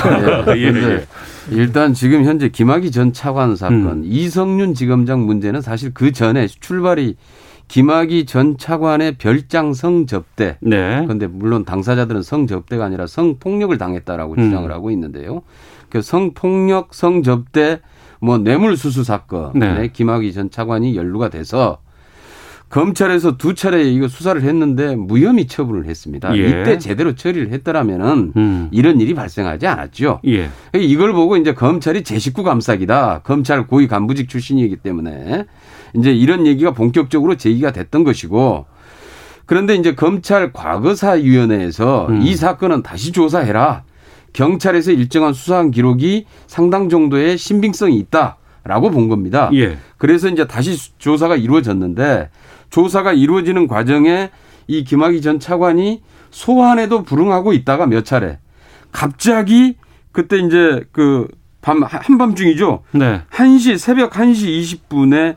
예, 0.56 0.60
예, 0.62 0.72
근데 0.72 0.94
예. 0.94 1.56
일단 1.56 1.94
지금 1.94 2.24
현재 2.24 2.50
김학의 2.50 2.92
전 2.92 3.12
차관 3.14 3.56
사건, 3.56 3.86
음. 3.86 4.02
이성윤 4.06 4.74
지검장 4.74 5.26
문제는 5.26 5.62
사실 5.62 5.94
그 5.94 6.12
전에 6.12 6.48
출발이 6.48 7.16
김학의 7.68 8.26
전 8.26 8.58
차관의 8.58 9.18
별장 9.18 9.74
성접대. 9.74 10.58
네. 10.62 11.02
그런데 11.04 11.28
물론 11.28 11.66
당사자들은 11.66 12.22
성접대가 12.24 12.86
아니라 12.86 13.08
성폭력을 13.08 13.78
당했다라고 13.78 14.36
음. 14.38 14.38
주장을 14.38 14.72
하고 14.72 14.90
있는데요. 14.92 15.42
그 15.90 16.02
성폭력, 16.02 16.94
성접대, 16.94 17.82
뭐 18.20 18.38
뇌물수수 18.38 19.04
사건에 19.04 19.74
네. 19.74 19.88
김학의 19.92 20.34
전 20.34 20.50
차관이 20.50 20.96
연루가 20.96 21.30
돼서 21.30 21.80
검찰에서 22.70 23.38
두 23.38 23.54
차례 23.54 23.84
이거 23.84 24.08
수사를 24.10 24.42
했는데 24.42 24.96
무혐의 24.96 25.48
처분을 25.48 25.86
했습니다. 25.86 26.36
예. 26.38 26.48
이때 26.48 26.78
제대로 26.78 27.16
처리를 27.16 27.52
했더라면은 27.54 28.34
음. 28.36 28.68
이런 28.72 29.00
일이 29.00 29.14
발생하지 29.14 29.68
않았죠. 29.68 30.20
예. 30.28 30.50
이걸 30.76 31.14
보고 31.14 31.38
이제 31.38 31.54
검찰이 31.54 32.04
제 32.04 32.20
식구 32.20 32.44
감싸기다. 32.44 33.22
검찰 33.24 33.68
고위 33.68 33.88
간부직 33.88 34.28
출신이기 34.28 34.78
때문에 34.78 35.46
이제 35.96 36.12
이런 36.12 36.46
얘기가 36.46 36.72
본격적으로 36.72 37.38
제기가 37.38 37.72
됐던 37.72 38.04
것이고 38.04 38.66
그런데 39.46 39.76
이제 39.76 39.96
검찰 39.96 40.52
과거사위원회에서 40.52 42.08
음. 42.10 42.22
이 42.22 42.36
사건은 42.36 42.84
다시 42.84 43.14
조사해라. 43.14 43.84
경찰에서 44.48 44.92
일정한 44.92 45.34
수사한 45.34 45.72
기록이 45.72 46.26
상당 46.46 46.90
정도의 46.90 47.40
신빙성이 47.40 47.96
있다라고 47.98 48.92
본 48.92 49.10
겁니다. 49.10 49.50
예. 49.56 49.80
그래서 49.98 50.30
이제 50.30 50.46
다시 50.46 50.76
수- 50.78 50.92
조사가 51.00 51.36
이루어졌는데 51.38 52.30
조사가 52.70 53.14
이루어지는 53.14 53.68
과정에 53.68 54.30
이 54.68 54.84
김학의 54.84 55.22
전 55.24 55.40
차관이 55.40 56.04
소환에도 56.30 57.02
불응하고 57.02 57.54
있다가 57.54 57.88
몇 57.88 58.06
차례 58.06 58.38
갑자기 58.92 59.76
그때 60.12 60.38
이제 60.38 60.84
그 60.92 61.28
밤 61.60 61.82
한밤중이죠. 61.84 62.84
네. 62.92 63.24
1시 63.32 63.78
새벽 63.78 64.12
1시 64.12 64.62
20분에 64.88 65.36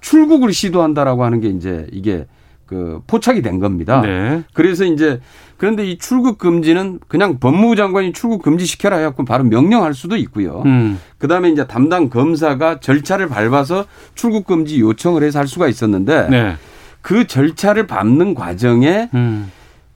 출국을 0.00 0.52
시도한다라고 0.54 1.22
하는 1.24 1.40
게 1.40 1.48
이제 1.48 1.86
이게 1.92 2.26
그 2.66 3.00
포착이 3.06 3.42
된 3.42 3.60
겁니다. 3.60 4.00
네. 4.00 4.42
그래서 4.52 4.84
이제 4.84 5.20
그런데 5.56 5.86
이 5.86 5.98
출국 5.98 6.38
금지는 6.38 6.98
그냥 7.08 7.38
법무부 7.38 7.76
장관이 7.76 8.12
출국 8.12 8.42
금지 8.42 8.66
시켜라 8.66 8.96
해갖고 8.98 9.24
바로 9.24 9.44
명령할 9.44 9.94
수도 9.94 10.16
있고요. 10.16 10.62
음. 10.66 10.98
그 11.18 11.28
다음에 11.28 11.48
이제 11.50 11.66
담당 11.66 12.10
검사가 12.10 12.80
절차를 12.80 13.28
밟아서 13.28 13.86
출국 14.14 14.46
금지 14.46 14.80
요청을 14.80 15.22
해서 15.22 15.38
할 15.38 15.46
수가 15.46 15.68
있었는데 15.68 16.28
네. 16.28 16.56
그 17.00 17.26
절차를 17.26 17.86
밟는 17.86 18.34
과정에 18.34 19.08
음. 19.14 19.50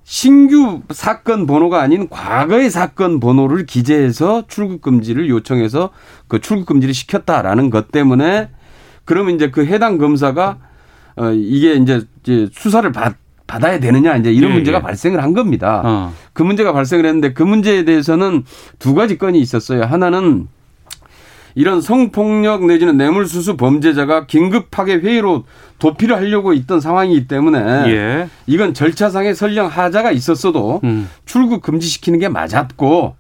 신규 0.05 0.81
사건 0.91 1.47
번호가 1.47 1.81
아닌 1.81 2.09
과거의 2.09 2.71
사건 2.71 3.21
번호를 3.21 3.67
기재해서 3.67 4.45
출국 4.49 4.81
금지를 4.81 5.29
요청해서 5.29 5.91
그 6.27 6.41
출국 6.41 6.67
금지를 6.67 6.95
시켰다라는 6.95 7.71
것 7.71 7.93
때문에 7.93 8.49
그러면 9.05 9.35
이제 9.35 9.51
그 9.51 9.65
해당 9.67 9.99
검사가 9.99 10.59
어 11.21 11.33
이게 11.33 11.75
이제 11.75 12.03
이제 12.23 12.49
수사를 12.53 12.91
받 12.93 13.17
받아야 13.47 13.79
되느냐 13.79 14.17
이제 14.17 14.33
이런 14.33 14.53
예, 14.53 14.55
문제가 14.55 14.79
예. 14.79 14.83
발생을 14.83 15.23
한 15.23 15.35
겁니다. 15.35 15.83
어. 15.85 16.15
그 16.33 16.43
문제가 16.43 16.73
발생을 16.73 17.05
했는데 17.05 17.33
그 17.33 17.43
문제에 17.43 17.85
대해서는 17.85 18.45
두 18.79 18.95
가지 18.95 19.19
건이 19.19 19.41
있었어요. 19.41 19.83
하나는 19.83 20.49
이런 21.57 21.81
성폭력 21.81 22.65
내지는 22.67 22.97
뇌물수수 22.97 23.57
범죄자가 23.57 24.27
긴급하게 24.27 24.97
회의로 24.97 25.45
도피를 25.79 26.17
하려고 26.17 26.53
있던 26.53 26.81
상황이기 26.81 27.27
때문에 27.27 27.59
예. 27.89 28.29
이건 28.47 28.73
절차상의 28.73 29.35
설령 29.35 29.67
하자가 29.67 30.13
있었어도 30.13 30.81
음. 30.85 31.11
출국 31.27 31.63
금지시키는 31.63 32.19
게 32.19 32.29
맞았고 32.29 33.17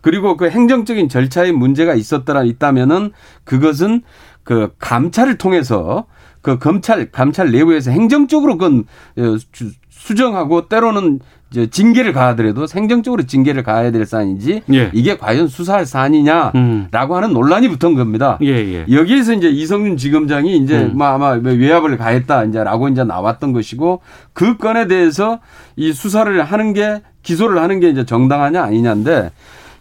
그리고 0.00 0.36
그 0.36 0.48
행정적인 0.48 1.08
절차에 1.08 1.52
문제가 1.52 1.94
있었더라 1.94 2.44
있다면은 2.44 3.12
그것은 3.44 4.02
그 4.44 4.72
감찰을 4.78 5.38
통해서 5.38 6.06
그 6.44 6.58
검찰 6.58 7.10
감찰 7.10 7.50
내부에서 7.50 7.90
행정적으로 7.90 8.58
그건 8.58 8.84
어, 9.18 9.36
주- 9.50 9.70
수정하고 9.88 10.68
때로는 10.68 11.20
이제 11.50 11.68
징계를 11.70 12.12
가하더라도 12.12 12.66
행정적으로 12.74 13.22
징계를 13.22 13.62
가해야 13.62 13.90
될 13.90 14.04
사안인지 14.04 14.62
예. 14.74 14.90
이게 14.92 15.16
과연 15.16 15.48
수사할 15.48 15.86
사안이냐라고 15.86 16.54
음. 16.56 16.88
하는 16.92 17.32
논란이 17.32 17.68
붙은 17.68 17.94
겁니다. 17.94 18.38
예, 18.42 18.48
예. 18.48 18.84
여기에서 18.94 19.32
이제 19.32 19.48
이성윤 19.48 19.96
지검장이 19.96 20.58
이제 20.58 20.82
음. 20.82 20.98
뭐 20.98 21.06
아마 21.06 21.30
외압을 21.30 21.96
가했다 21.96 22.44
이제라고 22.44 22.88
이제 22.88 23.04
나왔던 23.04 23.52
것이고 23.54 24.02
그 24.34 24.58
건에 24.58 24.86
대해서 24.86 25.40
이 25.76 25.92
수사를 25.94 26.42
하는 26.42 26.74
게 26.74 27.00
기소를 27.22 27.58
하는 27.62 27.80
게 27.80 27.88
이제 27.88 28.04
정당하냐 28.04 28.62
아니냐인데 28.62 29.30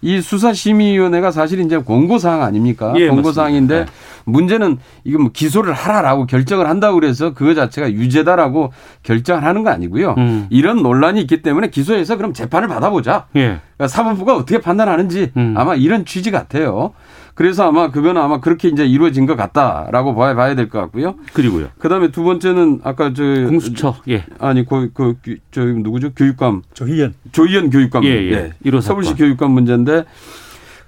이 0.03 0.21
수사심의위원회가 0.21 1.31
사실 1.31 1.61
이제 1.61 1.77
공고사항 1.77 2.43
아닙니까? 2.43 2.93
예, 2.97 3.07
공고사항인데 3.07 3.79
맞습니다. 3.79 4.03
문제는 4.25 4.77
이거 5.05 5.19
뭐 5.19 5.31
기소를 5.31 5.73
하라라고 5.73 6.25
결정을 6.25 6.67
한다고 6.67 6.99
그래서 6.99 7.33
그거 7.33 7.53
자체가 7.53 7.91
유죄다라고 7.91 8.73
결정을 9.03 9.43
하는 9.43 9.63
거 9.63 9.69
아니고요. 9.69 10.15
음. 10.17 10.47
이런 10.49 10.83
논란이 10.83 11.21
있기 11.21 11.41
때문에 11.41 11.69
기소해서 11.69 12.17
그럼 12.17 12.33
재판을 12.33 12.67
받아보자. 12.67 13.27
예. 13.37 13.59
그러니까 13.77 13.87
사법부가 13.87 14.35
어떻게 14.35 14.59
판단하는지 14.59 15.31
음. 15.37 15.55
아마 15.57 15.73
이런 15.75 16.03
취지 16.03 16.31
같아요. 16.31 16.93
그래서 17.35 17.67
아마 17.67 17.89
그거는 17.89 18.21
아마 18.21 18.39
그렇게 18.39 18.67
이제 18.67 18.85
이루어진 18.85 19.25
것 19.25 19.35
같다라고 19.35 20.13
봐야, 20.15 20.35
봐야 20.35 20.53
될 20.55 20.69
것 20.69 20.79
같고요. 20.79 21.15
그리고요. 21.33 21.69
그 21.79 21.89
다음에 21.89 22.11
두 22.11 22.23
번째는 22.23 22.81
아까 22.83 23.11
저. 23.13 23.23
공수처. 23.23 23.95
예. 24.09 24.23
아니, 24.39 24.65
그, 24.65 24.91
그, 24.93 25.15
그, 25.23 25.37
저, 25.51 25.63
누구죠? 25.65 26.13
교육감. 26.13 26.61
조희연. 26.73 27.15
조희연 27.31 27.69
교육감. 27.71 28.03
예, 28.03 28.09
예. 28.09 28.51
일호 28.63 28.81
사건. 28.81 29.03
서울시 29.03 29.19
교육감 29.19 29.51
문제인데 29.51 30.05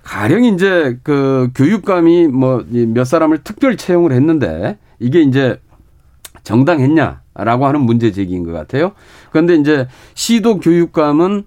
가령 0.04 0.43
이제 0.43 1.00
그 1.02 1.50
교육감이 1.56 2.28
뭐 2.28 2.64
몇 2.70 3.06
사람을 3.06 3.39
특별 3.43 3.76
채용을 3.76 4.12
했는데 4.12 4.78
이게 5.00 5.22
이제 5.22 5.60
정당했냐라고 6.43 7.66
하는 7.66 7.82
문제 7.82 8.12
제기인 8.12 8.43
것 8.43 8.52
같아요. 8.52 8.91
그런데 9.32 9.56
이제 9.56 9.88
시도 10.14 10.60
교육감은 10.60 11.46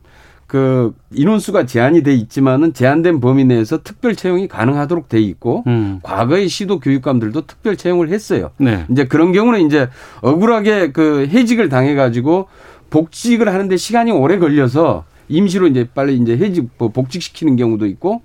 그 0.48 0.94
인원수가 1.12 1.66
제한이 1.66 2.02
돼 2.02 2.14
있지만은 2.14 2.72
제한된 2.72 3.20
범위 3.20 3.44
내에서 3.44 3.82
특별 3.82 4.16
채용이 4.16 4.48
가능하도록 4.48 5.06
돼 5.08 5.20
있고 5.20 5.62
음. 5.66 6.00
과거의 6.02 6.48
시도 6.48 6.80
교육감들도 6.80 7.42
특별 7.46 7.76
채용을 7.76 8.08
했어요. 8.08 8.50
네. 8.56 8.86
이제 8.90 9.04
그런 9.04 9.32
경우는 9.32 9.66
이제 9.66 9.90
억울하게 10.22 10.92
그 10.92 11.28
해직을 11.30 11.68
당해 11.68 11.94
가지고 11.94 12.48
복직을 12.88 13.52
하는데 13.52 13.76
시간이 13.76 14.10
오래 14.10 14.38
걸려서 14.38 15.04
임시로 15.28 15.66
이제 15.66 15.86
빨리 15.94 16.16
이제 16.16 16.38
해직 16.38 16.70
뭐 16.78 16.88
복직시키는 16.88 17.56
경우도 17.56 17.84
있고 17.84 18.22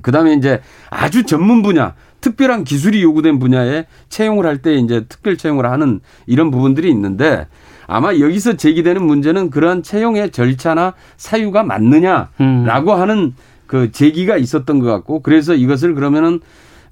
그다음에 0.00 0.32
이제 0.32 0.62
아주 0.88 1.24
전문 1.26 1.62
분야 1.62 1.94
특별한 2.22 2.64
기술이 2.64 3.02
요구된 3.02 3.38
분야에 3.38 3.84
채용을 4.08 4.46
할 4.46 4.56
때 4.62 4.76
이제 4.76 5.04
특별 5.10 5.36
채용을 5.36 5.66
하는 5.70 6.00
이런 6.26 6.50
부분들이 6.50 6.88
있는데 6.90 7.46
아마 7.86 8.18
여기서 8.18 8.56
제기되는 8.56 9.04
문제는 9.04 9.50
그러한 9.50 9.82
채용의 9.82 10.30
절차나 10.30 10.94
사유가 11.16 11.62
맞느냐라고 11.62 12.92
하는 12.92 13.34
그 13.66 13.90
제기가 13.92 14.36
있었던 14.36 14.78
것 14.78 14.86
같고 14.86 15.20
그래서 15.22 15.54
이것을 15.54 15.94
그러면은 15.94 16.40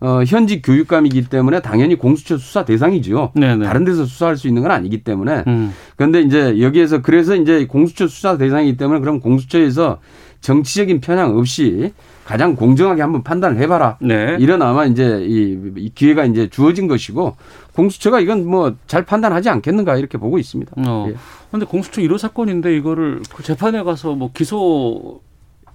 어, 0.01 0.25
현직 0.27 0.63
교육감이기 0.63 1.27
때문에 1.27 1.61
당연히 1.61 1.95
공수처 1.95 2.37
수사 2.37 2.65
대상이죠. 2.65 3.31
네네. 3.37 3.65
다른 3.65 3.85
데서 3.85 4.05
수사할 4.05 4.37
수 4.37 4.49
있는 4.49 4.63
건 4.63 4.73
아니기 4.73 5.05
때문에. 5.05 5.45
음. 5.47 5.73
그런데 5.95 6.23
이제 6.23 6.61
여기에서 6.61 7.03
그래서 7.03 7.37
이제 7.37 7.67
공수처 7.67 8.09
수사 8.09 8.37
대상이기 8.37 8.77
때문에 8.77 8.99
그럼 8.99 9.21
공수처에서 9.21 10.01
정치적인 10.41 11.01
편향 11.01 11.37
없이 11.39 11.93
가장 12.25 12.55
공정하게 12.55 13.03
한번 13.03 13.23
판단을 13.23 13.59
해봐라. 13.59 13.99
네. 14.01 14.37
이런 14.39 14.63
아마 14.63 14.85
이제 14.85 15.25
이, 15.27 15.59
이 15.77 15.91
기회가 15.95 16.25
이제 16.25 16.49
주어진 16.49 16.87
것이고 16.89 17.37
공수처가 17.75 18.21
이건 18.21 18.47
뭐 18.47 18.75
잘 18.87 19.05
판단하지 19.05 19.49
않겠는가 19.49 19.97
이렇게 19.97 20.19
보고 20.19 20.39
있습니다. 20.39 20.73
어. 20.87 21.07
예. 21.09 21.15
근데 21.51 21.67
공수처 21.67 22.01
1호 22.03 22.19
사건인데 22.19 22.77
이거를 22.77 23.23
그 23.35 23.43
재판에 23.43 23.83
가서 23.83 24.15
뭐 24.15 24.31
기소 24.33 25.21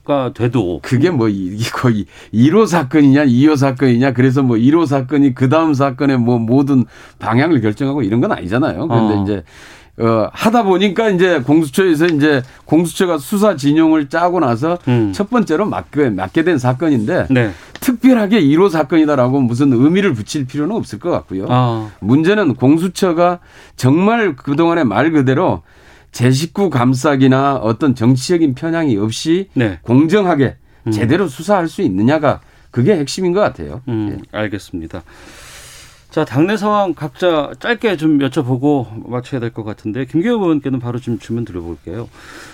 가 0.06 0.32
돼도 0.34 0.80
그게 0.84 1.10
뭐 1.10 1.28
이- 1.28 1.58
거의 1.74 2.06
1호 2.34 2.66
사건이냐 2.66 3.26
2호 3.26 3.58
사건이냐 3.58 4.14
그래서 4.14 4.42
뭐 4.42 4.56
1호 4.56 4.86
사건이 4.86 5.36
그 5.36 5.50
다음 5.50 5.74
사건의 5.74 6.18
뭐 6.18 6.40
모든 6.40 6.86
방향을 7.20 7.60
결정하고 7.60 8.04
이런 8.04 8.22
건 8.22 8.32
아니잖아요. 8.32 8.88
그런데 8.88 9.14
어. 9.16 9.24
이제 9.24 9.44
어, 10.00 10.30
하다 10.32 10.64
보니까 10.64 11.10
이제 11.10 11.42
공수처에서 11.42 12.06
이제 12.08 12.44
공수처가 12.66 13.18
수사 13.18 13.56
진영을 13.56 14.10
짜고 14.10 14.40
나서 14.40 14.78
첫 15.12 15.30
번째로 15.30 15.66
맡게, 15.66 16.12
맡게 16.12 16.44
된 16.44 16.58
사건인데 16.58 17.28
음. 17.30 17.34
네. 17.34 17.52
특별하게 17.80 18.42
1호 18.42 18.70
사건이다라고 18.70 19.42
무슨 19.42 19.74
의미를 19.74 20.14
붙일 20.14 20.46
필요는 20.46 20.76
없을 20.76 21.00
것 21.00 21.10
같고요. 21.10 21.46
아. 21.50 21.90
문제는 22.00 22.56
공수처가 22.56 23.40
정말 23.76 24.36
그동안의 24.36 24.86
말 24.86 25.12
그대로 25.12 25.64
제 26.12 26.32
식구 26.32 26.70
감싸기나 26.70 27.58
어떤 27.58 27.96
정치적인 27.96 28.56
편향이 28.56 28.98
없이 28.98 29.50
네. 29.54 29.80
공정하게 29.82 30.58
제대로 30.92 31.28
수사할 31.28 31.68
수 31.68 31.82
있느냐가 31.82 32.40
그게 32.72 32.96
핵심인 32.96 33.34
것 33.34 33.40
같아요. 33.40 33.82
음, 33.88 34.20
알겠습니다. 34.32 35.02
자, 36.18 36.26
당내 36.26 36.58
상황 36.58 36.96
각자 36.96 37.52
짧게 37.60 37.96
좀 37.96 38.18
여쭤보고 38.18 39.08
마쳐야 39.08 39.40
될 39.40 39.52
것 39.52 39.64
같은데 39.64 40.06
김기호 40.06 40.34
의원께는 40.42 40.80
바로 40.80 40.98
좀 40.98 41.20
질문 41.20 41.46
드려볼게요. 41.46 42.10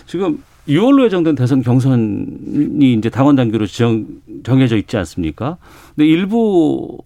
지금 0.06 0.44
6월로 0.68 1.06
예정된 1.06 1.36
대선 1.36 1.62
경선이 1.62 2.94
이제 2.98 3.10
당원 3.10 3.38
단계로 3.38 3.66
정, 3.68 4.06
정해져 4.44 4.76
있지 4.76 4.98
않습니까? 4.98 5.56
근데 5.96 6.06
일부 6.10 6.98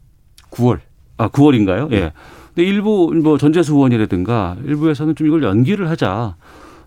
9월. 0.49 0.79
아, 1.17 1.29
9월인가요? 1.29 1.91
예. 1.91 2.11
근데 2.55 2.67
일부 2.67 3.13
뭐 3.13 3.37
전재수 3.37 3.75
의원이라든가 3.75 4.57
일부에서는 4.65 5.13
좀 5.13 5.27
이걸 5.27 5.43
연기를 5.43 5.91
하자. 5.91 6.37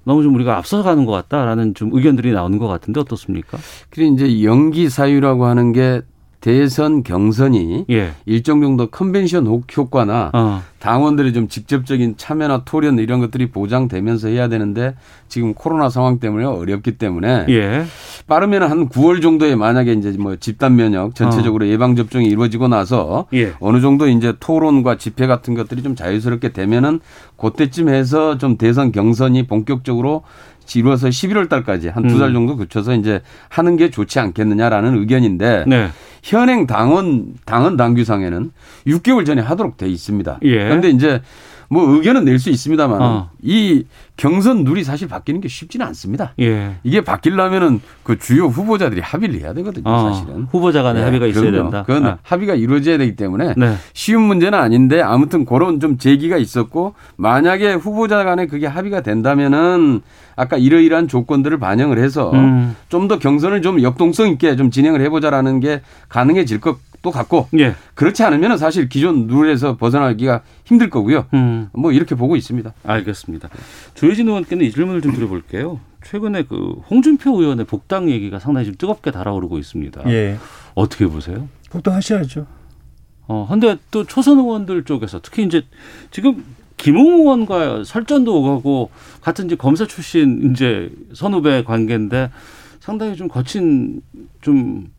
너무 0.02 0.24
좀 0.24 0.34
우리가 0.34 0.56
앞서가는 0.56 1.04
것 1.04 1.12
같다라는 1.12 1.74
좀 1.74 1.90
의견들이 1.92 2.32
나오는 2.32 2.58
것 2.58 2.66
같은데 2.66 2.98
어떻습니까? 2.98 3.56
그리고 3.90 4.14
이제 4.16 4.42
연기 4.42 4.90
사유라고 4.90 5.44
하는 5.44 5.70
게 5.72 6.02
대선 6.40 7.02
경선이 7.02 7.84
예. 7.90 8.12
일정 8.24 8.62
정도 8.62 8.86
컨벤션 8.86 9.46
효- 9.46 9.60
효과나 9.76 10.30
어. 10.32 10.62
당원들의 10.78 11.34
좀 11.34 11.48
직접적인 11.48 12.14
참여나 12.16 12.62
토론 12.64 12.98
이런 12.98 13.20
것들이 13.20 13.50
보장되면서 13.50 14.28
해야 14.28 14.48
되는데 14.48 14.94
지금 15.28 15.52
코로나 15.52 15.90
상황 15.90 16.18
때문에 16.18 16.46
어렵기 16.46 16.96
때문에 16.96 17.44
예. 17.50 17.84
빠르면 18.26 18.62
한 18.62 18.88
9월 18.88 19.20
정도에 19.20 19.54
만약에 19.56 19.92
이제 19.92 20.14
뭐 20.18 20.36
집단 20.36 20.76
면역 20.76 21.14
전체적으로 21.14 21.68
예방 21.68 21.96
접종이 21.96 22.26
이루어지고 22.28 22.68
나서 22.68 23.26
예. 23.34 23.52
어느 23.60 23.80
정도 23.82 24.08
이제 24.08 24.32
토론과 24.40 24.96
집회 24.96 25.26
같은 25.26 25.54
것들이 25.54 25.82
좀 25.82 25.94
자유스럽게 25.94 26.52
되면은 26.52 27.00
그때쯤 27.36 27.90
해서 27.90 28.38
좀 28.38 28.56
대선 28.56 28.92
경선이 28.92 29.46
본격적으로 29.46 30.22
이루어서 30.78 31.08
11월 31.08 31.48
달까지 31.48 31.88
한 31.88 32.06
두달 32.06 32.28
음. 32.28 32.34
정도 32.34 32.56
그쳐서 32.56 32.94
이제 32.94 33.20
하는 33.48 33.76
게 33.76 33.90
좋지 33.90 34.18
않겠느냐라는 34.20 34.98
의견인데 34.98 35.64
네. 35.66 35.88
현행 36.22 36.66
당원 36.66 37.34
당헌 37.44 37.76
당규상에는 37.76 38.50
6개월 38.86 39.26
전에 39.26 39.42
하도록 39.42 39.76
돼 39.76 39.88
있습니다. 39.88 40.38
예. 40.42 40.64
그런데 40.64 40.90
이제 40.90 41.22
뭐 41.72 41.88
의견은 41.94 42.24
낼 42.24 42.40
수 42.40 42.50
있습니다만 42.50 43.00
어. 43.00 43.30
이 43.42 43.84
경선 44.16 44.64
룰이 44.64 44.82
사실 44.82 45.06
바뀌는 45.08 45.40
게 45.40 45.48
쉽지는 45.48 45.86
않습니다. 45.86 46.32
예. 46.40 46.76
이게 46.82 47.02
바뀌려면은 47.02 47.80
그 48.02 48.18
주요 48.18 48.46
후보자들이 48.46 49.00
합의를 49.02 49.40
해야 49.40 49.52
되거든요, 49.54 49.88
어, 49.88 50.12
사실은. 50.12 50.48
후보자 50.50 50.82
간의 50.82 51.02
예, 51.02 51.04
합의가 51.04 51.26
있어야 51.26 51.44
그럼요. 51.50 51.70
된다. 51.70 51.84
그건 51.86 52.06
아. 52.06 52.18
합의가 52.22 52.54
이루어져야 52.54 52.98
되기 52.98 53.14
때문에 53.14 53.54
네. 53.56 53.76
쉬운 53.92 54.22
문제는 54.22 54.58
아닌데 54.58 55.00
아무튼 55.00 55.44
그런 55.44 55.78
좀 55.80 55.96
제기가 55.96 56.38
있었고 56.38 56.94
만약에 57.16 57.74
후보자 57.74 58.24
간에 58.24 58.46
그게 58.46 58.66
합의가 58.66 59.02
된다면은 59.02 60.00
아까 60.36 60.56
이러이러한 60.56 61.06
조건들을 61.08 61.58
반영을 61.58 61.98
해서 61.98 62.32
음. 62.32 62.74
좀더 62.88 63.18
경선을 63.18 63.62
좀 63.62 63.82
역동성 63.82 64.28
있게 64.30 64.56
좀 64.56 64.70
진행을 64.70 65.00
해보자라는 65.02 65.60
게 65.60 65.82
가능해질 66.08 66.60
것 66.60 66.78
도 67.02 67.10
같고 67.10 67.48
예. 67.58 67.74
그렇지 67.94 68.22
않으면 68.22 68.58
사실 68.58 68.88
기존 68.88 69.26
룰에서 69.26 69.76
벗어나기가 69.76 70.42
힘들 70.64 70.90
거고요. 70.90 71.26
음. 71.32 71.70
뭐 71.72 71.92
이렇게 71.92 72.14
보고 72.14 72.36
있습니다. 72.36 72.74
알겠습니다. 72.84 73.48
조혜진 73.94 74.28
의원께는 74.28 74.66
이 74.66 74.70
질문을 74.70 75.00
좀 75.00 75.12
드려볼게요. 75.12 75.80
최근에 76.04 76.44
그 76.44 76.82
홍준표 76.90 77.40
의원의 77.40 77.64
복당 77.64 78.10
얘기가 78.10 78.38
상당히 78.38 78.66
좀 78.66 78.74
뜨겁게 78.76 79.10
달아오르고 79.12 79.58
있습니다. 79.58 80.02
예. 80.10 80.38
어떻게 80.74 81.06
보세요? 81.06 81.48
복당하셔야죠. 81.70 82.46
어, 83.28 83.46
근데 83.48 83.78
또 83.90 84.04
초선 84.04 84.38
의원들 84.38 84.84
쪽에서 84.84 85.20
특히 85.22 85.44
이제 85.44 85.62
지금 86.10 86.44
김웅 86.76 87.20
의원과 87.20 87.84
설전도 87.84 88.40
오가고 88.40 88.90
같은 89.20 89.46
이제 89.46 89.56
검사 89.56 89.86
출신 89.86 90.50
이제 90.50 90.90
선후배 91.14 91.64
관계인데 91.64 92.30
상당히 92.80 93.16
좀 93.16 93.28
거친 93.28 94.02
좀 94.40 94.90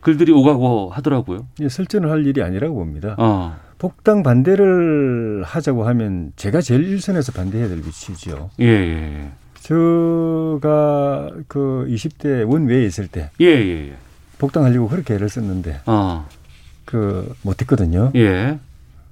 글들이 0.00 0.32
오가고 0.32 0.90
하더라고요. 0.90 1.46
예, 1.60 1.68
설전을 1.68 2.10
할 2.10 2.26
일이 2.26 2.42
아니라고 2.42 2.74
봅니다. 2.74 3.14
어. 3.18 3.56
복당 3.78 4.22
반대를 4.22 5.42
하자고 5.44 5.86
하면 5.88 6.32
제가 6.36 6.60
제일 6.60 6.84
일선에서 6.84 7.32
반대해야 7.32 7.68
될 7.68 7.78
위치죠. 7.78 8.50
예, 8.60 8.66
예. 8.66 9.30
제가 9.60 11.30
그 11.48 11.86
20대 11.88 12.50
원외에 12.50 12.84
있을 12.84 13.08
때 13.08 13.30
예, 13.40 13.46
예, 13.46 13.88
예. 13.88 13.92
복당하려고 14.38 14.88
그렇게 14.88 15.14
애를 15.14 15.28
썼는데 15.28 15.80
어. 15.86 16.26
그 16.84 17.32
못했거든요. 17.42 18.12
예. 18.16 18.58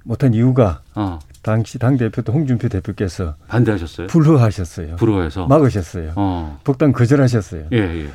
못한 0.03 0.33
이유가 0.33 0.81
어. 0.95 1.19
당시 1.41 1.79
당 1.79 1.97
대표도 1.97 2.33
홍준표 2.33 2.67
대표께서 2.67 3.35
반대하셨어요. 3.47 4.07
불허하셨어요. 4.07 4.97
불허해서 4.97 5.47
막으셨어요. 5.47 6.13
어. 6.15 6.59
복당 6.63 6.91
거절하셨어요. 6.91 7.67
예, 7.71 7.77
예. 7.77 8.09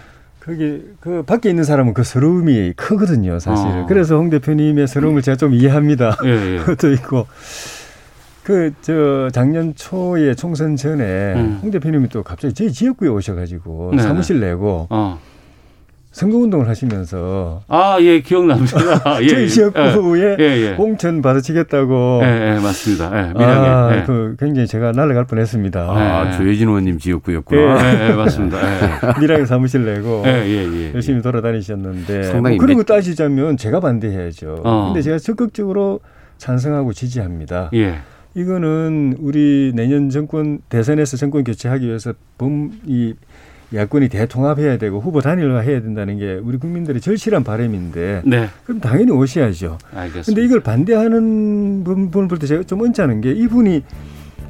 거기 0.45 0.83
그 1.01 1.23
밖에 1.23 1.49
있는 1.49 1.65
사람은 1.65 1.95
그 1.95 2.05
서러움이 2.05 2.75
크거든요, 2.77 3.39
사실. 3.39 3.67
어. 3.67 3.87
그래서 3.89 4.17
홍 4.17 4.29
대표님의 4.29 4.87
서러움을 4.87 5.23
제가 5.23 5.37
좀 5.37 5.55
이해합니다. 5.55 6.19
예, 6.25 6.29
예. 6.29 6.59
그것도 6.65 6.93
있고. 6.93 7.27
그 8.43 8.73
저 8.83 9.31
작년 9.33 9.75
초에 9.75 10.35
총선 10.35 10.77
전에 10.77 11.33
음. 11.35 11.61
홍 11.63 11.71
대표님이 11.71 12.11
또 12.11 12.23
갑자기 12.23 12.53
저희 12.53 12.71
지역구에 12.71 13.09
오셔가지고 13.09 13.93
네네. 13.93 14.03
사무실 14.03 14.39
내고 14.39 14.87
어. 14.91 15.19
선거운동을 16.15 16.69
하시면서 16.69 17.63
아, 17.67 17.99
예, 18.01 18.21
기억납니다. 18.21 18.79
예, 19.21 19.27
저희 19.27 19.43
예. 19.43 19.49
지역구에 19.49 20.37
예, 20.39 20.45
예. 20.71 20.75
공천 20.77 21.21
받으시겠다고. 21.23 22.21
예, 22.23 22.55
예, 22.57 22.61
맞습니다. 22.61 23.11
예, 23.19 23.33
밀양에. 23.33 23.69
아, 23.69 23.97
예. 23.99 24.03
그 24.05 24.37
굉장히 24.39 24.69
제가 24.69 24.93
날아갈 24.93 25.25
뻔했습니다. 25.27 25.81
아, 25.91 26.25
네. 26.31 26.37
조혜진 26.39 26.69
의원님 26.69 27.01
지역구였구나. 27.01 27.61
예, 27.61 28.11
예, 28.11 28.13
맞습니다. 28.13 28.59
예. 28.59 28.91
미라에 29.21 29.45
사무실 29.45 29.85
내고 29.85 30.23
예, 30.25 30.31
예, 30.47 30.73
예. 30.73 30.95
열심히 30.95 31.21
돌아다니셨는데 31.21 32.23
상당히 32.25 32.57
뭐 32.59 32.65
그런 32.65 32.77
몇- 32.79 32.87
거 32.87 32.95
따지자면 32.95 33.57
제가 33.57 33.81
반대해야죠. 33.81 34.61
어. 34.63 34.87
근데 34.87 35.03
제가 35.03 35.19
적극적으로 35.19 35.99
찬성하고 36.39 36.93
지지합니다. 36.93 37.71
예. 37.75 37.97
이거는 38.37 39.17
우리 39.19 39.73
내년 39.75 40.11
정권 40.11 40.59
대선에서 40.69 41.17
정권 41.17 41.43
교체하기 41.45 41.87
위해서 41.87 42.13
범이 42.39 43.15
야권이 43.75 44.09
대통합해야 44.09 44.79
되고 44.79 45.01
후보 45.01 45.21
단일화해야 45.21 45.81
된다는 45.83 46.19
게 46.19 46.39
우리 46.43 46.59
국민들의 46.59 47.01
절실한 47.01 47.43
바람인데 47.45 48.23
네. 48.25 48.49
그럼 48.65 48.81
당연히 48.81 49.11
오셔야죠. 49.11 49.79
알겠습니다. 49.95 50.25
근데 50.27 50.45
이걸 50.45 50.61
반대하는 50.61 51.83
부분을 51.85 52.29
볼 52.29 52.39
때 52.39 52.47
제가 52.47 52.63
좀 52.65 52.83
언짢은 52.83 53.21
게 53.21 53.33
이분이 53.33 53.83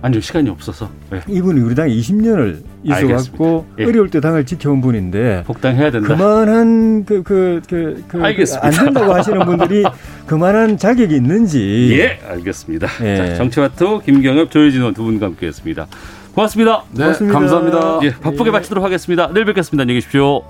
아니요, 0.03 0.21
시간이 0.21 0.51
없어서. 0.51 0.91
예. 1.15 1.21
이분이 1.27 1.61
우리 1.61 1.75
당에 1.75 1.91
20년을 1.95 2.59
있어갖고 2.83 3.05
알겠습니다. 3.07 3.65
예. 3.79 3.85
어려울 3.87 4.11
때 4.11 4.21
당을 4.21 4.45
지켜온 4.45 4.83
분인데 4.83 5.45
복당해야 5.47 5.91
된다. 5.91 6.09
그만한 6.09 7.05
그 7.07 7.23
그그그 7.23 8.23
알겠습니다. 8.23 8.67
안 8.67 8.73
된다고 8.85 9.15
하시는 9.15 9.47
분들이 9.47 9.83
그만한 10.27 10.77
자격이 10.77 11.17
있는지 11.17 11.97
예, 11.99 12.19
알겠습니다. 12.29 12.87
예. 13.03 13.17
자, 13.17 13.35
정치와투 13.37 14.03
김경엽, 14.05 14.51
조혜진 14.51 14.81
의원 14.81 14.93
두 14.93 15.05
분과 15.05 15.25
함께했습니다. 15.27 15.87
고맙습니다. 16.35 16.83
네, 16.91 17.13
감사합니다. 17.13 18.01
예, 18.03 18.15
바쁘게 18.15 18.51
마치도록 18.51 18.85
하겠습니다. 18.85 19.29
내일 19.33 19.47
뵙겠습니다. 19.47 19.83
안녕히 19.83 20.01
계십시오. 20.01 20.43